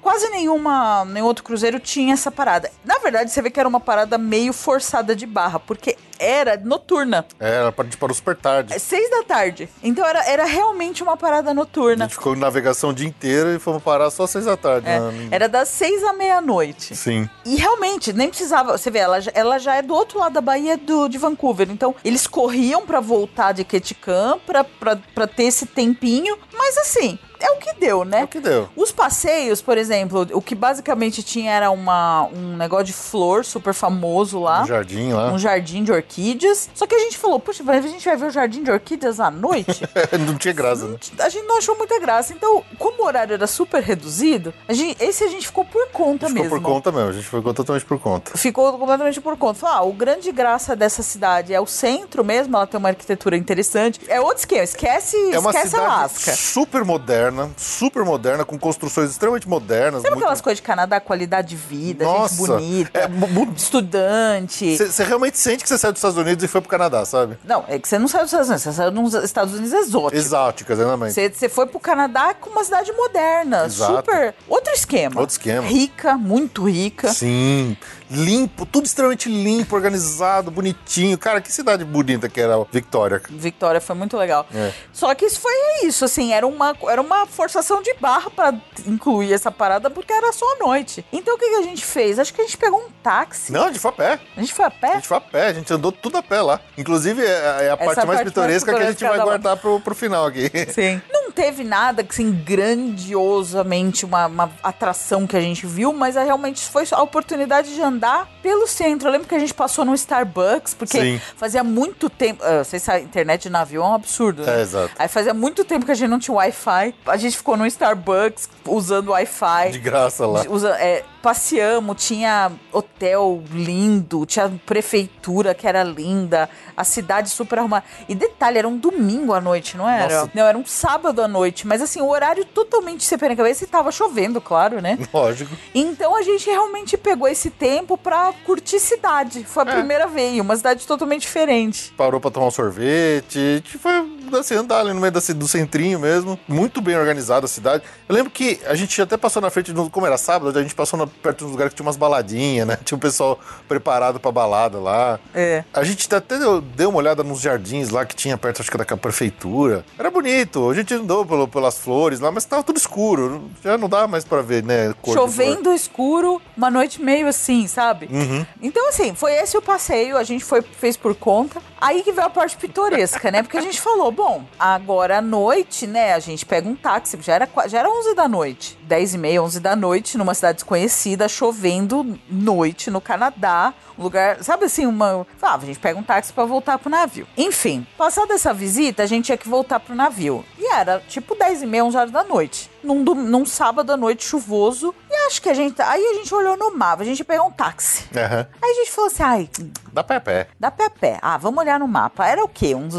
[0.02, 2.72] Quase nenhuma, nenhum outro cruzeiro tinha essa parada.
[2.86, 7.26] Na verdade, você vê que era uma parada meio forçada de barra, porque era noturna.
[7.40, 8.74] É, Era para, parou super tarde.
[8.74, 9.70] É seis da tarde.
[9.84, 12.06] Então era, era realmente uma parada A noturna.
[12.06, 14.88] gente ficou em navegação o dia inteiro e fomos parar só seis da tarde.
[14.88, 16.96] É, na- era das seis à meia-noite.
[16.96, 17.30] Sim.
[17.46, 18.78] E realmente, nem precisava.
[18.78, 21.70] Você vê, ela, já- ela já é do outro lado da Bahia do, de Vancouver.
[21.72, 26.38] Então, eles corriam pra voltar de Ketchikan pra, pra, pra ter esse tempinho.
[26.58, 28.22] Mas assim, é o que deu, né?
[28.22, 28.70] É o que deu.
[28.76, 33.74] Os passeios, por exemplo, o que basicamente tinha era uma, um negócio de flor super
[33.74, 34.62] famoso lá.
[34.64, 35.32] Um jardim lá.
[35.32, 36.70] Um jardim de orquídeas.
[36.74, 39.30] Só que a gente falou, puxa, a gente vai ver o jardim de orquídeas à
[39.32, 39.82] noite?
[40.26, 40.98] não tinha graça, né?
[41.20, 42.34] a gente não achou muita graça.
[42.34, 46.26] Então, como o horário era super reduzido, a gente- esse a gente ficou por conta
[46.26, 46.56] A gente mesmo.
[46.56, 48.38] ficou por conta mesmo, a gente ficou totalmente por conta.
[48.38, 49.60] Ficou completamente por conta.
[49.60, 53.36] Falou, ah, o grande graça dessa cidade é o centro mesmo, ela tem uma arquitetura
[53.38, 54.00] interessante.
[54.08, 56.32] É outro esquema, esquece, É uma esquece cidade Alasca.
[56.36, 57.25] super moderna,
[57.58, 60.02] super moderna, com construções extremamente modernas.
[60.02, 63.10] Sabe muito- aquelas coisas de Canadá, qualidade de vida, Nossa, gente bonita, é,
[63.56, 64.78] estudante.
[64.78, 67.38] Você realmente sente que você saiu dos Estados Unidos e foi pro Canadá, sabe?
[67.44, 70.26] Não, é que você não saiu dos Estados Unidos, você saiu nos Estados Unidos exóticos.
[70.26, 71.14] Exóticas, exatamente.
[71.14, 73.96] Você, você foi pro Canadá com uma cidade moderna, Exato.
[73.98, 74.36] super.
[74.48, 75.20] Outro esquema.
[75.20, 75.68] Outro esquema.
[75.68, 77.12] Rica, muito rica.
[77.14, 77.78] Sim,
[78.10, 81.18] limpo, tudo extremamente limpo, organizado, bonitinho.
[81.18, 83.22] Cara, que cidade bonita que era Victoria.
[83.30, 84.46] Vitória foi muito legal.
[84.54, 84.72] É.
[84.94, 85.54] Só que isso foi
[85.84, 88.54] isso, assim, era uma, era uma forçação de barra pra
[88.86, 91.06] incluir essa parada porque era só à noite.
[91.12, 92.20] Então o que, que a gente fez?
[92.20, 93.52] Acho que a gente pegou um táxi.
[93.52, 94.20] Não, a gente foi a pé.
[94.36, 94.94] A gente foi a A pé?
[94.96, 96.60] gente foi a pé, a gente andou tudo a pé lá.
[96.78, 99.24] Inclusive, é é a Essa parte mais parte mais pitoresca que a gente vai da-
[99.24, 100.50] guardar pro, pro final aqui.
[100.74, 101.02] Sim.
[101.12, 106.66] Não teve nada assim grandiosamente uma, uma atração que a gente viu, mas é, realmente
[106.68, 107.95] foi a oportunidade de andar
[108.42, 109.08] pelo centro.
[109.08, 111.22] Eu lembro que a gente passou no Starbucks, porque Sim.
[111.36, 112.44] fazia muito tempo.
[112.44, 114.60] ah, Vocês sabem, internet de navio é um absurdo, né?
[114.60, 114.92] É, exato.
[114.98, 116.96] Aí fazia muito tempo que a gente não tinha Wi-Fi.
[117.06, 119.72] A gente ficou no Starbucks usando Wi-Fi.
[119.72, 120.44] De graça lá.
[120.50, 126.48] Usa, é, passeamos, tinha hotel lindo, tinha prefeitura que era linda,
[126.78, 127.84] a cidade super arrumada.
[128.08, 130.20] E detalhe, era um domingo à noite, não era?
[130.20, 130.32] Nossa.
[130.36, 133.64] Não, era um sábado à noite, mas assim, o horário totalmente sem pé na cabeça
[133.64, 135.00] e tava chovendo, claro, né?
[135.12, 135.52] Lógico.
[135.74, 139.44] Então a gente realmente pegou esse tempo pra curtir cidade.
[139.46, 139.74] Foi a É.
[139.78, 141.92] primeira vez, uma cidade totalmente diferente.
[141.98, 143.64] Parou pra tomar um sorvete.
[143.80, 143.92] Foi
[144.34, 146.40] assim, andar ali no meio da do centrinho mesmo.
[146.48, 147.84] Muito bem organizada a cidade.
[148.08, 150.76] Eu lembro que a gente até passou na frente, do- como era sábado, a gente
[150.76, 152.78] passou na- perto de um lugar que tinha umas baladinhas, né?
[152.84, 155.20] Tinha um pessoal preparado pra balada lá.
[155.34, 155.64] É.
[155.74, 158.78] A gente até deu, deu uma olhada nos jardins lá que tinha perto, acho que
[158.78, 159.84] da prefeitura.
[159.98, 160.70] Era bonito.
[160.70, 163.50] A gente andou pelo- pelas flores lá, mas tava tudo escuro.
[163.64, 164.94] Já não dá mais pra ver, né?
[165.02, 165.20] de.
[165.20, 168.08] Chovendo escuro, uma noite meio assim, sabe?
[168.12, 168.46] Uhum.
[168.62, 171.62] Então, assim, foi esse o passeio, a gente foi, fez por conta.
[171.80, 173.42] Aí que veio a parte pitoresca, né?
[173.44, 177.34] Porque a gente falou, bom, agora à noite, né, a gente pega um táxi, já
[177.34, 178.78] era, já era 11 da noite.
[178.86, 183.74] 10 e meia, 11 da noite, numa cidade desconhecida, chovendo noite no Canadá.
[183.98, 185.26] Um lugar, sabe assim, uma...
[185.42, 187.28] Ah, a gente pega um táxi pra voltar pro navio.
[187.38, 190.44] Enfim, passada essa visita, a gente tinha que voltar pro navio.
[190.58, 192.70] E era tipo 10 e meia, 11 horas da noite.
[192.84, 194.94] Num, num sábado à noite chuvoso.
[195.10, 195.82] E acho que a gente...
[195.82, 198.06] Aí a gente olhou no mapa, a gente pegou um táxi.
[198.16, 198.48] Aham.
[198.62, 199.50] Aí a gente falou assim, ai,
[199.92, 200.48] Dá pé a pé.
[200.60, 201.20] dá pé a pé.
[201.22, 202.28] Ah, vamos olhar no mapa.
[202.28, 202.76] Era o quê?
[202.76, 202.94] Uns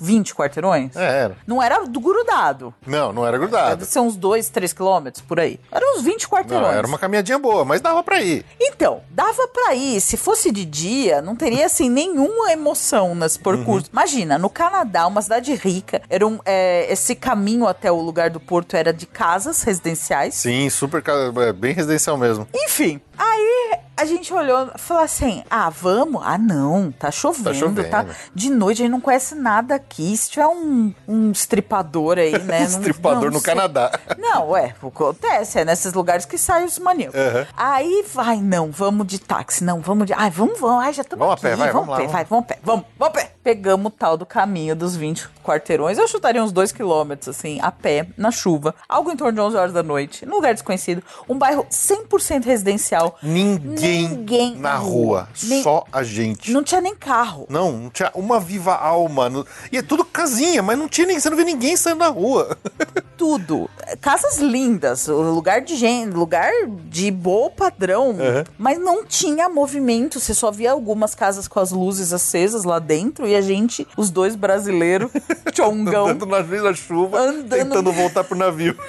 [0.00, 0.94] 20 quarteirões?
[0.94, 1.36] É, era.
[1.46, 2.74] Não era do grudado.
[2.86, 3.76] Não, não era grudado.
[3.76, 5.58] Deve ser uns 2, 3 quilômetros por aí.
[5.70, 6.68] Era uns 20 quarteirões.
[6.68, 8.44] Não, era uma caminhadinha boa, mas dava pra ir.
[8.60, 9.98] Então, dava pra ir.
[9.98, 13.88] Se fosse de dia, não teria, assim, nenhuma emoção nesse percurso.
[13.90, 18.38] Imagina, no Canadá, uma cidade rica, era um, é, esse caminho até o lugar do
[18.38, 20.34] porto era de casas residenciais.
[20.34, 21.02] Sim, super,
[21.46, 22.46] é, bem residencial mesmo.
[22.54, 26.22] Enfim, aí a gente olhou e falou assim: ah, vamos?
[26.24, 27.88] Ah, não, tá chovendo, chovendo.
[27.90, 28.06] tá?
[28.34, 30.16] De noite a gente não conhece nada aqui.
[30.16, 32.60] Se tiver um, um estripador aí, né?
[32.68, 33.54] não- Estripador não no sei.
[33.54, 33.90] Canadá.
[34.18, 37.14] Não, ué, acontece, é nesses lugares que saem os maníacos.
[37.18, 37.46] Uhum.
[37.56, 40.12] Aí vai, não, vamos de táxi, não, vamos de.
[40.14, 41.42] Ai, vamos, vamos, ai, já estamos Vamos a aqui.
[41.42, 43.32] pé, vai, vamos, vamos a pé, lá, vai, vamos a pé, vamos, vamos a pé.
[43.42, 47.72] Pegamos o tal do caminho dos 20 quarteirões, eu chutaria uns 2 quilômetros, assim, a
[47.72, 51.36] pé, na chuva, algo em torno de 11 horas da noite, num lugar desconhecido, um
[51.36, 53.18] bairro 100% residencial.
[53.20, 55.28] Ninguém, Ninguém na rua.
[55.42, 56.52] Nem- só a gente.
[56.52, 57.46] Não tinha nem carro.
[57.48, 59.28] Não, não tinha uma viva alma.
[59.72, 62.56] E é tudo casinha, mas não tinha nem, você não vê ninguém saindo na rua.
[63.18, 63.68] tudo.
[64.00, 66.50] Casas lindas, lugar de gente, lugar
[66.88, 68.44] de bom padrão, Uhum.
[68.58, 70.18] mas não tinha movimento.
[70.20, 74.10] Você só via algumas casas com as luzes acesas lá dentro e a gente, os
[74.10, 75.10] dois brasileiros,
[75.54, 78.76] chongão, Andando na chuva, Andando- tentando voltar pro navio.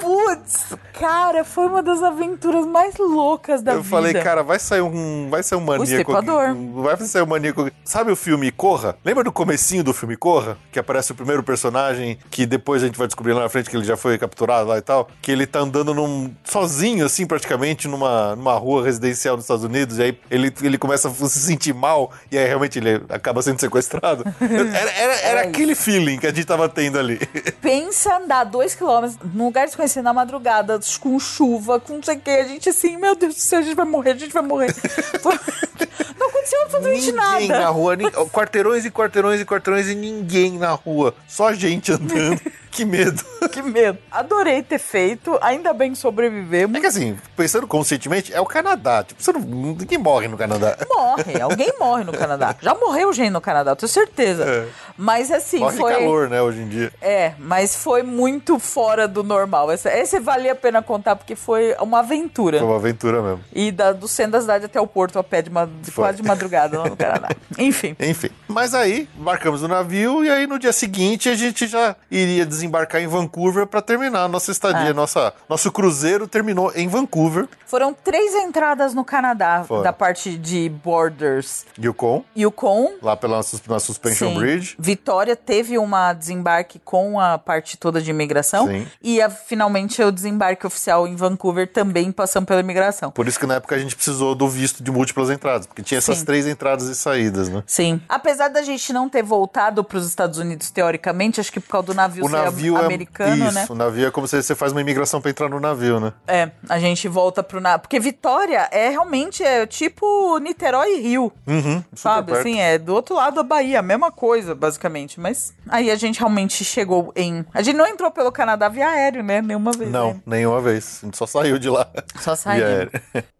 [0.00, 3.88] Putz, cara, foi uma das aventuras mais loucas da eu vida.
[3.88, 6.12] falei, cara, vai sair um, vai sair um maníaco.
[6.16, 6.30] Aqui,
[6.74, 7.70] vai sair um maníaco.
[7.84, 8.96] Sabe o filme Corra?
[9.04, 10.56] Lembra do comecinho do filme Corra?
[10.70, 13.76] Que aparece o primeiro personagem, que depois a gente vai descobrir lá na frente que
[13.76, 15.08] ele já foi capturado lá e tal.
[15.22, 19.98] Que ele tá andando num, sozinho, assim, praticamente, numa, numa rua residencial nos Estados Unidos.
[19.98, 22.12] E aí ele, ele começa a se sentir mal.
[22.30, 24.24] E aí realmente ele acaba sendo sequestrado.
[24.40, 27.18] Era, era, era É aquele feeling que a gente tava tendo ali.
[27.60, 32.20] Pensa andar dois quilômetros num lugar desconhecido na madrugada, com chuva, com não sei o
[32.20, 32.30] que.
[32.30, 34.74] A gente assim, meu Deus do céu, a gente vai morrer, a gente vai morrer.
[36.18, 37.60] não aconteceu absolutamente Ninguém nada.
[37.64, 41.14] na rua, nin- quarteirões e quarteirões e quarteirões e ninguém na rua.
[41.28, 42.40] Só gente andando.
[42.76, 43.24] que medo.
[43.46, 43.96] Que medo.
[44.10, 46.76] Adorei ter feito, ainda bem que sobrevivemos.
[46.76, 49.02] É que assim, pensando conscientemente, é o Canadá.
[49.04, 50.76] Tipo, você não, ninguém morre no Canadá.
[50.88, 52.54] Morre, alguém morre no Canadá.
[52.60, 54.44] Já morreu gente no Canadá, tenho certeza.
[54.44, 54.66] É.
[54.98, 55.92] Mas assim, Morre foi.
[55.92, 56.92] calor, né, hoje em dia.
[57.00, 59.72] É, mas foi muito fora do normal.
[59.72, 62.58] Esse, esse valia a pena contar porque foi uma aventura.
[62.58, 63.40] Foi uma aventura mesmo.
[63.54, 65.50] E da, do centro da cidade até o porto a pé de,
[65.94, 67.28] quase de madrugada lá no Canadá.
[67.56, 67.96] Enfim.
[68.00, 68.30] Enfim.
[68.48, 73.00] Mas aí, embarcamos no navio e aí no dia seguinte a gente já iria desembarcar
[73.00, 74.90] em Vancouver pra terminar a nossa estadia.
[74.90, 74.92] É.
[74.92, 81.64] Nossa, nosso cruzeiro terminou em Vancouver, Foram três entradas no Canadá da parte de Borders.
[81.82, 82.94] Yukon, Yukon.
[83.02, 84.38] lá pela na Suspension Sim.
[84.38, 84.76] Bridge.
[84.78, 88.66] Vitória teve uma desembarque com a parte toda de imigração.
[88.66, 88.86] Sim.
[89.02, 93.10] E a- finalmente o desembarque oficial em Vancouver também passando pela imigração.
[93.10, 95.98] Por isso que na época a gente precisou do visto de múltiplas entradas, porque tinha
[95.98, 96.24] essas Sim.
[96.24, 97.62] três entradas e saídas, né?
[97.66, 98.00] Sim.
[98.08, 101.86] Apesar da gente não ter voltado para os Estados Unidos teoricamente, acho que por causa
[101.88, 103.48] do navio, O ser navio americano, é.
[103.48, 103.66] Isso, né?
[103.68, 106.12] o navio é como se você faz uma imigração pra entrar no navio, né?
[106.26, 107.80] É, a gente volta pro navio.
[107.80, 111.32] Porque Vitória é realmente é tipo Niterói e Rio.
[111.46, 112.40] Uhum, Sabe, perto.
[112.40, 115.20] assim, é do outro lado da Bahia, a mesma coisa, basicamente.
[115.20, 117.44] Mas aí a gente realmente chegou em.
[117.52, 119.40] A gente não entrou pelo Canadá via aéreo, né?
[119.42, 119.90] Nenhuma vez.
[119.90, 120.20] Não, né?
[120.26, 121.00] nenhuma vez.
[121.02, 121.88] A gente só saiu de lá.
[122.20, 122.90] Só aéreo.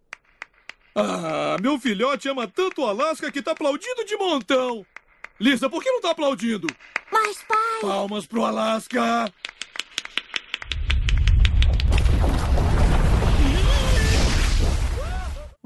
[0.98, 4.82] Ah, meu filhote ama tanto o Alasca que tá aplaudindo de montão.
[5.38, 6.66] Lisa, por que não tá aplaudindo?
[7.12, 9.32] Mas, pai, Palmas pro Alasca.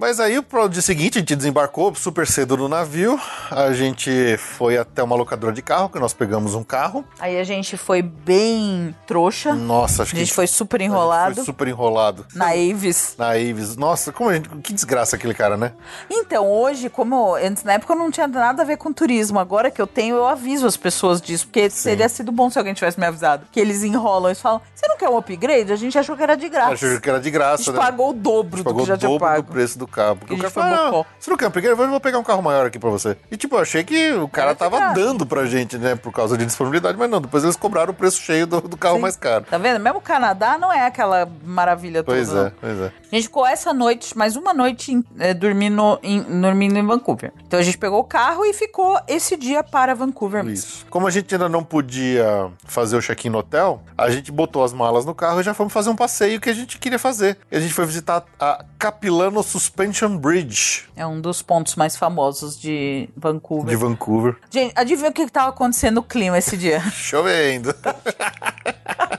[0.01, 3.21] Mas aí, pro dia seguinte, a gente desembarcou super cedo no navio.
[3.51, 7.05] A gente foi até uma locadora de carro, que nós pegamos um carro.
[7.19, 9.55] Aí a gente foi bem trouxa.
[9.55, 11.35] Nossa, acho A que gente foi super a gente enrolado.
[11.35, 12.25] Foi super enrolado.
[12.35, 13.15] Na Avis.
[13.19, 13.77] Na Ives.
[13.77, 14.49] Nossa, como a gente.
[14.63, 15.73] Que desgraça aquele cara, né?
[16.09, 19.71] Então, hoje, como antes, na época eu não tinha nada a ver com turismo, agora
[19.71, 22.99] que eu tenho, eu aviso as pessoas disso, porque teria sido bom se alguém tivesse
[22.99, 23.45] me avisado.
[23.53, 25.71] Que eles enrolam e falam: Você não quer um upgrade?
[25.71, 26.73] A gente achou que era de graça.
[26.73, 27.79] Achei que era de a graça, gente né?
[27.79, 29.53] pagou o dobro A do pagou que já o tinha dobro do pago.
[29.53, 30.17] preço do carro.
[30.17, 31.69] Porque Que o cara falou, ah, você não quer um upgrade?
[31.81, 33.17] Eu vou pegar um carro maior aqui pra você.
[33.31, 34.95] E tipo, eu achei que o cara Era de tava graça.
[34.95, 35.95] dando pra gente, né?
[35.97, 37.21] Por causa de disponibilidade, mas não.
[37.21, 39.03] Depois eles cobraram o preço cheio do, do carro Sim.
[39.03, 39.45] mais caro.
[39.49, 39.81] Tá vendo?
[39.81, 42.49] Mesmo o Canadá não é aquela maravilha Pois toda.
[42.49, 42.93] é, pois é.
[43.13, 47.33] A gente ficou essa noite, mais uma noite, é, dormindo, em, dormindo em Vancouver.
[47.47, 50.45] Então a gente pegou o carro e ficou esse dia para Vancouver.
[50.45, 50.55] mesmo.
[50.55, 50.87] Isso.
[50.89, 54.73] Como a gente ainda não podia fazer o check-in no hotel, a gente botou as
[54.73, 57.39] malas no carro e já fomos fazer um passeio que a gente queria fazer.
[57.51, 59.43] E a gente foi visitar a Capilano
[59.81, 63.71] Suspension Bridge É um dos pontos mais famosos de Vancouver.
[63.71, 64.37] de Vancouver.
[64.51, 66.81] Gente, adivinha o que que tava acontecendo no clima esse dia?
[66.93, 67.75] Chovendo.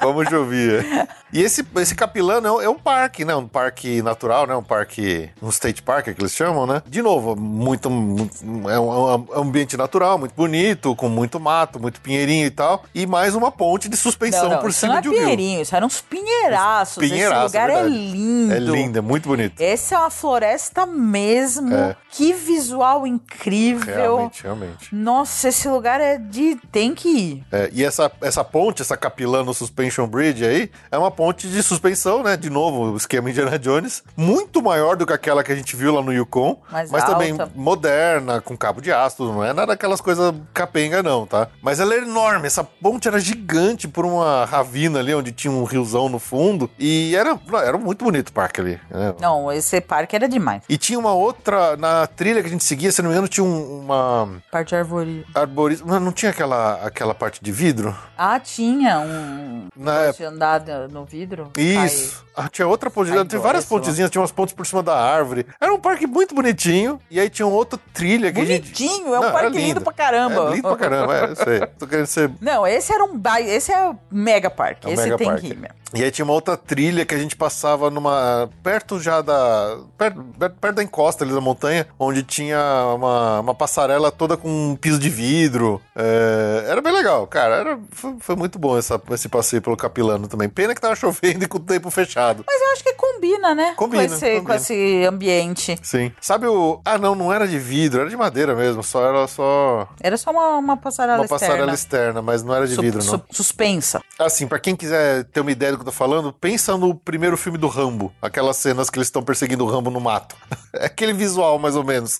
[0.00, 0.84] Como chovia.
[1.32, 3.34] E esse, esse Capilano é um, é um parque, né?
[3.34, 4.54] Um parque natural, né?
[4.54, 5.30] Um parque.
[5.42, 6.82] Um state park, é que eles chamam, né?
[6.86, 7.90] De novo, muito.
[7.90, 8.34] muito-
[8.68, 12.84] é um, é um ambiente natural, muito bonito, com muito mato, muito pinheirinho e tal.
[12.94, 15.60] E mais uma ponte de suspensão Não, não, por cima não é de um pinheirinho,
[15.62, 16.98] isso eram uns pinheiraços.
[16.98, 18.52] Pinheiraço, Esse lugar é é, lindo.
[18.54, 19.60] É lindo, é muito bonito.
[19.60, 21.74] Essa é uma floresta mesmo.
[21.74, 21.96] É.
[22.10, 23.94] Que visual incrível.
[24.16, 24.94] Realmente, realmente.
[24.94, 26.56] Nossa, esse lugar é de.
[26.70, 27.44] Tem que ir.
[27.50, 29.52] É, e essa, essa ponte, essa Capilano
[29.84, 32.36] Suspension Bridge aí, é uma ponte de suspensão, né?
[32.36, 34.02] De novo, o esquema Indiana Jones.
[34.16, 36.58] Muito maior do que aquela que a gente viu lá no Yukon.
[36.70, 37.50] Mais mas também alta.
[37.54, 39.32] moderna, com cabo de aço, tudo.
[39.32, 41.48] Não é nada daquelas coisas capenga, não, tá?
[41.62, 42.46] Mas ela é enorme.
[42.46, 46.70] Essa ponte era gigante por uma ravina ali, onde tinha um riozão no fundo.
[46.78, 48.80] E era, era muito bonito o parque ali.
[48.90, 49.14] né?
[49.20, 50.62] Não, esse parque era demais.
[50.68, 53.44] E tinha uma outra, na trilha que a gente seguia, se não me engano, tinha
[53.44, 55.86] um- uma Parte arborismo.
[55.86, 57.94] Não, não tinha aquela, aquela parte de vidro?
[58.16, 59.66] Ah, tinha um.
[59.76, 61.50] Na De andar no no vidro.
[61.56, 62.23] Isso.
[62.36, 65.46] Ah, tinha outra pontezinha, Cai tinha várias pontezinhas, tinha umas pontes por cima da árvore.
[65.60, 67.00] Era um parque muito bonitinho.
[67.10, 68.62] E aí tinha outra trilha que a gente.
[68.72, 70.48] Bonitinho, é um Não, parque lindo pra caramba.
[70.50, 71.60] É lindo pra caramba, é, eu sei.
[71.78, 74.86] Tô querendo ser Não, esse era um esse é o mega parque.
[74.86, 75.42] É um esse mega tem parque.
[75.46, 75.74] que ir mesmo.
[75.96, 78.50] E aí tinha uma outra trilha que a gente passava numa.
[78.64, 79.78] perto já da.
[79.96, 82.58] perto, perto- perto da encosta ali da montanha, onde tinha
[82.96, 85.80] uma, uma passarela toda com um piso de vidro.
[85.94, 87.54] É, era bem legal, cara.
[87.56, 90.48] Era, foi, foi muito bom essa- esse passeio pelo Capilano também.
[90.48, 92.23] Pena que tava chovendo e com o tempo fechado.
[92.46, 93.74] Mas eu acho que combina, né?
[93.76, 94.56] Combina, com, esse, com combina.
[94.56, 95.78] esse ambiente.
[95.82, 96.12] Sim.
[96.20, 96.80] Sabe o.
[96.84, 98.82] Ah, não, não era de vidro, era de madeira mesmo.
[98.82, 101.46] Só era só Era só uma, uma passarela uma externa.
[101.46, 103.10] passarela externa, mas não era de Su- vidro, não.
[103.12, 104.00] su- suspensa.
[104.18, 107.36] Assim, pra quem quiser ter uma ideia do que eu tô falando, pensa no primeiro
[107.36, 108.12] filme do Rambo.
[108.22, 110.36] Aquelas cenas que eles estão perseguindo o Rambo no mato.
[110.76, 112.18] É aquele visual, mais ou menos.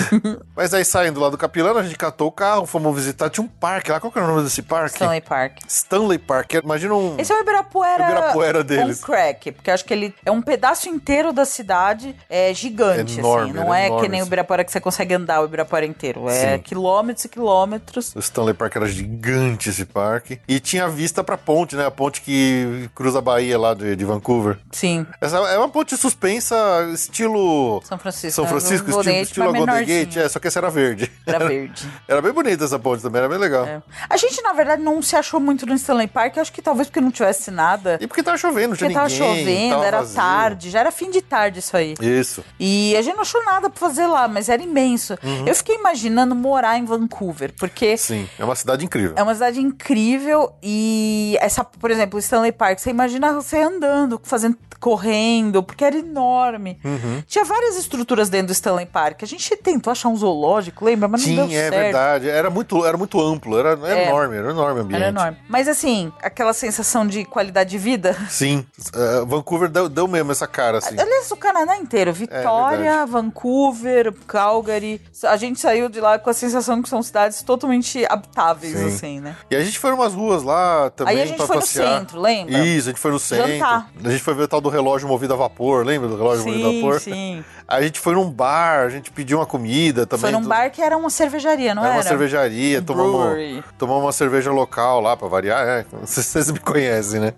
[0.56, 3.28] Mas aí, saindo lá do Capilano, a gente catou o carro, fomos visitar.
[3.30, 4.00] Tinha um parque lá.
[4.00, 4.94] Qual que era o nome desse parque?
[4.94, 5.58] Stanley Park.
[5.68, 6.54] Stanley Park.
[6.64, 7.16] Imagina um...
[7.18, 9.02] Esse é o Ibirapuera, Ibirapuera deles.
[9.02, 13.18] on crack, porque eu acho que ele é um pedaço inteiro da cidade, é gigante,
[13.18, 13.52] Enorme, assim.
[13.52, 14.28] Não é enorme, que nem o assim.
[14.28, 16.28] Ibirapuera que você consegue andar o Ibirapuera inteiro.
[16.28, 16.62] É Sim.
[16.62, 18.14] quilômetros e quilômetros.
[18.14, 20.40] O Stanley Park era gigante esse parque.
[20.48, 21.86] E tinha vista pra ponte, né?
[21.86, 24.58] A ponte que cruza a Bahia lá de, de Vancouver.
[24.72, 26.56] Sim, Essa é uma ponte suspensa,
[26.92, 27.80] estilo...
[27.84, 28.34] São Francisco.
[28.34, 28.50] São né?
[28.50, 29.86] Francisco, Golden estilo, estilo Golden.
[29.86, 30.16] Gate.
[30.16, 31.10] É, só que essa era verde.
[31.26, 31.88] Era verde.
[32.08, 33.64] Era bem bonita essa ponte também, era bem legal.
[33.64, 33.80] É.
[34.08, 36.38] A gente, na verdade, não se achou muito no Stanley Park.
[36.38, 37.98] Acho que talvez porque não tivesse nada.
[38.00, 39.18] E porque tava chovendo, não tinha Porque ninguém.
[39.38, 40.14] Chovendo, tava era vazio.
[40.16, 41.94] tarde, já era fim de tarde isso aí.
[42.00, 42.44] Isso.
[42.58, 45.16] E a gente não achou nada pra fazer lá, mas era imenso.
[45.46, 47.96] Eu fiquei imaginando morar em Vancouver, porque Uhum.
[47.96, 49.14] Sim, é uma cidade incrível.
[49.16, 54.20] é uma cidade incrível e essa, por exemplo, o Stanley Park, você imagina você andando,
[54.22, 56.80] fazendo correndo, porque era enorme.
[56.82, 57.22] Uhum.
[57.26, 59.22] Tinha várias estruturas dentro do Stanley Park.
[59.22, 61.06] A gente tentou achar um zoológico, lembra?
[61.06, 61.74] Mas não Sim, deu é certo.
[61.74, 62.28] verdade.
[62.30, 64.08] Era muito, era muito amplo, era, era É.
[64.08, 65.00] enorme, era enorme o ambiente.
[65.02, 65.36] Era enorme.
[65.48, 68.16] Mas assim, aquela sensação de qualidade de vida.
[68.30, 68.64] Sim,
[69.22, 70.98] é, Vancouver deu, deu mesmo essa cara, assim.
[70.98, 72.12] Aliás, o Canadá inteiro.
[72.12, 73.06] Vitória, É.
[73.06, 75.00] Vancouver, Calgary.
[75.24, 78.86] A gente saiu de lá com a sensação que são cidades totalmente habitáveis, Sim.
[78.86, 79.36] assim, né?
[79.50, 81.98] E a gente foi umas ruas lá também Aí a gente foi no passear.
[82.00, 82.58] centro, lembra?
[82.58, 83.46] Isso, a gente foi no centro.
[83.52, 83.90] Jantar.
[84.04, 86.66] A gente foi ver o tal do relógio movido a vapor, lembra do relógio movido
[86.66, 87.00] a Sim, vapor?
[87.00, 87.44] sim.
[87.70, 90.22] A gente foi num bar, a gente pediu uma comida também.
[90.22, 92.02] Foi num bar que era uma cervejaria, não Era era?
[92.02, 95.86] uma cervejaria, tomamos, tomamos uma cerveja local lá pra variar, é.
[96.04, 97.32] Vocês, me conhecem, né?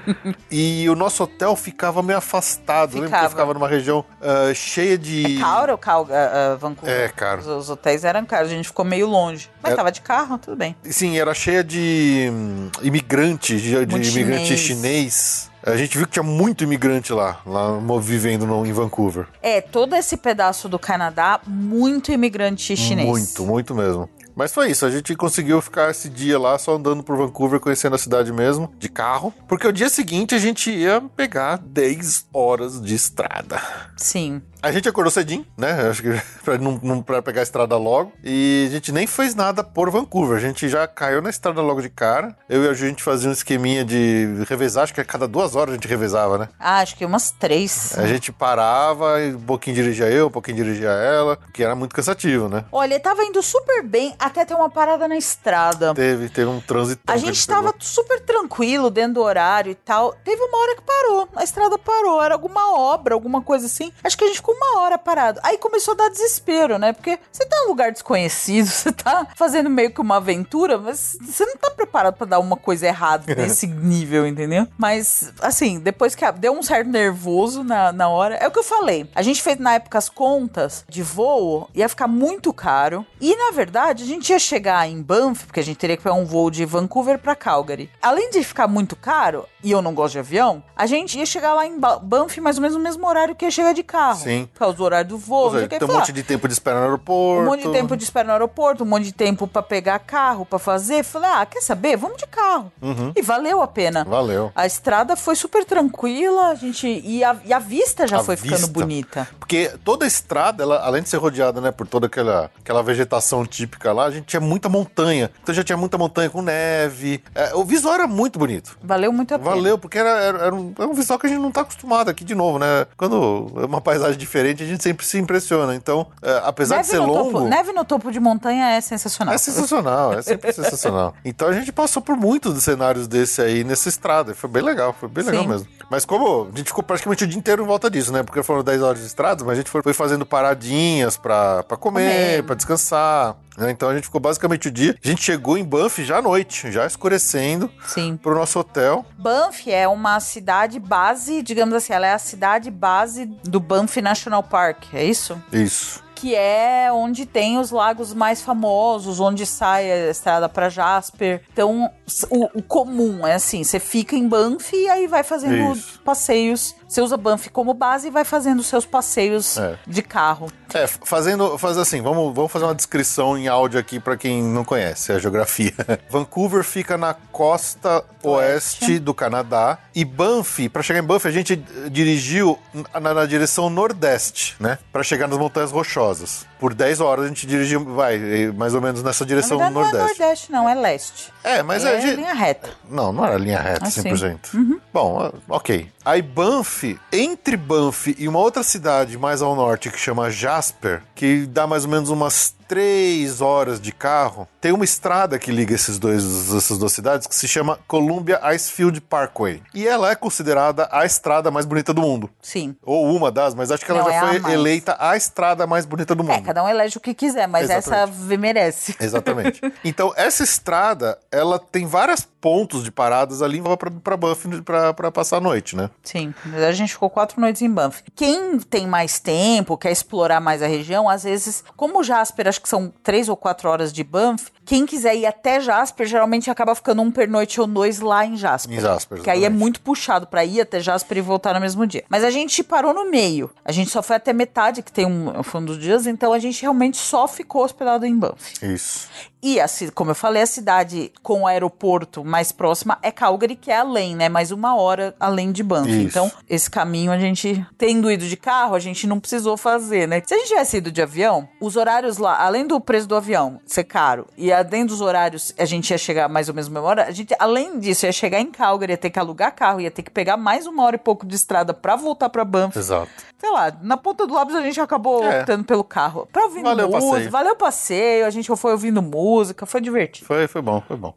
[0.50, 3.28] e o nosso hotel ficava meio afastado, lembra que Ficava.
[3.28, 5.36] ficava numa região ah, cheia de.
[5.36, 6.94] É caro ou Cal, ah, ah, Vancouver?
[7.02, 7.40] É, caro.
[7.42, 9.50] Os, os hotéis eram caros, a gente ficou meio longe.
[9.62, 9.76] Mas É.
[9.76, 10.74] tava de carro, tudo bem.
[10.84, 14.60] Sim, era cheia de hum, imigrantes, de, de imigrante chinês.
[14.60, 15.53] chinês.
[15.66, 19.26] A gente viu que tinha muito imigrante lá, lá vivendo no- em Vancouver.
[19.42, 23.08] É, todo esse pedaço do Canadá, muito imigrante chinês.
[23.08, 24.08] Muito, muito mesmo.
[24.36, 27.94] Mas foi isso, a gente conseguiu ficar esse dia lá só andando por Vancouver, conhecendo
[27.94, 29.32] a cidade mesmo, de carro.
[29.48, 33.62] Porque o dia seguinte a gente ia pegar 10 horas de estrada.
[33.96, 34.42] Sim.
[34.64, 35.90] A gente acordou cedinho, né?
[35.90, 36.08] Acho que
[36.42, 38.14] pra, não, não, pra pegar a estrada logo.
[38.24, 40.38] E a gente nem fez nada por Vancouver.
[40.38, 42.34] A gente já caiu na estrada logo de cara.
[42.48, 44.84] Eu e a gente fazia um esqueminha de revezar.
[44.84, 46.48] Acho que a cada duas horas a gente revezava, né?
[46.58, 47.92] Ah, acho que umas três.
[47.98, 51.36] A gente parava e um pouquinho dirigia eu, um pouquinho dirigia ela.
[51.36, 52.64] Porque era muito cansativo, né?
[52.72, 55.92] Olha, tava indo super bem até ter uma parada na estrada.
[55.94, 57.02] Teve, teve um trânsito.
[57.06, 60.14] A gente tava super tranquilo dentro do horário e tal.
[60.24, 61.28] Teve uma hora que parou.
[61.36, 62.22] A estrada parou.
[62.22, 63.92] Era alguma obra, alguma coisa assim.
[64.02, 65.40] Acho que a gente ficou uma hora parado.
[65.42, 66.92] Aí começou a dar desespero, né?
[66.92, 71.16] Porque você tá em um lugar desconhecido, você tá fazendo meio que uma aventura, mas
[71.20, 74.66] você não tá preparado pra dar uma coisa errada nesse nível, entendeu?
[74.78, 78.36] Mas, assim, depois que deu um certo nervoso na, na hora.
[78.36, 79.08] É o que eu falei.
[79.14, 83.06] A gente fez na época as contas de voo, ia ficar muito caro.
[83.20, 86.14] E, na verdade, a gente ia chegar em Banff, porque a gente teria que pegar
[86.14, 87.90] um voo de Vancouver pra Calgary.
[88.02, 91.54] Além de ficar muito caro, e eu não gosto de avião, a gente ia chegar
[91.54, 94.18] lá em Ba- Banff mais ou menos no mesmo horário que ia chegar de carro.
[94.20, 94.43] Sim.
[94.46, 95.50] Por causa do horário do voo.
[95.52, 97.42] Seja, tem um Falar, monte de tempo de espera no aeroporto.
[97.42, 100.44] um monte de tempo de espera no aeroporto, um monte de tempo pra pegar carro,
[100.44, 101.02] pra fazer.
[101.04, 101.96] Falei, ah, quer saber?
[101.96, 102.72] Vamos de carro.
[103.16, 104.04] E valeu a pena.
[104.04, 104.10] Uhum.
[104.10, 104.52] Valeu.
[104.54, 106.86] A estrada foi super tranquila, a gente.
[106.86, 108.72] E a, e a vista já A foi ficando vista.
[108.72, 109.28] bonita.
[109.38, 113.44] Porque toda a estrada, ela, além de ser rodeada, né, por toda aquela, aquela vegetação
[113.46, 115.30] típica lá, a gente tinha muita montanha.
[115.42, 117.22] Então já tinha muita montanha com neve.
[117.34, 118.76] É, o visual era muito bonito.
[118.82, 119.50] Valeu muito a pena.
[119.50, 122.08] Valeu, porque era, era, era um, era um visual que a gente não tá acostumado
[122.10, 122.86] aqui de novo, né?
[122.96, 125.74] Quando é uma paisagem diferente, a gente sempre se impressiona.
[125.74, 127.32] Então, é, apesar de ser longo.
[127.32, 129.34] topo, neve no topo de montanha é sensacional.
[129.34, 131.14] É sensacional, é sempre sensacional.
[131.24, 134.34] Então a gente passou por muitos cenários desse aí nessa estrada.
[134.34, 135.48] Foi bem legal, foi bem legal Sim.
[135.48, 135.68] mesmo.
[135.90, 138.22] Mas como a gente ficou praticamente o dia inteiro em volta disso, né?
[138.22, 141.76] Porque foram 10 horas de estrada, mas a gente foi, foi fazendo paradinhas pra, pra
[141.76, 142.42] comer, Comer.
[142.44, 143.36] pra descansar.
[143.56, 143.70] Né?
[143.70, 144.96] Então a gente ficou basicamente o dia.
[145.02, 148.16] A gente chegou em Banff já à noite, já escurecendo, Sim.
[148.16, 149.04] pro nosso hotel.
[149.18, 154.42] Banff é uma cidade base, digamos assim, ela é a cidade base do Banff National
[154.42, 155.40] Park, é isso?
[155.52, 156.02] Isso.
[156.14, 161.42] Que é onde tem os lagos mais famosos, onde sai a estrada para Jasper.
[161.52, 161.90] Então,
[162.30, 166.00] o, o comum é assim: você fica em Banff e aí vai fazendo Isso.
[166.02, 166.74] passeios.
[166.88, 169.76] Você usa Banff como base e vai fazendo seus passeios É.
[169.86, 170.50] de carro.
[170.72, 174.64] É, fazendo, faz assim, vamos, vamos fazer uma descrição em áudio aqui pra quem não
[174.64, 175.72] conhece a geografia.
[176.10, 178.98] Vancouver fica na costa oeste, Oeste.
[178.98, 181.56] do Canadá e Banff, pra chegar em Banff a gente
[181.90, 182.58] dirigiu
[182.92, 184.78] na, na direção nordeste, né?
[184.92, 186.46] Pra chegar nas Montanhas Rochosas.
[186.64, 188.18] Por 10 horas a gente dirigiu, vai,
[188.56, 190.18] mais ou menos nessa Na direção verdade, não é nordeste.
[190.20, 191.32] nordeste, não, é leste.
[191.44, 192.16] É, mas é a gente...
[192.16, 192.70] linha reta.
[192.88, 194.00] Não, não era linha reta, Ah, sim.
[194.02, 194.80] 100%.
[194.90, 195.86] Bom, ah, ok.
[196.02, 201.44] Aí Banff, entre Banff e uma outra cidade mais ao norte que chama Jasper, que
[201.44, 205.98] dá mais ou menos umas três horas de carro, tem uma estrada que liga esses
[205.98, 209.62] dois, essas duas cidades que se chama Columbia Icefield Parkway.
[209.74, 212.30] E ela é considerada a estrada mais bonita do mundo.
[212.42, 212.74] Sim.
[212.82, 214.54] Ou uma das, mas acho que ela Não, já é a foi mais.
[214.54, 216.44] eleita a estrada mais bonita do É, mundo.
[216.44, 218.36] cada um elege o que quiser, mas essa Exatamente.
[218.38, 218.96] merece.
[219.00, 219.60] Exatamente.
[219.84, 225.10] Então, essa estrada, ela tem vários pontos de paradas ali pra, pra Buff pra, pra
[225.12, 225.90] passar a noite, né?
[226.02, 226.34] Sim,
[226.66, 228.02] a gente ficou quatro noites em Banff.
[228.14, 232.68] Quem tem mais tempo, quer explorar mais a região, às vezes, como Jasper, acho que
[232.68, 237.02] são três ou quatro horas de Banff, quem quiser ir até Jasper, geralmente acaba ficando
[237.02, 238.76] um pernoite ou dois lá em Jasper.
[238.76, 241.86] Em Jasper, Que aí é muito puxado pra ir até Jasper e voltar no mesmo
[241.86, 242.04] dia.
[242.08, 243.50] Mas a gente parou no meio.
[243.64, 246.60] A gente só foi até metade, que tem um, um dos dias, então a gente
[246.62, 248.54] realmente só ficou hospedado em Banff.
[248.62, 249.08] Isso.
[249.46, 253.56] E, a ci- como eu falei, a cidade com o aeroporto mais próxima é Calgary,
[253.56, 254.26] que é além, né?
[254.30, 255.90] Mais uma hora além de Banff.
[255.90, 256.00] Isso.
[256.00, 260.22] Então, esse caminho a gente, tendo ido de carro, a gente não precisou fazer, né?
[260.24, 263.60] Se a gente tivesse ido de avião, os horários lá, além do preço do avião
[263.66, 267.04] ser caro, e além dos horários, a gente ia chegar mais ou menos mesma hora,
[267.06, 270.02] a gente, além disso, ia chegar em Calgary, ia ter que alugar carro, ia ter
[270.02, 272.78] que pegar mais uma hora e pouco de estrada pra voltar pra Banff.
[272.78, 273.10] Exato.
[273.38, 275.40] Sei lá, na ponta do lápis a gente acabou É.
[275.40, 276.26] optando pelo carro.
[276.32, 277.30] Pra ouvir Valeu o música, passeio.
[277.30, 280.26] valeu o passeio, a gente foi ouvindo música, foi divertido.
[280.26, 281.14] Foi, foi bom, foi bom.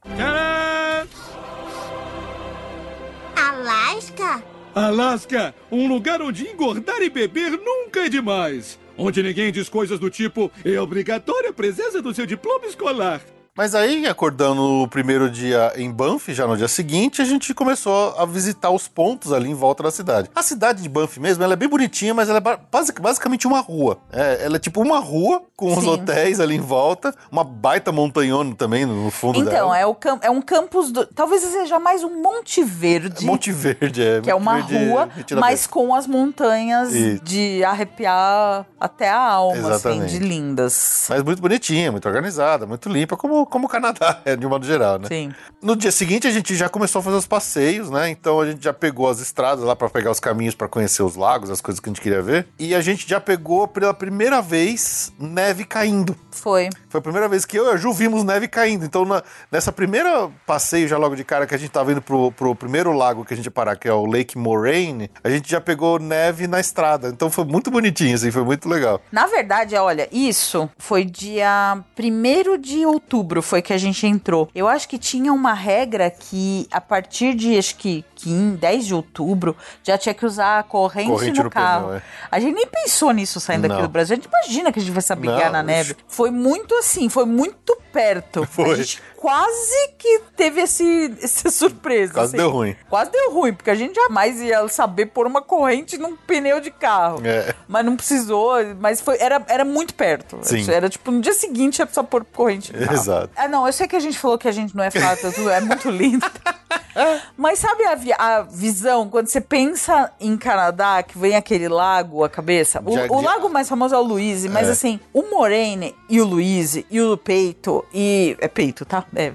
[3.36, 4.44] Alasca?
[4.76, 8.78] Alasca, um lugar onde engordar e beber nunca é demais.
[8.98, 13.22] Onde ninguém diz coisas do tipo é obrigatória a presença do seu diploma escolar.
[13.58, 18.14] Mas aí, acordando no primeiro dia em Banff, já no dia seguinte, a gente começou
[18.16, 20.30] a visitar os pontos ali em volta da cidade.
[20.36, 23.48] A cidade de Banff mesmo, ela é bem bonitinha, mas ela é ba- basic- basicamente
[23.48, 23.98] uma rua.
[24.12, 25.90] É, ela é tipo uma rua com os Sim.
[25.90, 29.80] hotéis ali em volta, uma baita montanhona também no fundo Então, dela.
[29.80, 30.92] é, o cam- é um campus.
[30.92, 33.26] Do, talvez seja mais um Monte Verde.
[33.26, 34.22] Monte Verde, é.
[34.22, 37.24] que é uma Verde é rua, Retira mas com as montanhas Isso.
[37.24, 40.12] de arrepiar até a alma, assim, Exatamente.
[40.12, 41.08] de lindas.
[41.10, 44.66] Mas muito bonitinha, muito organizada, muito limpa, como, como o Canadá, é, de um modo
[44.66, 45.08] geral, né?
[45.08, 45.32] Sim.
[45.62, 48.10] No dia seguinte a gente já começou a fazer os passeios, né?
[48.10, 51.16] Então a gente já pegou as estradas lá pra pegar os caminhos pra conhecer os
[51.16, 52.48] lagos, as coisas que a gente queria ver.
[52.60, 56.16] E a gente já pegou pela primeira vez neve caindo.
[56.32, 56.70] Foi.
[56.90, 58.86] Foi a primeira vez que eu e a Ju vimos neve caindo.
[58.86, 62.32] Então, na- nessa primeira passeio, já logo de cara, que a gente tava indo pro,
[62.32, 65.50] pro primeiro lago que a gente ia parar, que é o Lake Moraine, a gente
[65.50, 67.10] já pegou neve na estrada.
[67.10, 69.02] Então foi muito bonitinho, assim, foi muito legal.
[69.12, 74.50] Na verdade, olha, isso foi dia 1 de outubro, foi que a gente entrou.
[74.54, 78.94] Eu acho que tinha uma regra que a partir de acho que 15, 10 de
[78.94, 81.88] outubro já tinha que usar a corrente, Corrente no, no carro.
[81.88, 82.02] pneu, é.
[82.32, 83.76] A gente nem pensou nisso saindo Não.
[83.76, 84.14] aqui do Brasil.
[84.14, 85.96] A gente imagina que a gente vai se abrigar na neve.
[86.08, 88.46] Foi muito assim, foi muito perto.
[88.52, 88.72] Foi.
[88.72, 92.14] A gente quase que teve esse, essa surpresa.
[92.14, 92.38] Quase assim.
[92.38, 92.76] deu ruim.
[92.90, 96.70] Quase deu ruim, porque a gente jamais ia saber pôr uma corrente num pneu de
[96.70, 97.22] carro.
[97.26, 97.54] É.
[97.68, 100.38] Mas não precisou, mas foi, era, era muito perto.
[100.44, 100.70] Sim.
[100.72, 102.72] Era tipo, no dia seguinte é só pôr corrente.
[102.72, 102.94] no carro.
[102.94, 103.30] Exato.
[103.36, 105.50] Ah, não, eu sei que a gente falou que a gente não é falar tudo,
[105.50, 106.26] é muito lindo.
[107.38, 112.24] Mas sabe a, vi- a visão, quando você pensa em Canadá, que vem aquele lago
[112.24, 112.82] à cabeça?
[112.86, 114.72] O, Já- o já- lago mais famoso é o Louise, mas É.
[114.72, 118.36] assim, o Moraine e o Louise e o Peito e.
[118.40, 119.04] É Peito, tá?
[119.16, 119.34] É.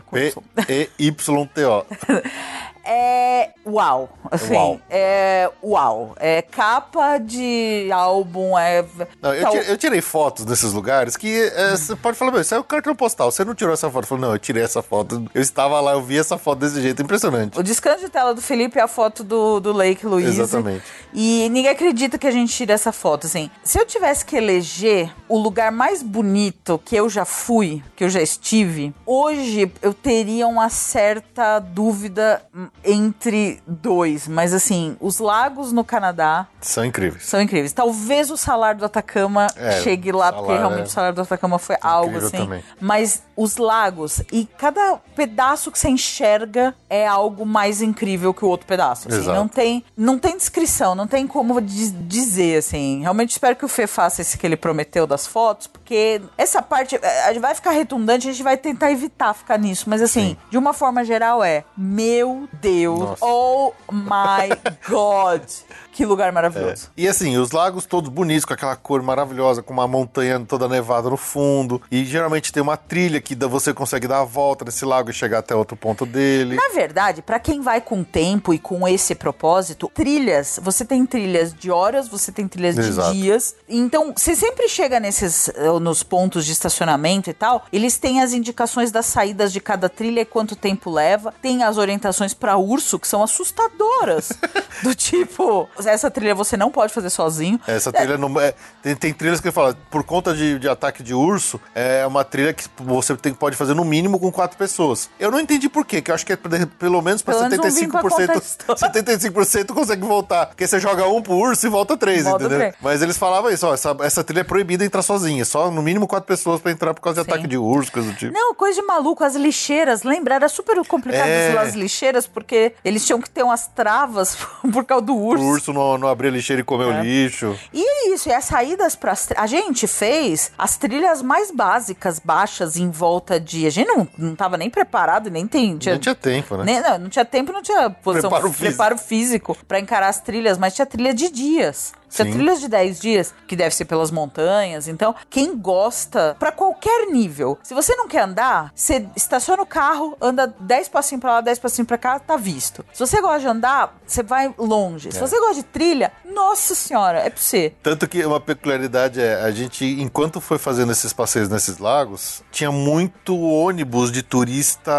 [0.66, 1.84] P-E-Y-T-O.
[2.84, 4.80] É uau, assim, Uau.
[4.90, 8.84] é uau, é capa de álbum, é...
[9.20, 12.40] Não, eu, tal- ti- eu tirei fotos desses lugares que é, você pode falar, meu,
[12.40, 13.30] isso é o cartão postal.
[13.30, 14.02] Você não tirou essa foto?
[14.04, 15.24] Eu falei, não, eu tirei essa foto.
[15.32, 17.58] Eu estava lá, eu vi essa foto desse jeito, impressionante.
[17.58, 20.40] O descanso de tela do Felipe é a foto do, do Lake Louise.
[20.40, 20.84] Exatamente.
[21.14, 23.48] E ninguém acredita que a gente tira essa foto, assim.
[23.62, 28.08] Se eu tivesse que eleger o lugar mais bonito que eu já fui, que eu
[28.08, 35.70] já estive, hoje eu teria uma certa dúvida, hum, entre dois, mas assim, os lagos
[35.72, 37.24] no Canadá São incríveis.
[37.24, 37.72] são incríveis.
[37.72, 41.14] Talvez o salário do Atacama É, chegue lá, o porque salário realmente é o salário
[41.14, 42.36] do Atacama foi algo assim.
[42.38, 42.62] também.
[42.80, 48.48] Mas os lagos e cada pedaço que você enxerga é algo mais incrível que o
[48.48, 49.08] outro pedaço.
[49.08, 49.26] assim.
[49.26, 53.00] Não tem, não tem descrição, não tem como di- dizer assim.
[53.00, 56.98] Realmente espero que o Fê faça esse que ele prometeu das fotos, porque essa parte
[57.28, 60.72] gente vai ficar redundante, a gente vai tentar evitar ficar nisso, mas assim, de uma
[60.72, 63.22] forma geral é, meu Deus, Nossa.
[63.22, 64.56] oh my
[64.88, 65.44] god,
[65.92, 66.90] que lugar maravilhoso.
[66.96, 71.10] E assim, os lagos todos bonitos, com aquela cor maravilhosa, com uma montanha toda nevada
[71.10, 71.80] no fundo.
[71.90, 75.38] E geralmente tem uma trilha que você consegue dar a volta nesse lago e chegar
[75.38, 76.56] até outro ponto dele.
[76.56, 81.52] Na verdade, pra quem vai com tempo e com esse propósito, trilhas, você tem trilhas
[81.52, 83.12] de horas, você tem trilhas Exato.
[83.12, 83.54] de dias.
[83.68, 88.32] Então, você sempre chega nesses eh, nos pontos de estacionamento e tal, eles têm as
[88.32, 92.98] indicações das saídas de cada trilha e quanto tempo leva, tem as orientações pra urso
[92.98, 94.32] que são assustadoras.
[94.82, 97.60] do tipo, essa trilha você não pode fazer sozinho.
[97.66, 98.54] Essa trilha não é.
[98.82, 102.52] Tem, tem trilhas que fala, por conta de, de ataque de urso, é uma trilha
[102.52, 105.08] que você tem, pode fazer no mínimo com quatro pessoas.
[105.18, 107.66] Eu não entendi por quê, que eu acho que é pelo menos pra Pelo menos
[107.66, 108.42] um vinho pra contar a 75%.
[108.42, 108.92] história.
[108.92, 110.46] 75% consegue voltar.
[110.46, 112.58] Porque você joga um pro urso e volta três, Volta entendeu?
[112.58, 112.74] três.
[112.80, 115.44] Mas eles falavam isso, ó, essa, essa trilha é proibida entrar sozinha.
[115.44, 117.32] Só no mínimo quatro pessoas pra entrar por causa de Sim.
[117.32, 118.32] ataque de urso, coisa do tipo.
[118.32, 120.34] Não, coisa de maluco, as lixeiras, lembra?
[120.34, 121.56] Era super complicado É.
[121.58, 124.36] as lixeiras, porque eles tinham que ter umas travas
[124.72, 125.71] por causa do O urso.
[125.72, 127.58] Não, não abrir lixeira e comer o lixo.
[127.72, 132.76] E é isso, e as saídas para A gente fez as trilhas mais básicas, baixas,
[132.76, 133.66] em volta de.
[133.66, 135.72] A gente não, não tava nem preparado, nem tem.
[135.72, 136.64] Não tinha tempo, né?
[136.64, 139.54] nem- não, não tinha tempo, não tinha posição, Preparo preparo, físico.
[139.54, 141.92] físico para encarar as trilhas, mas tinha trilha de dias.
[142.12, 142.32] Sim.
[142.32, 144.88] trilhas de 10 dias, que deve ser pelas montanhas.
[144.88, 150.16] Então, quem gosta, pra qualquer nível, se você não quer andar, você estaciona o carro,
[150.20, 152.84] anda 10 passinhos pra lá, 10 passinhos pra cá, tá visto.
[152.92, 155.08] Se você gosta de andar, você vai longe.
[155.08, 155.12] É.
[155.12, 157.74] Se você gosta de trilha, nossa senhora, é pra você.
[157.82, 162.70] Tanto que uma peculiaridade é, a gente, enquanto foi fazendo esses passeios nesses lagos, tinha
[162.70, 164.92] muito ônibus de turista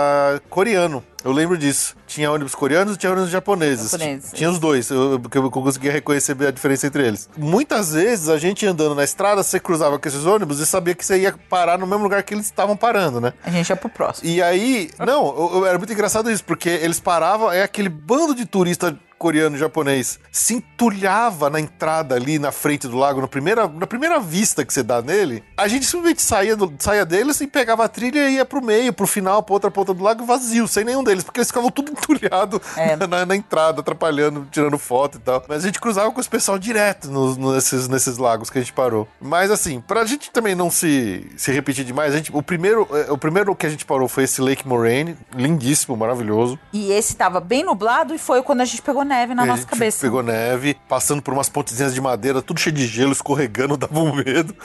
[0.50, 1.04] coreano.
[1.24, 1.96] Eu lembro disso.
[2.06, 3.92] Tinha ônibus coreanos e tinha ônibus japoneses.
[3.92, 4.32] Japoneses.
[4.34, 7.30] Tinha os dois, eu, porque eu conseguia reconhecer a diferença entre eles.
[7.38, 11.06] Muitas vezes a gente andando na estrada, você cruzava com esses ônibus e sabia que
[11.06, 13.34] você ia parar no mesmo lugar que eles estavam parando, né?
[13.44, 14.30] A gente é pro próximo.
[14.30, 18.36] E aí, não, eu- eu- era muito engraçado isso, porque eles paravam, é aquele bando
[18.36, 23.28] de turista coreano e japonês se entulhava na entrada ali na frente do lago, na
[23.28, 27.40] primeira, na primeira vista que você dá nele, a gente simplesmente saía, do, saía deles
[27.40, 30.26] e pegava a trilha e ia pro meio, pro final, pra outra ponta do lago
[30.26, 32.98] vazio, sem nenhum deles, porque eles ficavam tudo entulhado É.
[32.98, 35.42] na, na- na entrada, atrapalhando, tirando foto e tal.
[35.48, 38.74] Mas a gente cruzava com esse pessoal direto nos, nesses, nesses lagos que a gente
[38.74, 39.08] parou.
[39.22, 43.10] Mas assim, pra gente também não se, se repetir demais, a gente, o, primeiro, eh,
[43.10, 46.60] o primeiro que a gente parou foi esse Lake Moraine, lindíssimo, maravilhoso.
[46.74, 49.66] E esse tava bem nublado e foi quando a gente pegou neve na E nossa
[49.66, 50.02] cabeça.
[50.02, 54.16] Pegou neve, passando por umas pontezinhas de madeira, tudo cheio de gelo, escorregando, dava um
[54.16, 54.56] medo.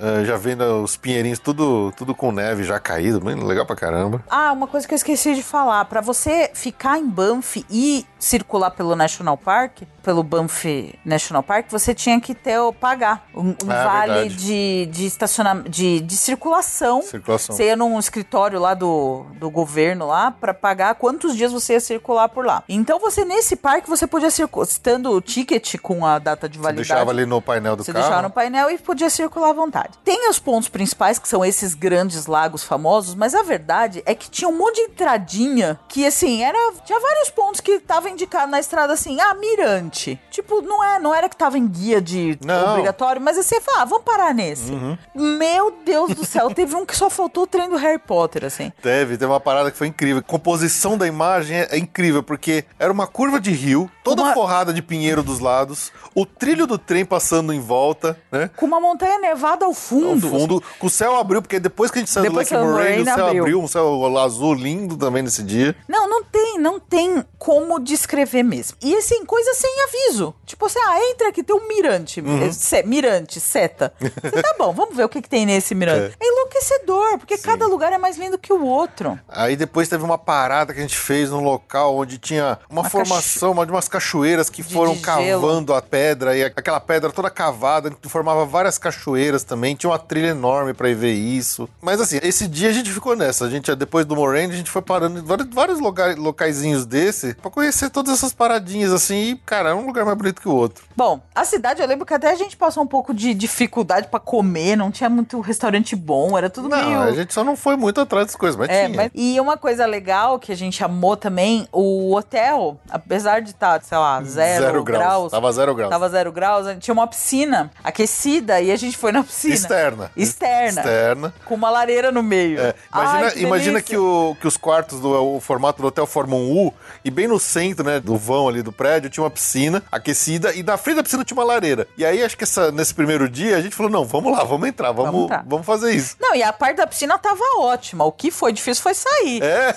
[0.00, 4.22] Eh, já vendo os pinheirinhos tudo, tudo com neve já caído, bem legal pra caramba.
[4.28, 5.84] Ah, uma coisa que eu esqueci de falar.
[5.86, 11.92] Pra você ficar em Banff e circular pelo National Park, pelo Banff National Park, você
[11.92, 14.36] tinha que ter pagar um, um Ah, vale verdade.
[14.36, 17.02] de, de estacionamento, de, de circulação.
[17.02, 17.56] Circulação.
[17.56, 21.80] Você ia num escritório lá do, do governo lá pra pagar quantos dias você ia
[21.80, 22.62] circular por lá.
[22.68, 26.62] Então você nesse parque você podia circular, estando o ticket com a data de Você
[26.62, 26.88] validade.
[26.88, 28.04] deixava ali no painel do Você carro.
[28.04, 29.98] deixava no painel e podia circular à vontade.
[30.04, 34.30] Tem os pontos principais, que são esses grandes lagos famosos, mas a verdade é que
[34.30, 36.56] tinha um monte de entradinha que, assim, era.
[36.84, 39.95] Tinha vários pontos que tava indicado na estrada assim, ah, mirante.
[40.30, 42.72] Tipo, não, é, não era que tava em guia de Não.
[42.72, 44.72] obrigatório, mas assim, fala, ah, vamos parar nesse.
[45.14, 48.72] Meu Deus do céu, teve um que só faltou o trem do Harry Potter, assim.
[48.82, 50.18] Teve, teve uma parada que foi incrível.
[50.18, 54.34] A composição da imagem é, é incrível, porque era uma curva de rio, toda Uma-
[54.34, 58.48] forrada de pinheiro dos lados, o trilho do trem passando em volta, né?
[58.56, 60.28] Com uma montanha nevada ao Ao fundo.
[60.28, 63.02] fundo, com o céu abriu, porque depois que a gente saiu Depois do Lake Moraine,
[63.02, 63.42] o céu abriu.
[63.42, 63.60] abriu.
[63.62, 65.74] um céu azul lindo também nesse dia.
[65.88, 68.76] Não, não tem, não tem como descrever mesmo.
[68.82, 70.34] E assim, coisa sem aviso.
[70.46, 72.20] Tipo assim, ah, entra aqui, tem um mirante.
[72.20, 72.42] Uhum.
[72.46, 73.92] É, se- mirante, seta.
[74.00, 76.16] Você, tá bom, vamos ver o que, que tem nesse mirante.
[76.20, 79.18] É, enlouquecedor, porque cada lugar é mais lindo que o outro.
[79.28, 82.90] Aí depois teve uma parada que a gente fez num local onde tinha uma, Uma
[82.90, 85.40] formação, uma, de umas cachoeiras que foram de gelo.
[85.40, 89.74] cavando a pedra e aquela pedra toda cavada que formava várias cachoeiras também.
[89.74, 91.68] Tinha uma trilha enorme pra ir ver isso.
[91.80, 93.44] Mas assim, esse dia a gente ficou nessa.
[93.46, 97.34] A gente, depois do Moraine, a gente foi parando em vários, vários lugar, locaizinhos desse
[97.34, 99.16] pra conhecer todas essas paradinhas assim.
[99.30, 100.84] E, cara, é um lugar mais bonito que o outro.
[100.94, 104.20] Bom, a cidade, eu lembro que até a gente passou um pouco de dificuldade pra
[104.20, 107.00] comer, não tinha muito restaurante bom, era tudo Não, meio.
[107.00, 108.96] a gente só não foi muito atrás das coisas, mas É, tinha.
[108.96, 113.82] mas- e uma coisa legal que a gente amou também, o hotel, apesar de estar,
[113.88, 115.90] sei lá, zero, graus, Tava zero graus.
[115.90, 119.54] tava zero graus, tinha uma piscina aquecida e a gente foi na piscina.
[119.54, 120.10] Externa.
[120.16, 120.80] Externa.
[120.80, 121.34] Externa.
[121.44, 122.60] Com uma lareira no meio.
[122.60, 126.06] É, Ai, imagina que imagina que, o, que os quartos do o formato do hotel
[126.06, 129.30] formam um U e bem no centro, né, do vão ali do prédio tinha uma
[129.30, 131.86] piscina aquecida e na frente da piscina tinha uma lareira.
[131.96, 134.68] E aí acho que essa- nesse primeiro dia a gente falou: "Não, vamos lá, vamos
[134.68, 135.62] entrar, vamos Vamos vamos, entrar.
[135.62, 136.16] fazer isso".
[136.20, 138.04] Não, e a parte da piscina tava ótima.
[138.04, 139.42] O que foi difícil foi sair.
[139.42, 139.74] É,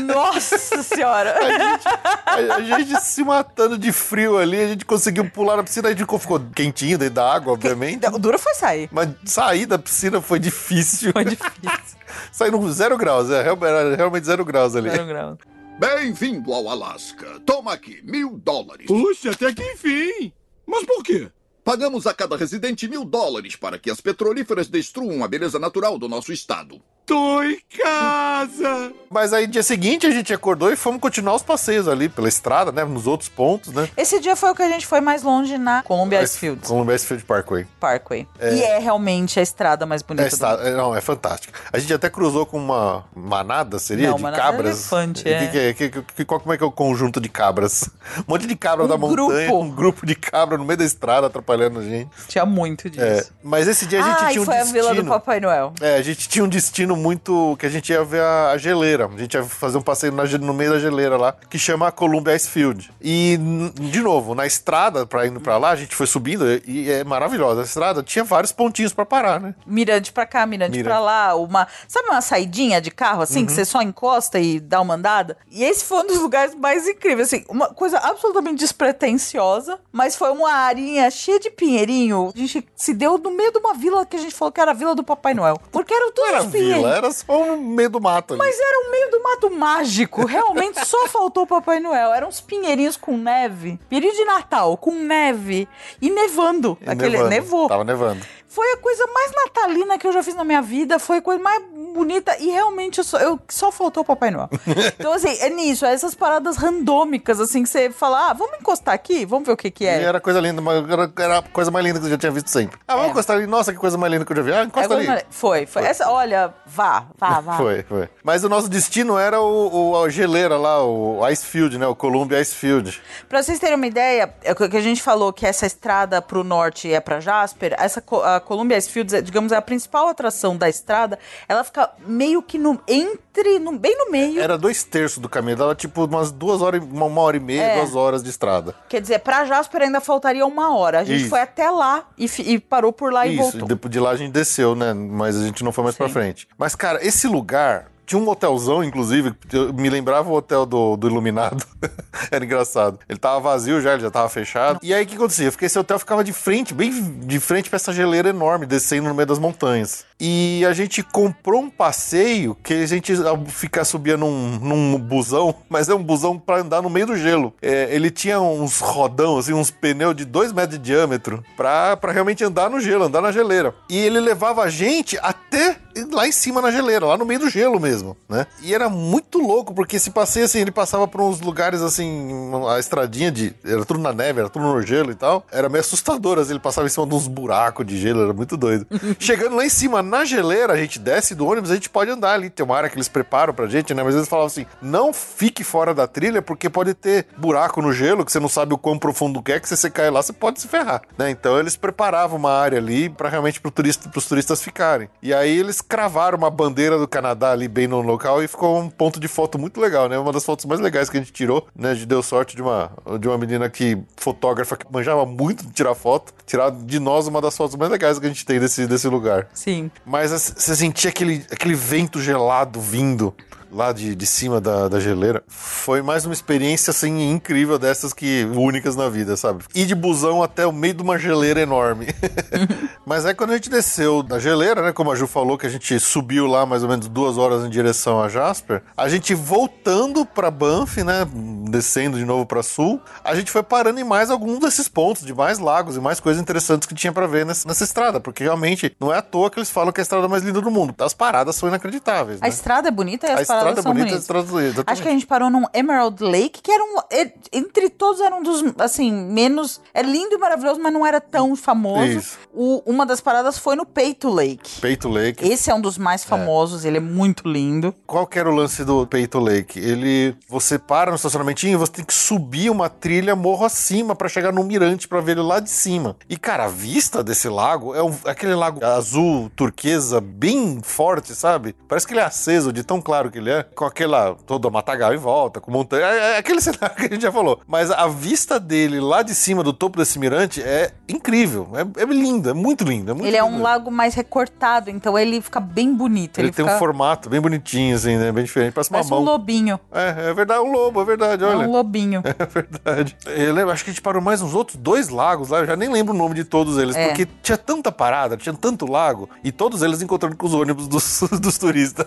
[0.00, 1.34] Nossa senhora.
[2.26, 5.92] a, a gente se matando de frio ali, a gente conseguiu pular na piscina, a
[5.92, 8.06] gente ficou quentinho dentro da água, obviamente.
[8.06, 8.88] O duro foi sair.
[8.90, 11.12] Mas sair da piscina foi difícil.
[11.12, 11.98] Foi difícil.
[12.30, 14.88] Sair no zero graus, é, realmente zero graus ali.
[14.88, 15.38] Zero grau.
[15.78, 17.40] Bem-vindo ao Alasca.
[17.44, 18.86] Toma aqui, mil dólares.
[18.86, 20.32] Puxa, até que enfim.
[20.64, 21.28] Mas por quê?
[21.64, 26.08] Pagamos a cada residente mil dólares para que as petrolíferas destruam a beleza natural do
[26.08, 26.80] nosso estado.
[27.06, 28.92] Tô em casa.
[29.10, 32.72] Mas aí, dia seguinte, a gente acordou e fomos continuar os passeios ali pela estrada,
[32.72, 32.82] né?
[32.84, 33.88] Nos outros pontos, né?
[33.96, 37.24] Esse dia foi o que a gente foi mais longe na Columbia Icefields Columbia Icefield
[37.24, 37.66] Parkway.
[37.78, 38.26] Parkway.
[38.40, 41.52] E é realmente a estrada mais bonita É, está- é, não, é fantástico.
[41.72, 44.08] A gente até cruzou com uma manada, seria?
[44.08, 44.66] Não, de manada cabras.
[44.66, 45.72] é elefante, Que- é.
[45.74, 47.88] que- que- que- qual- como é que é o conjunto de cabras?
[48.20, 49.62] Um monte de cabra Um da montanha, grupo.
[49.62, 52.06] um grupo de cabra no meio da estrada atrapalhando a gente.
[52.06, 52.26] do...
[52.28, 53.04] Tinha muito disso.
[53.04, 54.82] É, mas esse dia a gente ah, tinha e um foi a destino.
[54.82, 55.72] vila do Papai Noel.
[55.80, 57.56] É, a gente tinha um destino muito.
[57.58, 59.06] que a gente ia ver a, a geleira.
[59.12, 62.34] A gente ia fazer um passeio na no meio da geleira lá, que chama Columbia
[62.34, 62.90] Icefield.
[63.00, 63.38] E,
[63.74, 67.60] de novo, na estrada, pra indo pra lá, a gente foi subindo e é maravilhosa.
[67.60, 69.54] A estrada tinha vários pontinhos pra parar, né?
[69.66, 70.84] Mirante pra cá, mirante Mirante.
[70.88, 71.68] pra lá, uma.
[71.86, 73.56] Sabe uma saidinha de carro, assim, que Uhum.
[73.56, 75.36] você só encosta e dá uma andada?
[75.50, 80.30] E esse foi um dos lugares mais incríveis, assim, uma coisa absolutamente despretensiosa, mas foi
[80.30, 82.32] uma arinha cheia de pinheirinho.
[82.34, 84.70] A gente se deu no meio de uma vila que a gente falou que era
[84.70, 85.60] a vila do Papai Noel.
[85.70, 86.83] Porque eram todos os pinheirinhos.
[86.88, 88.38] Era só um meio do mato ali.
[88.38, 90.24] Mas era o meio do mato mágico.
[90.24, 92.12] Realmente só faltou o Papai Noel.
[92.12, 93.78] Eram uns pinheirinhos com neve.
[93.88, 95.68] Pinheirinho de Natal, com neve.
[96.00, 96.78] E nevando.
[96.80, 97.30] E Aquele, nevando.
[97.30, 97.68] Nevou.
[97.68, 98.24] Tava nevando.
[98.54, 100.98] Foi a coisa mais natalina que eu já fiz na minha vida.
[101.00, 101.60] Foi a coisa mais
[101.92, 102.36] bonita.
[102.38, 104.48] E realmente eu só, eu- só faltou o Papai Noel.
[104.96, 105.84] então, assim, é nisso.
[105.84, 109.24] É essas paradas randômicas, assim, que você fala, ah, vamos encostar aqui?
[109.26, 110.02] Vamos ver o que que E é.
[110.02, 112.78] era coisa linda, era, era a coisa mais linda que eu já tinha visto sempre.
[112.86, 113.10] Ah, vamos É.
[113.10, 113.46] encostar ali.
[113.48, 114.52] Nossa, que coisa mais linda que eu já vi.
[114.52, 115.06] Ah, É encosta ali.
[115.06, 115.82] coisa- Foi, foi.
[115.84, 117.56] Essa, olha, vá, vá, vá.
[117.56, 118.08] Foi, foi.
[118.22, 121.86] Mas o nosso destino era o, o- a geleira lá, o Icefield, né?
[121.88, 123.02] O Columbia Icefield.
[123.28, 126.44] Pra vocês terem uma ideia, é o que a gente falou que essa estrada pro
[126.44, 130.68] norte é pra Jasper, essa a Columbia Icefields, é, digamos, é a principal atração da
[130.68, 131.18] estrada,
[131.48, 134.40] ela fica meio que no entre, no- bem no meio.
[134.40, 137.40] Era dois terços do caminho, dava tipo umas duas horas, e- uma, uma hora e
[137.40, 137.76] meia, É.
[137.80, 138.74] duas horas de estrada.
[138.88, 141.00] Quer dizer, pra Jasper ainda faltaria uma hora.
[141.00, 141.30] A gente Isso.
[141.30, 143.68] foi até lá e, e parou por lá e Isso, voltou.
[143.68, 144.92] depois de lá a gente desceu, né?
[144.92, 146.46] Mas a gente não foi mais pra frente.
[146.56, 147.86] Mas, cara, esse lugar.
[148.06, 151.64] Tinha um hotelzão, inclusive, que me lembrava o hotel do, do Iluminado.
[152.30, 152.98] Era engraçado.
[153.08, 154.78] Ele tava vazio já, ele já tava fechado.
[154.82, 155.52] E aí o que acontecia?
[155.60, 159.26] Esse hotel ficava de frente, bem de frente pra essa geleira enorme, descendo no meio
[159.26, 160.04] das montanhas.
[160.20, 165.54] E a gente comprou um passeio que a gente ah, fica subia num, num busão,
[165.68, 167.52] mas é um busão pra andar no meio do gelo.
[167.60, 172.12] É, ele tinha uns rodão, assim, uns pneus de 2 metros de diâmetro pra, pra
[172.12, 173.74] realmente andar no gelo, andar na geleira.
[173.88, 175.76] E ele levava a gente até
[176.12, 178.46] lá em cima na geleira, lá no meio do gelo mesmo, né?
[178.62, 182.30] E era muito louco, porque esse passeio, assim, ele passava por uns lugares, assim,
[182.68, 183.54] a estradinha de...
[183.64, 185.46] Era tudo na neve, era tudo no gelo e tal.
[185.52, 188.56] Era meio assustador, assim, ele passava em cima de uns buracos de gelo, era muito
[188.56, 188.86] doido.
[189.18, 192.34] Chegando lá em cima, na geleira, a gente desce do ônibus, a gente pode andar
[192.34, 192.48] ali.
[192.48, 194.02] Tem uma área que eles preparam pra gente, né?
[194.02, 198.24] Mas eles falavam assim, não fique fora da trilha, porque pode ter buraco no gelo,
[198.24, 200.32] que você não sabe o quão profundo que é, que se você cair lá, você
[200.32, 201.30] pode se ferrar, né?
[201.30, 205.08] Então eles preparavam uma área ali pra realmente pro turista, pros turistas ficarem.
[205.20, 208.88] E aí eles cravaram uma bandeira do Canadá ali bem no local e ficou um
[208.88, 210.16] ponto de foto muito legal, né?
[210.16, 211.90] Uma das fotos mais legais que a gente tirou, né?
[211.90, 215.72] A gente deu sorte de uma, de uma menina que, fotógrafa, que manjava muito de
[215.72, 218.86] tirar foto, tirar de nós uma das fotos mais legais que a gente tem desse,
[218.86, 219.48] desse lugar.
[219.52, 219.90] Sim.
[220.04, 223.34] Mas as- você sentia aquele, aquele vento gelado vindo
[223.74, 225.42] lá de, de cima da, da geleira.
[225.48, 229.64] Foi mais uma experiência, assim, incrível dessas que únicas na vida, sabe?
[229.74, 232.06] Ir de busão até o meio de uma geleira enorme.
[233.04, 234.92] Mas aí quando a gente desceu da geleira, né?
[234.92, 237.68] Como a Ju falou, que a gente subiu lá mais ou menos duas horas em
[237.70, 241.26] direção a Jasper, a gente voltando pra Banff, né?
[241.68, 245.34] Descendo de novo pra sul, a gente foi parando em mais alguns desses pontos, de
[245.34, 248.94] mais lagos e mais coisas interessantes que tinha pra ver nessa, nessa estrada, porque realmente
[249.00, 250.94] não é à toa que eles falam que é a estrada mais linda do mundo.
[250.98, 252.38] As paradas são inacreditáveis.
[252.40, 252.48] A Né?
[252.48, 254.76] estrada é bonita e as A paradas é são bonita, bonitas.
[254.78, 254.84] é.
[254.86, 256.98] Acho que a gente parou num Emerald Lake, que era um.
[257.12, 259.80] e- Entre todos era um dos, assim, menos.
[259.92, 262.04] É lindo e maravilhoso, mas não era tão famoso.
[262.04, 262.38] Isso.
[262.52, 264.80] O- uma das paradas foi no Peito Lake.
[264.80, 265.46] Peito Lake.
[265.46, 267.94] Esse é um dos mais famosos, ele é muito lindo.
[268.06, 269.78] Qual que era o lance do Peito Lake?
[269.78, 274.28] Ele, você para no estacionamentinho e você tem que subir uma trilha morro acima pra
[274.28, 276.16] chegar no mirante pra ver ele lá de cima.
[276.28, 281.74] E cara, a vista desse lago é um- aquele lago azul turquesa bem forte, sabe?
[281.88, 285.14] Parece que ele é aceso de tão claro que ele é, com aquela toda matagal
[285.14, 287.60] em volta, com montanha, é, é aquele cenário que a gente já falou.
[287.66, 292.04] Mas a vista dele lá de cima do topo desse mirante é incrível, é, é
[292.06, 293.10] lindo, é muito lindo.
[293.10, 293.62] É muito Ele é um lindo.
[293.62, 296.38] lago mais recortado, então ele fica bem bonito.
[296.38, 298.32] Ele, Ele, tem fica, um formato bem bonitinho, assim, né?
[298.32, 298.72] Bem diferente.
[298.72, 299.32] Parece, parece uma um mão.
[299.32, 299.78] lobinho.
[299.92, 301.66] É, é verdade, um lobo, é verdade, É olha.
[301.66, 302.22] um lobinho.
[302.38, 303.16] É verdade.
[303.26, 305.76] Eu lembro, acho que a gente parou mais uns outros dois lagos lá, eu já
[305.76, 307.08] nem lembro o nome de todos eles, É.
[307.08, 311.20] porque tinha tanta parada, tinha tanto lago, e todos eles encontrando com os ônibus dos,
[311.40, 312.06] dos turistas.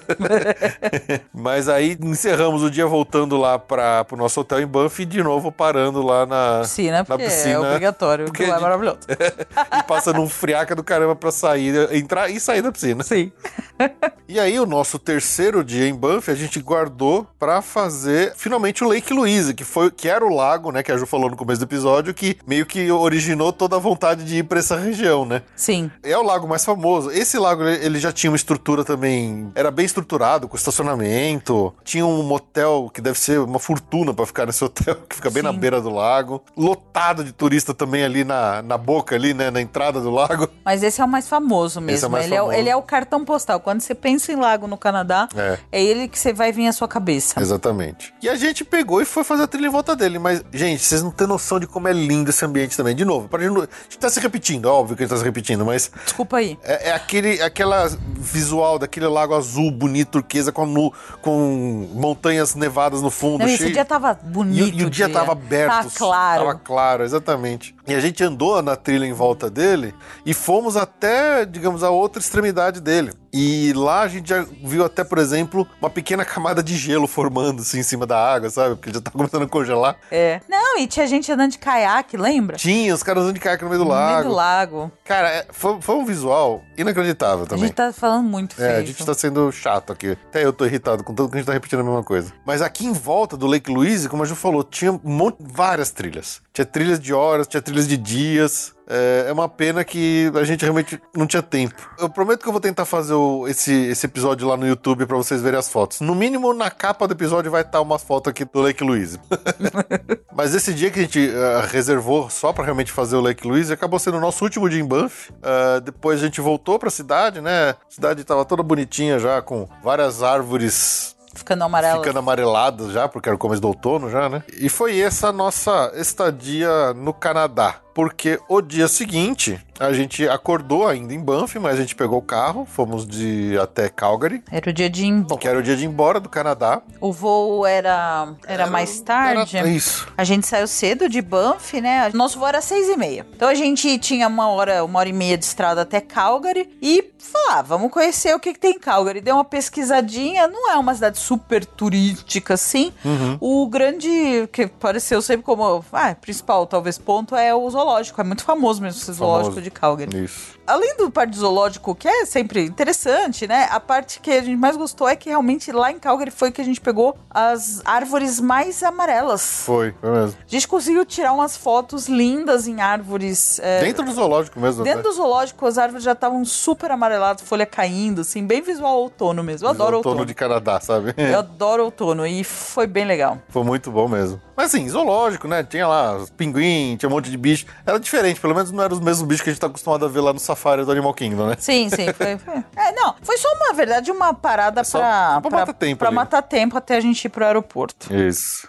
[1.33, 5.21] Mas aí encerramos o dia voltando lá para pro nosso hotel em Banff e de
[5.21, 8.99] novo parando lá na Piscina, porque na piscina, é obrigatório, porque é maravilhoso.
[9.09, 13.03] e passando um friaca do caramba pra sair, entrar e sair da piscina.
[13.03, 13.31] Sim.
[14.29, 18.87] E aí, o nosso terceiro dia em Banff, a gente guardou pra fazer finalmente o
[18.89, 21.61] Lake Louise, que foi que era o lago, né, que a Ju falou no começo
[21.61, 25.43] do episódio, que meio que originou toda a vontade de ir pra essa região, né?
[25.55, 25.89] Sim.
[26.03, 27.09] É o lago mais famoso.
[27.09, 29.49] Esse lago, ele ele já tinha uma estrutura também.
[29.55, 31.73] Era bem estruturado, com estacionamento.
[31.85, 35.41] Tinha um motel que deve ser uma fortuna pra ficar nesse hotel, que fica bem
[35.41, 35.59] na Sim.
[35.59, 36.43] beira do lago.
[36.57, 39.49] Lotado de turista também ali na, na boca, ali, né?
[39.49, 40.49] Na entrada do lago.
[40.65, 42.09] Mas esse é o mais famoso é mesmo.
[42.09, 42.59] mais ele, é, o- famoso.
[42.59, 43.61] ele é o cartão postal.
[43.67, 45.57] Quando você pensa em lago no Canadá, É.
[45.73, 47.37] é ele que você vai vir à sua cabeça.
[47.41, 48.13] Exatamente.
[48.21, 50.17] E a gente pegou e foi fazer a trilha em volta dele.
[50.17, 52.95] Mas, gente, vocês não têm noção de como é lindo esse ambiente também.
[52.95, 55.17] De novo, pra gente, a gente tá se repetindo, é óbvio que a gente tá
[55.19, 56.57] se repetindo, mas Desculpa aí.
[56.63, 63.01] é, é aquele aquela visual daquele lago azul, bonito, turquesa, com, nu- com montanhas nevadas
[63.01, 63.39] no fundo.
[63.39, 64.75] Não, esse cheio- dia tava E, bonito.
[64.77, 65.71] o- e o dia tava aberto.
[65.71, 66.45] Tá claro.
[66.45, 67.75] Tava claro, exatamente.
[67.87, 69.93] E a gente andou na trilha em volta dele
[70.25, 73.13] e fomos até, digamos, a outra extremidade dele.
[73.31, 77.61] E lá a gente já viu até, por exemplo, uma pequena camada de gelo formando
[77.61, 78.75] assim em cima da água, sabe?
[78.75, 79.95] Porque já tá começando a congelar.
[80.11, 80.41] É.
[80.49, 82.57] Não, e tinha gente andando de caiaque, lembra?
[82.57, 84.29] Tinha os caras andando de caiaque no meio do No meio lago.
[84.29, 84.91] do lago.
[85.05, 87.65] Cara, é- foi, foi um visual inacreditável A também.
[87.67, 88.67] gente tá falando muito feio.
[88.69, 90.17] É, a gente tá sendo chato aqui.
[90.29, 92.33] Até eu tô irritado com tanto que a gente tá repetindo a mesma coisa.
[92.45, 95.91] Mas aqui em volta do Lake Louise, como a Ju falou, tinha um monte, várias
[95.91, 96.41] trilhas.
[96.57, 98.73] Tinha trilhas de horas, tinha trilhas de dias.
[98.89, 101.75] É, é uma pena que a gente realmente não tinha tempo.
[101.99, 105.15] Eu prometo que eu vou tentar fazer o- esse, esse episódio lá no YouTube pra
[105.17, 106.01] vocês verem as fotos.
[106.01, 109.19] No mínimo, na capa do episódio vai estar umas fotos aqui do Lake Louise.
[110.33, 113.71] Mas esse dia que a gente eh, reservou só pra realmente fazer o Lake Louise
[113.71, 115.31] acabou sendo o nosso último dia em Banff.
[115.43, 117.69] Ah, depois a gente voltou pra cidade, né?
[117.69, 121.99] A cidade tava toda bonitinha já, com várias árvores Ficando amarelo.
[121.99, 124.43] ficando amareladas já, porque era o começo do outono já, né?
[124.59, 127.75] E foi essa nossa estadia no Canadá.
[127.97, 132.21] Porque o dia seguinte, a gente acordou ainda em Banff, mas a gente pegou o
[132.21, 135.41] carro, fomos de até Calgary, Era o dia de ir embora.
[135.41, 136.83] que era o dia de ir embora do Canadá.
[137.01, 139.57] O voo era, era mais tarde.
[139.57, 140.07] Era- isso.
[140.15, 142.11] A gente saiu cedo de Banff, né?
[142.13, 143.25] Nosso voo era seis e meia.
[143.35, 147.03] Então a gente tinha uma hora, uma hora e meia de estrada até Calgary e
[147.17, 149.21] falou, ah, vamos conhecer o que, que tem em Calgary.
[149.21, 152.93] Deu uma pesquisadinha, não é uma cidade super turística assim.
[153.03, 153.37] Uhum.
[153.41, 157.86] O grande, que pareceu sempre como, ah, principal talvez ponto é o zoológico.
[158.21, 159.61] É muito famoso mesmo esse zoológico Famoso.
[159.61, 160.23] de Calgary.
[160.23, 160.56] Isso.
[160.67, 163.69] Além do parte zoológico, que é sempre interessante, né?
[163.71, 166.59] A parte que a gente mais gostou é que realmente lá em Calgary foi que
[166.59, 169.63] a gente pegou as árvores mais amarelas.
[169.63, 170.37] Foi, foi mesmo.
[170.45, 173.59] A gente conseguiu tirar umas fotos lindas em árvores.
[173.59, 174.83] é, Dentro do zoológico mesmo.
[174.83, 175.09] dentro até.
[175.09, 179.65] do zoológico, as árvores já estavam super amareladas, folha caindo, assim, bem visual outono mesmo.
[179.67, 180.25] Eu adoro outono outono.
[180.25, 181.13] de Canadá, sabe?
[181.15, 183.37] Eu adoro outono e foi bem legal.
[183.47, 184.41] Foi muito bom mesmo.
[184.53, 185.63] Mas assim, zoológico, né?
[185.63, 187.65] Tinha lá pinguim, tinha um monte de bicho.
[187.85, 190.09] Era diferente, pelo menos não eram os mesmos bichos que a gente tá acostumado a
[190.09, 191.55] ver lá no safari do Animal Kingdom, né?
[191.59, 192.11] Sim, sim.
[192.13, 195.99] Foi, foi- É, não, foi só, na verdade, uma parada só pra, pra matar tempo
[195.99, 196.15] pra ali.
[196.15, 198.13] matar tempo até a gente ir pro aeroporto.
[198.13, 198.67] Isso.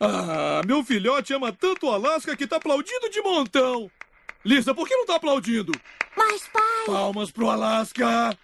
[0.00, 3.90] Ah, meu filhote ama tanto o Alasca que tá aplaudindo de montão.
[4.44, 5.72] Lisa, por que não tá aplaudindo?
[6.16, 8.36] Mas, pai, Palmas pro Alasca.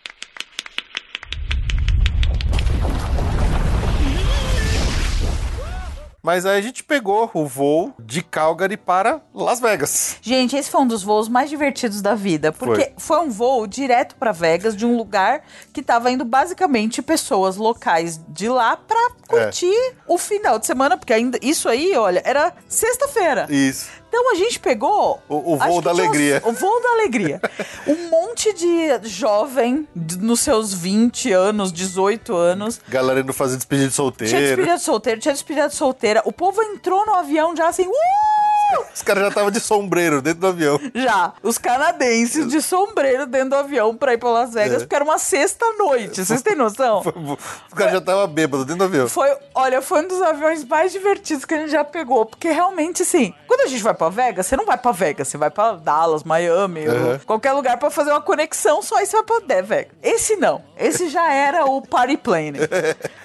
[6.25, 10.17] Mas aí a gente pegou o voo de Calgary para Las Vegas.
[10.23, 14.17] Gente, esse foi um dos voos mais divertidos da vida, porque foi, um voo direto
[14.17, 19.77] pra Vegas de um lugar que tava indo basicamente pessoas locais de lá pra curtir
[20.09, 23.47] o final de semana, porque ainda isso aí, olha, era sexta-feira.
[23.51, 23.91] Isso.
[24.17, 25.21] Então a gente pegou.
[25.29, 26.43] O- o voo da tinha uns- alegria.
[26.45, 27.41] o voo da alegria.
[27.85, 29.89] um monte de jovem
[30.21, 32.81] nos seus 20 anos, 18 anos.
[32.89, 34.31] Galera indo fazer despedida de solteiro.
[34.31, 36.23] Tinha despedida de solteiro, tinha despedida de solteira.
[36.25, 37.89] O povo entrou no avião já assim.
[37.89, 37.93] "Uh!"
[38.95, 40.81] Os caras já estavam de sombreiro dentro do avião.
[40.95, 44.79] Já, os canadenses de sombreiro dentro do avião pra ir pra Las Vegas, É.
[44.81, 46.25] porque era uma sexta-noite.
[46.25, 47.01] Vocês têm noção?
[47.69, 49.09] Os caras já estavam bêbados dentro do avião.
[49.09, 53.03] Foi, olha, foi um dos aviões mais divertidos que a gente já pegou, porque realmente,
[53.03, 55.73] assim, quando a gente vai pra Vegas, você não vai pra Vegas, você vai pra
[55.73, 57.19] Dallas, Miami, Uhum.
[57.27, 59.93] qualquer lugar pra fazer uma conexão só e você vai pra Vegas.
[60.03, 62.59] Esse não, esse já era o party plane,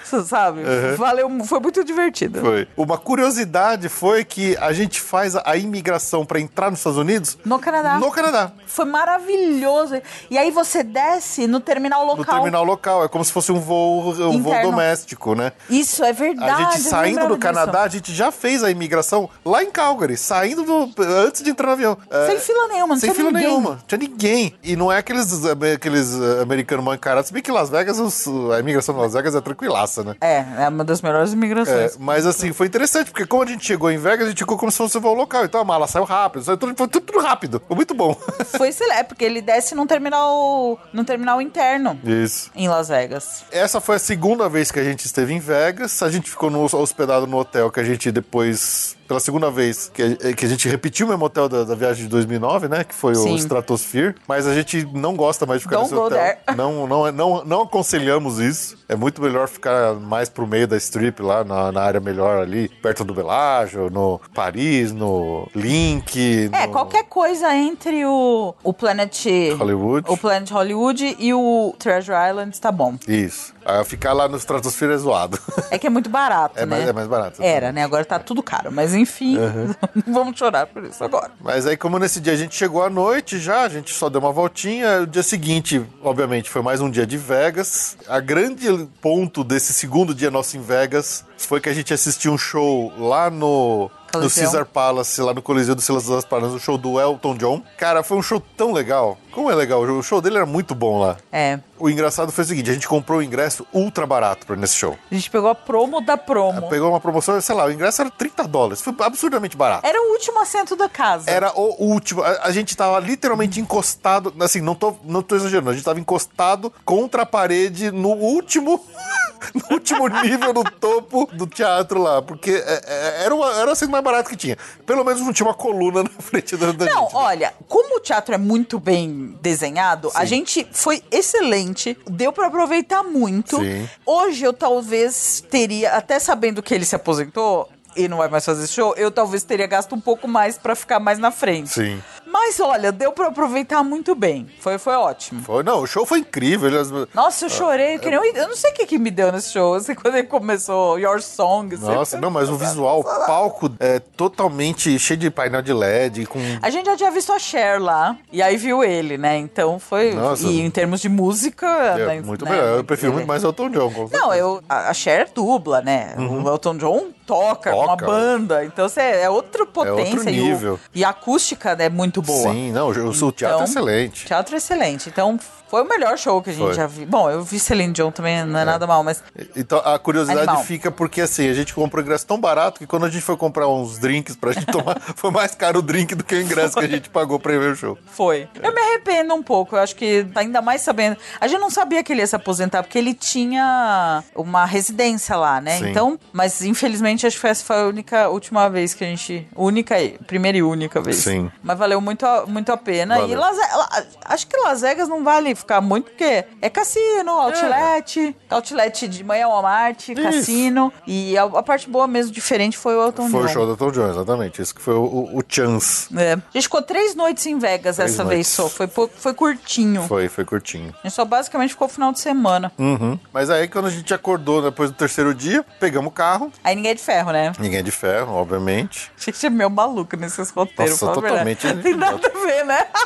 [0.03, 0.61] você sabe?
[0.97, 2.39] Valeu, foi muito divertido.
[2.39, 2.45] Uhum.
[2.45, 2.67] Foi.
[2.77, 7.37] Uma curiosidade foi que a gente faz a, a imigração pra entrar nos Estados Unidos
[7.45, 7.97] No Canadá.
[7.99, 8.51] no Canadá.
[8.67, 10.01] Foi maravilhoso.
[10.29, 12.35] E aí você desce no terminal No local.
[12.35, 13.03] terminal local.
[13.03, 15.51] É como se fosse um voo, um voo doméstico, né?
[15.69, 16.63] Isso é verdade.
[16.63, 17.39] A gente saindo do disso.
[17.39, 20.89] Canadá, a gente já fez a imigração lá em Calgary, saindo do.
[21.25, 21.97] antes de entrar no avião.
[22.09, 23.47] É, Sem fila nenhuma, não Sem tinha fila ninguém.
[23.47, 24.55] nenhuma, tinha ninguém.
[24.63, 27.27] E não é aqueles, aqueles eh, americanos mal encarados.
[27.27, 30.15] Se bem que Las Vegas, os- a imigração de Las Vegas é tranquilaça, né?
[30.21, 31.97] É, é uma das melhores É, imigrações.
[31.97, 34.71] mas assim, foi interessante, porque como a gente chegou em Vegas, a gente chegou como
[34.71, 35.28] se fosse um voo local.
[35.43, 37.61] Então a mala saiu rápido, saiu tudo, foi tudo, tudo rápido.
[37.67, 38.13] Foi muito bom.
[38.57, 42.51] Foi excelente, porque ele desce num terminal, num terminal interno Isso.
[42.55, 43.43] em Las Vegas.
[43.51, 46.01] Essa foi a segunda vez que a gente esteve em Vegas.
[46.03, 50.01] A gente ficou no- hospedado no hotel que a gente depois, pela segunda vez, que,
[50.03, 52.83] a- que a gente repetiu o mesmo hotel da, da viagem de 2009, né?
[52.85, 53.33] Que foi Sim.
[53.33, 54.15] o Stratosphere.
[54.27, 56.17] Mas a gente não gosta mais de ficar Don't nesse hotel.
[56.19, 56.37] there.
[56.55, 58.77] Não, não, não, não aconselhamos isso.
[58.87, 62.67] É muito melhor ficar mais pro meio da strip, lá na, na área melhor ali,
[62.69, 66.49] perto do Belágio, no Paris, no Link.
[66.51, 69.25] É, no qualquer coisa entre o, o Planet
[69.57, 70.05] Hollywood.
[70.11, 72.95] o Planet Hollywood e o Treasure Island tá bom.
[73.07, 73.53] Isso.
[73.65, 75.39] Ah, ficar lá no Stratosphere é zoado.
[75.71, 76.75] É que é muito barato, É né?
[76.77, 77.41] mais- é mais barato.
[77.41, 77.83] Era, né?
[77.83, 78.71] Agora tá tudo caro.
[78.71, 79.37] Mas enfim,
[80.05, 81.31] não vamos chorar por isso agora.
[81.41, 84.21] Mas aí, como nesse dia a gente chegou à noite já, a gente só deu
[84.21, 85.01] uma voltinha.
[85.01, 87.97] O dia seguinte, obviamente, foi mais um dia de Vegas.
[88.07, 88.67] A grande
[89.01, 93.29] ponto desse segundo dia nosso em Vegas foi que a gente assistiu um show lá
[93.29, 93.89] no.
[94.09, 94.43] No Coliseu.
[94.43, 97.63] Caesar Palace, lá no Coliseu do Silas Palace, o show do Elton John.
[97.77, 99.19] Cara, foi um show tão legal.
[99.31, 101.17] Como é legal, o show dele era muito bom lá.
[101.31, 101.59] É.
[101.77, 104.97] O engraçado foi o seguinte, a gente comprou o ingresso ultra barato pra nesse show.
[105.09, 106.67] A gente pegou a promo da promo.
[106.67, 108.81] Pegou uma promoção, sei lá, o ingresso era 30 dólares.
[108.81, 109.87] Foi absurdamente barato.
[109.87, 111.29] Era o último assento da casa.
[111.29, 112.21] Era o último.
[112.21, 114.33] A, a gente tava literalmente encostado.
[114.39, 115.69] Assim, não tô, não tô exagerando.
[115.69, 118.83] A gente tava encostado contra a parede no último.
[119.55, 122.21] no último nível, no topo do teatro lá.
[122.21, 124.57] Porque é, é, era, uma, era assim mais barato que tinha.
[124.85, 127.15] Pelo menos não tinha uma coluna na frente da, da Não, gente.
[127.15, 133.03] olha, como o teatro é muito bem desenhado, a gente foi excelente, deu pra aproveitar
[133.03, 133.57] muito.
[133.57, 133.87] Sim.
[134.05, 138.67] Hoje eu talvez teria, até sabendo que ele se aposentou e não vai mais fazer
[138.67, 141.69] show, eu talvez teria gasto um pouco mais pra ficar mais na frente.
[141.69, 142.01] Sim.
[142.31, 144.47] Mas olha, deu pra aproveitar muito bem.
[144.59, 145.41] Foi, foi ótimo.
[145.43, 146.69] Foi, não, o show foi incrível.
[147.13, 149.51] Nossa, eu chorei, que nem um- eu não sei o que, que me deu nesse
[149.51, 151.73] show, assim, quando ele começou Your Song.
[151.75, 151.83] assim.
[151.85, 156.39] Nossa, não, mas o visual, o palco é totalmente cheio de painel de LED, com
[156.61, 159.37] A gente já tinha visto a Cher lá, e aí viu ele, né?
[159.37, 160.13] Então foi.
[160.13, 160.45] Nossa.
[160.47, 161.65] E em termos de música.
[161.67, 162.77] é, né, muito né, melhor.
[162.77, 164.09] Eu prefiro muito mais Elton John.
[164.11, 166.13] Não, eu, a Cher dubla, né?
[166.17, 168.05] O Elton John toca, com uma Toca.
[168.05, 168.65] banda.
[168.65, 170.29] Então você é outra potência.
[170.29, 170.79] e o- nível.
[170.93, 172.53] E, a acústica é muito boa.
[172.53, 174.25] Sim, não, o, o teatro Então, é excelente.
[174.25, 175.09] Teatro excelente.
[175.09, 175.39] Então
[175.69, 176.73] foi o melhor show que a gente Foi.
[176.73, 177.05] já viu.
[177.05, 179.23] Bom, eu vi Celine Dion também, não é, nada mal, mas.
[179.55, 180.63] Então a curiosidade Animal.
[180.63, 183.67] fica porque assim, a gente comprou ingresso tão barato que quando a gente foi comprar
[183.67, 186.85] uns drinks pra gente tomar, foi mais caro o drink do que o ingresso que
[186.85, 187.95] a gente pagou pra ver o show.
[188.07, 188.47] Foi.
[188.63, 189.75] Eu me arrependo um pouco.
[189.75, 191.15] Eu acho que ainda mais sabendo.
[191.39, 195.61] A gente não sabia que ele ia se aposentar, porque ele tinha uma residência lá,
[195.61, 195.77] né?
[195.77, 195.89] Sim.
[195.89, 199.47] Então, mas infelizmente acho que essa foi a única última vez que a gente.
[199.55, 201.17] Única primeira e única vez.
[201.17, 201.51] Sim.
[201.61, 203.17] Mas valeu muito, a- muito a pena.
[203.17, 203.39] E Valeu.
[203.39, 209.07] Las, La- acho que Las Vegas não vale ficar muito, porque é cassino, outlet, outlet
[209.07, 210.91] de manhã Walmart, cassino.
[211.07, 213.45] E a, a parte boa mesmo, diferente, foi o Elton Foi John.
[213.45, 214.61] o show do Elton John, exatamente.
[214.61, 216.07] Esse que foi o, o, o chance.
[216.17, 216.33] É.
[216.33, 218.51] A gente ficou três noites em Vegas Três essa vez noites.
[218.51, 218.69] só.
[218.69, 220.03] Foi, foi curtinho.
[220.03, 220.93] Foi, foi curtinho.
[221.03, 222.71] A gente só basicamente ficou final de semana.
[222.77, 223.19] Uhum.
[223.33, 226.51] Mas aí quando a gente acordou depois do terceiro dia, pegamos o carro.
[226.63, 227.51] Aí ninguém é de ferro, né?
[227.59, 229.11] Ninguém é de ferro, obviamente.
[229.17, 230.99] A gente é meio maluco nesses roteiros.
[231.01, 232.87] Nossa, totalmente Tem nada a ver, né?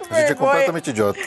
[0.00, 1.20] Que A gente é completamente idiota.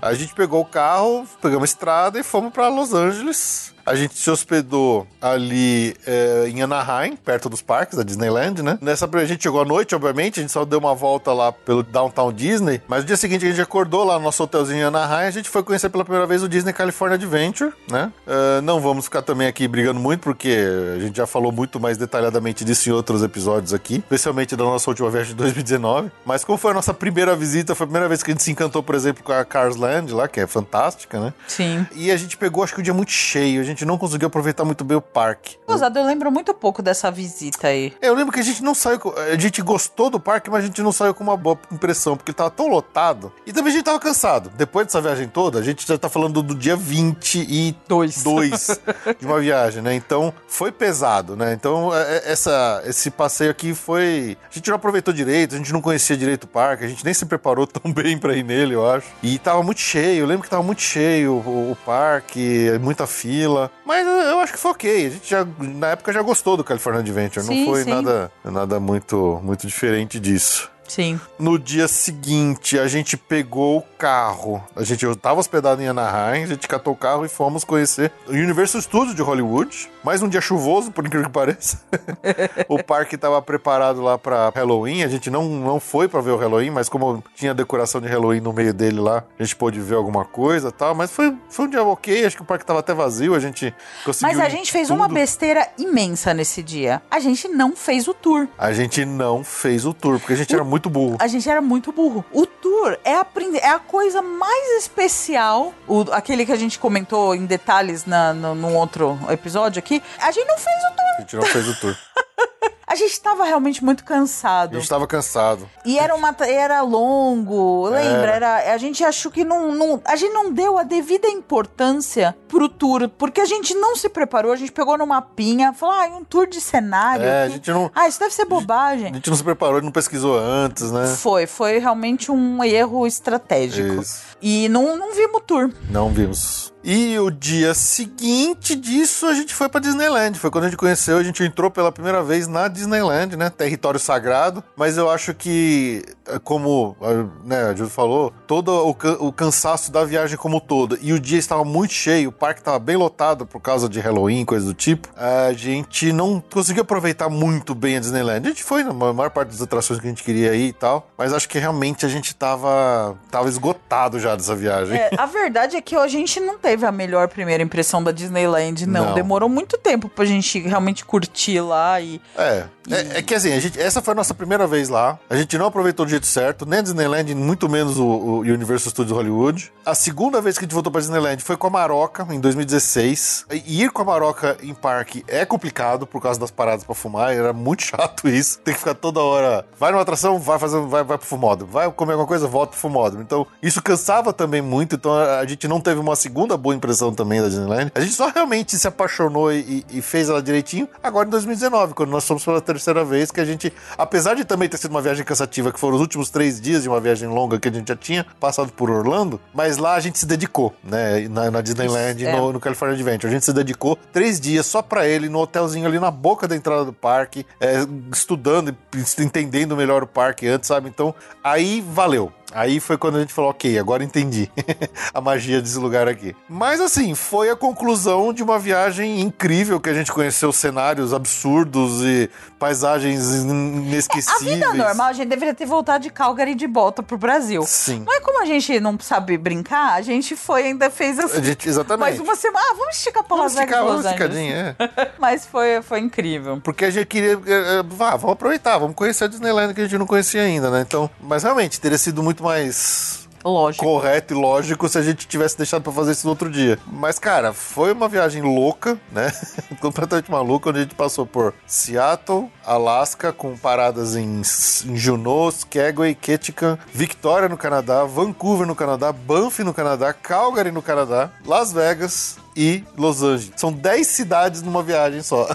[0.00, 3.74] A gente pegou o carro, pegamos a estrada e fomos pra Los Angeles.
[3.86, 8.78] A gente se hospedou ali é, em Anaheim, perto dos parques da Disneyland, né?
[8.82, 11.82] Nessa a gente chegou à noite, obviamente, a gente só deu uma volta lá pelo
[11.82, 15.28] Downtown Disney, mas no dia seguinte a gente acordou lá no nosso hotelzinho em Anaheim,
[15.28, 18.12] a gente foi conhecer pela primeira vez o Disney California Adventure, né?
[18.26, 20.56] É, não vamos ficar também aqui brigando muito, porque
[20.96, 24.90] a gente já falou muito mais detalhadamente disso em outros episódios aqui, especialmente da nossa
[24.90, 26.10] última viagem de 2019.
[26.24, 28.50] Mas como foi a nossa primeira visita, foi a primeira vez que a gente se
[28.50, 31.32] encantou, por exemplo, com a Cars Land lá, que é fantástica, né?
[31.46, 31.86] Sim.
[31.94, 34.64] E a gente pegou, acho que o dia muito cheio, a gente não conseguiu aproveitar
[34.64, 35.56] muito bem o parque.
[35.66, 37.92] Gozado, eu lembro muito pouco dessa visita aí.
[38.00, 39.00] É, Eu lembro que a gente não saiu.
[39.32, 42.30] A gente gostou do parque, mas a gente não saiu com uma boa impressão, porque
[42.30, 43.32] ele tava tão lotado.
[43.46, 44.50] E também a gente tava cansado.
[44.56, 48.80] Depois dessa viagem toda, a gente já tá falando do dia 22 Dois.
[49.18, 49.94] de uma viagem, né?
[49.94, 51.52] Então foi pesado, né?
[51.52, 54.36] Então é- é- essa, esse passeio aqui foi.
[54.50, 57.14] A gente não aproveitou direito, a gente não conhecia direito o parque, a gente nem
[57.14, 59.06] se preparou tão bem pra ir nele, eu acho.
[59.22, 63.65] E tava muito cheio, eu lembro que tava muito cheio o, o parque, muita fila.
[63.84, 65.06] Mas eu, eu acho que foi ok.
[65.06, 67.44] A gente já, na época, já gostou do California Adventure.
[67.44, 67.90] Sim, não foi sim.
[67.90, 70.70] nada, nada muito, muito diferente disso.
[70.88, 71.20] Sim.
[71.38, 74.62] No dia seguinte, a gente pegou o carro.
[74.74, 78.12] A gente eu tava hospedado em Anaheim, a gente catou o carro e fomos conhecer
[78.26, 79.90] o Universal Studios de Hollywood.
[80.04, 81.80] Mais um dia chuvoso, por incrível que pareça.
[82.68, 85.02] o parque tava preparado lá pra Halloween.
[85.02, 88.40] A gente não, não foi pra ver o Halloween, mas como tinha decoração de Halloween
[88.40, 90.94] no meio dele lá, a gente pôde ver alguma coisa e tal.
[90.94, 93.74] Mas foi, foi um dia ok, acho que o parque tava até vazio, a gente
[94.04, 94.36] conseguiu.
[94.36, 94.96] Mas a gente fez tudo.
[94.96, 97.02] uma besteira imensa nesse dia.
[97.10, 98.46] A gente não fez o tour.
[98.56, 101.16] A gente não fez o tour, porque a gente era muito burro.
[101.18, 102.24] A gente era muito burro.
[102.32, 103.26] O tour é a,
[103.60, 108.54] é a coisa mais especial, o, aquele que a gente comentou em detalhes na, no,
[108.54, 110.02] num outro episódio aqui.
[110.20, 111.14] A gente não fez o tour.
[111.16, 111.96] A gente não fez o tour.
[112.88, 114.74] A gente tava realmente muito A cansado.
[114.78, 115.68] gente tava cansado.
[115.84, 118.30] E era uma era longo, lembra?
[118.30, 118.36] É.
[118.36, 120.00] Era, a gente achou que não, não.
[120.04, 124.52] A gente não deu a devida importância pro tour, porque a gente não se preparou,
[124.52, 127.24] a gente pegou no mapinha, falou, ah, um tour de cenário.
[127.24, 129.10] É, a gente não- Ah, isso deve ser bobagem.
[129.10, 131.08] A gente não se preparou, não pesquisou antes, né?
[131.08, 134.00] Foi, foi realmente um erro estratégico.
[134.00, 134.22] Isso.
[134.40, 135.72] E não, não vimos o tour.
[135.90, 136.72] Não vimos.
[136.88, 140.38] E o dia seguinte disso, a gente foi pra Disneyland.
[140.38, 143.50] Foi quando a gente conheceu, a gente entrou pela primeira vez na Disneyland, né?
[143.50, 144.62] Território sagrado.
[144.76, 146.96] Mas eu acho que, eh, como
[147.44, 148.90] né, a Júlio falou, todo o,
[149.26, 150.96] o cansaço da viagem como todo.
[151.02, 154.44] E o dia estava muito cheio, o parque estava bem lotado por causa de Halloween,
[154.44, 155.08] coisa do tipo.
[155.16, 158.46] A gente não conseguiu aproveitar muito bem a Disneyland.
[158.46, 160.72] A gente foi na ma- maior parte das atrações que a gente queria ir e
[160.72, 161.10] tal.
[161.18, 164.96] Mas acho que realmente a gente tava, tava esgotado já dessa viagem.
[164.96, 168.86] É, a verdade é que a gente não teve a melhor primeira impressão da Disneyland,
[168.86, 169.06] não.
[169.06, 169.14] Não.
[169.14, 172.20] Demorou muito tempo pra gente realmente curtir lá e.
[172.36, 175.18] É, é, é que assim, a gente, essa foi a nossa primeira vez lá.
[175.28, 178.90] A gente não aproveitou do jeito certo, nem a Disneyland, muito menos o, o Universal
[178.90, 179.72] Studios Hollywood.
[179.84, 183.46] A segunda vez que a gente voltou pra Disneyland foi com a Maroca, em 2016.
[183.50, 187.32] E ir com a Maroca em parque é complicado por causa das paradas pra fumar,
[187.32, 188.58] era muito chato isso.
[188.60, 189.66] Tem que ficar toda hora.
[189.78, 191.72] Vai numa atração, vai fazer, vai, vai pro fumódromo.
[191.72, 193.22] Vai comer alguma coisa, volta pro fumódromo.
[193.22, 197.14] Então, isso cansava também muito, então a, a gente não teve uma segunda boa impressão
[197.14, 197.92] também da Disneyland.
[197.94, 202.10] A gente só realmente se apaixonou e, e fez ela direitinho agora em 2019, quando
[202.10, 205.24] nós fomos pela terceira vez, que a gente, apesar de também ter sido uma viagem
[205.24, 207.94] cansativa, que foram os últimos três dias de uma viagem longa que a gente já
[207.94, 212.32] tinha passado por Orlando, mas lá a gente se dedicou, né, na, na Disneyland, é.
[212.36, 213.30] no, no California Adventure.
[213.30, 216.56] A gente se dedicou três dias só pra ele, no hotelzinho ali na boca da
[216.56, 217.76] entrada do parque, é,
[218.12, 220.88] estudando e entendendo melhor o parque antes, sabe?
[220.88, 221.14] Então,
[221.44, 222.32] aí valeu.
[222.52, 224.50] Aí foi quando a gente falou, ok, agora entendi
[225.12, 226.34] a magia desse lugar aqui.
[226.48, 232.02] Mas assim, foi a conclusão de uma viagem incrível que a gente conheceu cenários absurdos
[232.04, 234.42] e paisagens A inesquecíveis.
[234.54, 237.62] vida normal, a gente deveria ter voltado de Calgary de volta pro Brasil.
[237.66, 238.02] Sim.
[238.06, 241.38] Mas como a gente não sabe brincar, a gente foi ainda fez assim.
[241.38, 242.00] A gente- exatamente.
[242.00, 242.64] Mais uma semana.
[242.70, 243.68] Ah, vamos esticar pra Vamos Las Vegas.
[243.68, 244.22] ficar, Los vamos Angeles.
[244.34, 245.10] ficadinha, é.
[245.18, 246.60] Mas foi, foi incrível.
[246.62, 247.32] Porque a gente queria.
[247.32, 250.70] eh, eh, Vá, vamos aproveitar, vamos conhecer a Disneyland que a gente não conhecia ainda,
[250.70, 250.82] né?
[250.86, 251.10] Então.
[251.20, 253.84] Mas realmente, teria sido muito mais Lógico.
[253.84, 256.78] correto e lógico se a gente tivesse deixado pra fazer isso no outro dia.
[256.86, 259.32] Mas, cara, foi uma viagem louca, né?
[259.80, 264.42] Completamente maluca, onde a gente passou por Seattle, Alaska, com paradas em,
[264.84, 270.82] em Juneau, Skagway, Ketchikan, Victoria no Canadá, Vancouver no Canadá, Banff no Canadá, Calgary no
[270.82, 273.52] Canadá, Las Vegas e Los Angeles.
[273.56, 275.48] São 10 cidades numa viagem só.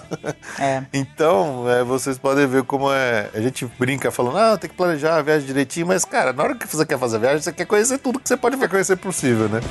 [0.59, 0.83] É.
[0.93, 3.29] Então, é, vocês podem ver como é.
[3.33, 6.55] A gente brinca falando, ah, tem que planejar a viagem direitinho, mas, cara, na hora
[6.55, 9.49] que você quer fazer a viagem, você quer conhecer tudo que você pode conhecer possível,
[9.49, 9.61] né?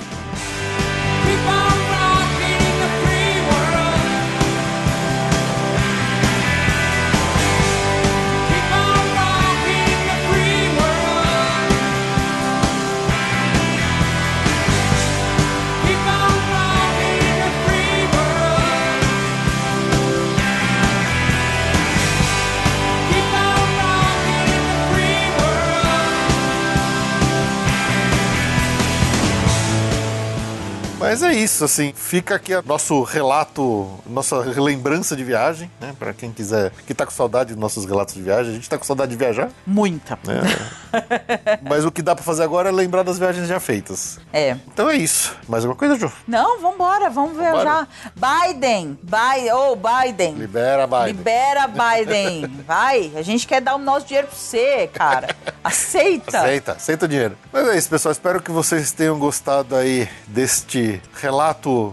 [31.43, 35.95] Isso, assim, fica aqui o nosso relato, nossa lembrança de viagem, né?
[35.99, 38.53] Pra quem quiser, que tá com saudade dos nossos relatos de viagem.
[38.53, 40.19] A gente tá com saudade de viajar, Muita.
[40.29, 41.59] É.
[41.69, 44.19] mas o que dá pra fazer agora é lembrar das viagens já feitas.
[44.33, 44.57] É.
[44.67, 45.37] Então é isso.
[45.49, 46.13] Mais alguma coisa, Ju?
[46.27, 47.89] Não, vambora, vamos viajar.
[48.15, 50.35] Biden, Biden, ô Biden.
[50.35, 51.07] Libera, Biden.
[51.07, 52.47] Libera Biden.
[52.67, 55.35] Vai, a gente quer dar o nosso dinheiro pra você, cara.
[55.63, 56.39] Aceita.
[56.39, 57.37] Aceita, aceita o dinheiro.
[57.53, 58.13] Mas é isso, pessoal.
[58.13, 61.30] Espero que vocês tenham gostado aí deste relato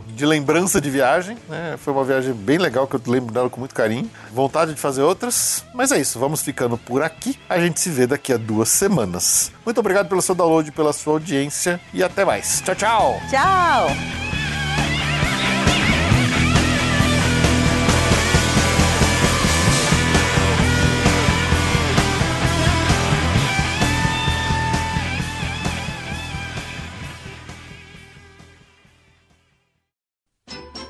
[0.07, 1.37] de lembrança de viagem.
[1.47, 1.75] né?
[1.77, 4.09] Foi uma viagem bem legal que eu lembro dela com muito carinho.
[4.33, 5.63] Vontade de fazer outras.
[5.73, 7.37] Mas é isso, vamos ficando por aqui.
[7.49, 9.51] A gente se vê daqui a duas semanas.
[9.65, 12.61] Muito obrigado pelo seu download, pela sua audiência e até mais.
[12.61, 13.21] Tchau, tchau!
[13.29, 14.36] Tchau.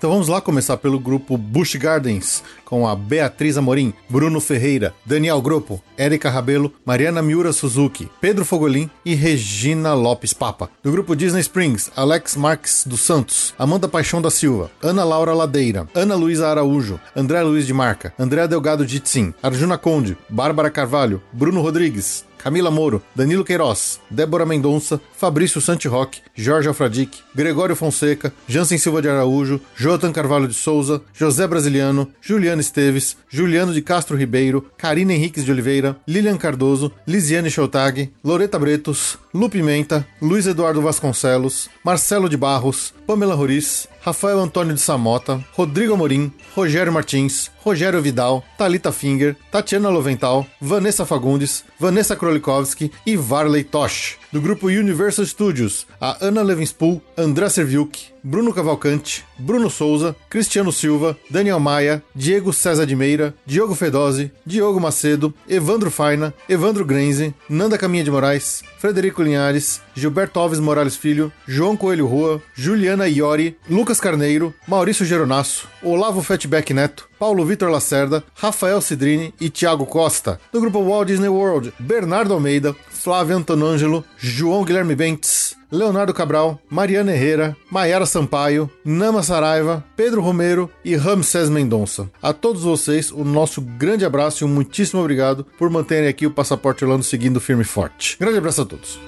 [0.00, 5.42] Então vamos lá começar pelo grupo Bush Gardens, com a Beatriz Amorim, Bruno Ferreira, Daniel
[5.42, 10.70] Grupo, Érica Rabelo, Mariana Miura Suzuki, Pedro Fogolin e Regina Lopes Papa.
[10.82, 15.86] Do grupo Disney Springs, Alex Marques dos Santos, Amanda Paixão da Silva, Ana Laura Ladeira,
[15.94, 21.60] Ana Luísa Araújo, André Luiz de Marca, André Delgado Ditsin, Arjuna Conde, Bárbara Carvalho, Bruno
[21.60, 29.02] Rodrigues, Camila Moro, Danilo Queiroz, Débora Mendonça, Fabrício Santiroque, Jorge Alfradique, Gregório Fonseca, Jansen Silva
[29.02, 35.12] de Araújo, Jotan Carvalho de Souza, José Brasiliano, Juliano Esteves, Juliano de Castro Ribeiro, Karina
[35.12, 42.28] Henriques de Oliveira, Lilian Cardoso, Lisiane Choutag, Loreta Bretos, Lu Pimenta, Luiz Eduardo Vasconcelos, Marcelo
[42.28, 48.90] de Barros, Pamela Roriz, Rafael Antônio de Samota, Rodrigo Amorim, Rogério Martins, Rogério Vidal, Talita
[48.90, 54.19] Finger, Tatiana Lovental, Vanessa Fagundes, Vanessa Krolikowski e Varley Tosh.
[54.32, 61.16] Do grupo Universal Studios, a Ana Levenspool, André Serviuk, Bruno Cavalcante, Bruno Souza, Cristiano Silva,
[61.28, 67.76] Daniel Maia, Diego César de Meira, Diogo Fedose, Diogo Macedo, Evandro Faina, Evandro Grenze, Nanda
[67.76, 74.00] Caminha de Moraes, Frederico Linhares, Gilberto Alves Morales Filho, João Coelho Rua, Juliana Iori, Lucas
[74.00, 80.40] Carneiro, Maurício Geronasso, Olavo Fatback Neto, Paulo Vitor Lacerda, Rafael Cidrini e Thiago Costa.
[80.52, 87.12] Do grupo Walt Disney World, Bernardo Almeida, Flávio Antonângelo, João Guilherme Bentes, Leonardo Cabral, Mariana
[87.12, 92.10] Herrera, Maiara Sampaio, Nama Saraiva, Pedro Romero e Ramsés Mendonça.
[92.20, 96.30] A todos vocês, o nosso grande abraço e um muitíssimo obrigado por manterem aqui o
[96.30, 98.18] Passaporte Orlando seguindo firme e forte.
[98.20, 98.98] Grande abraço a todos.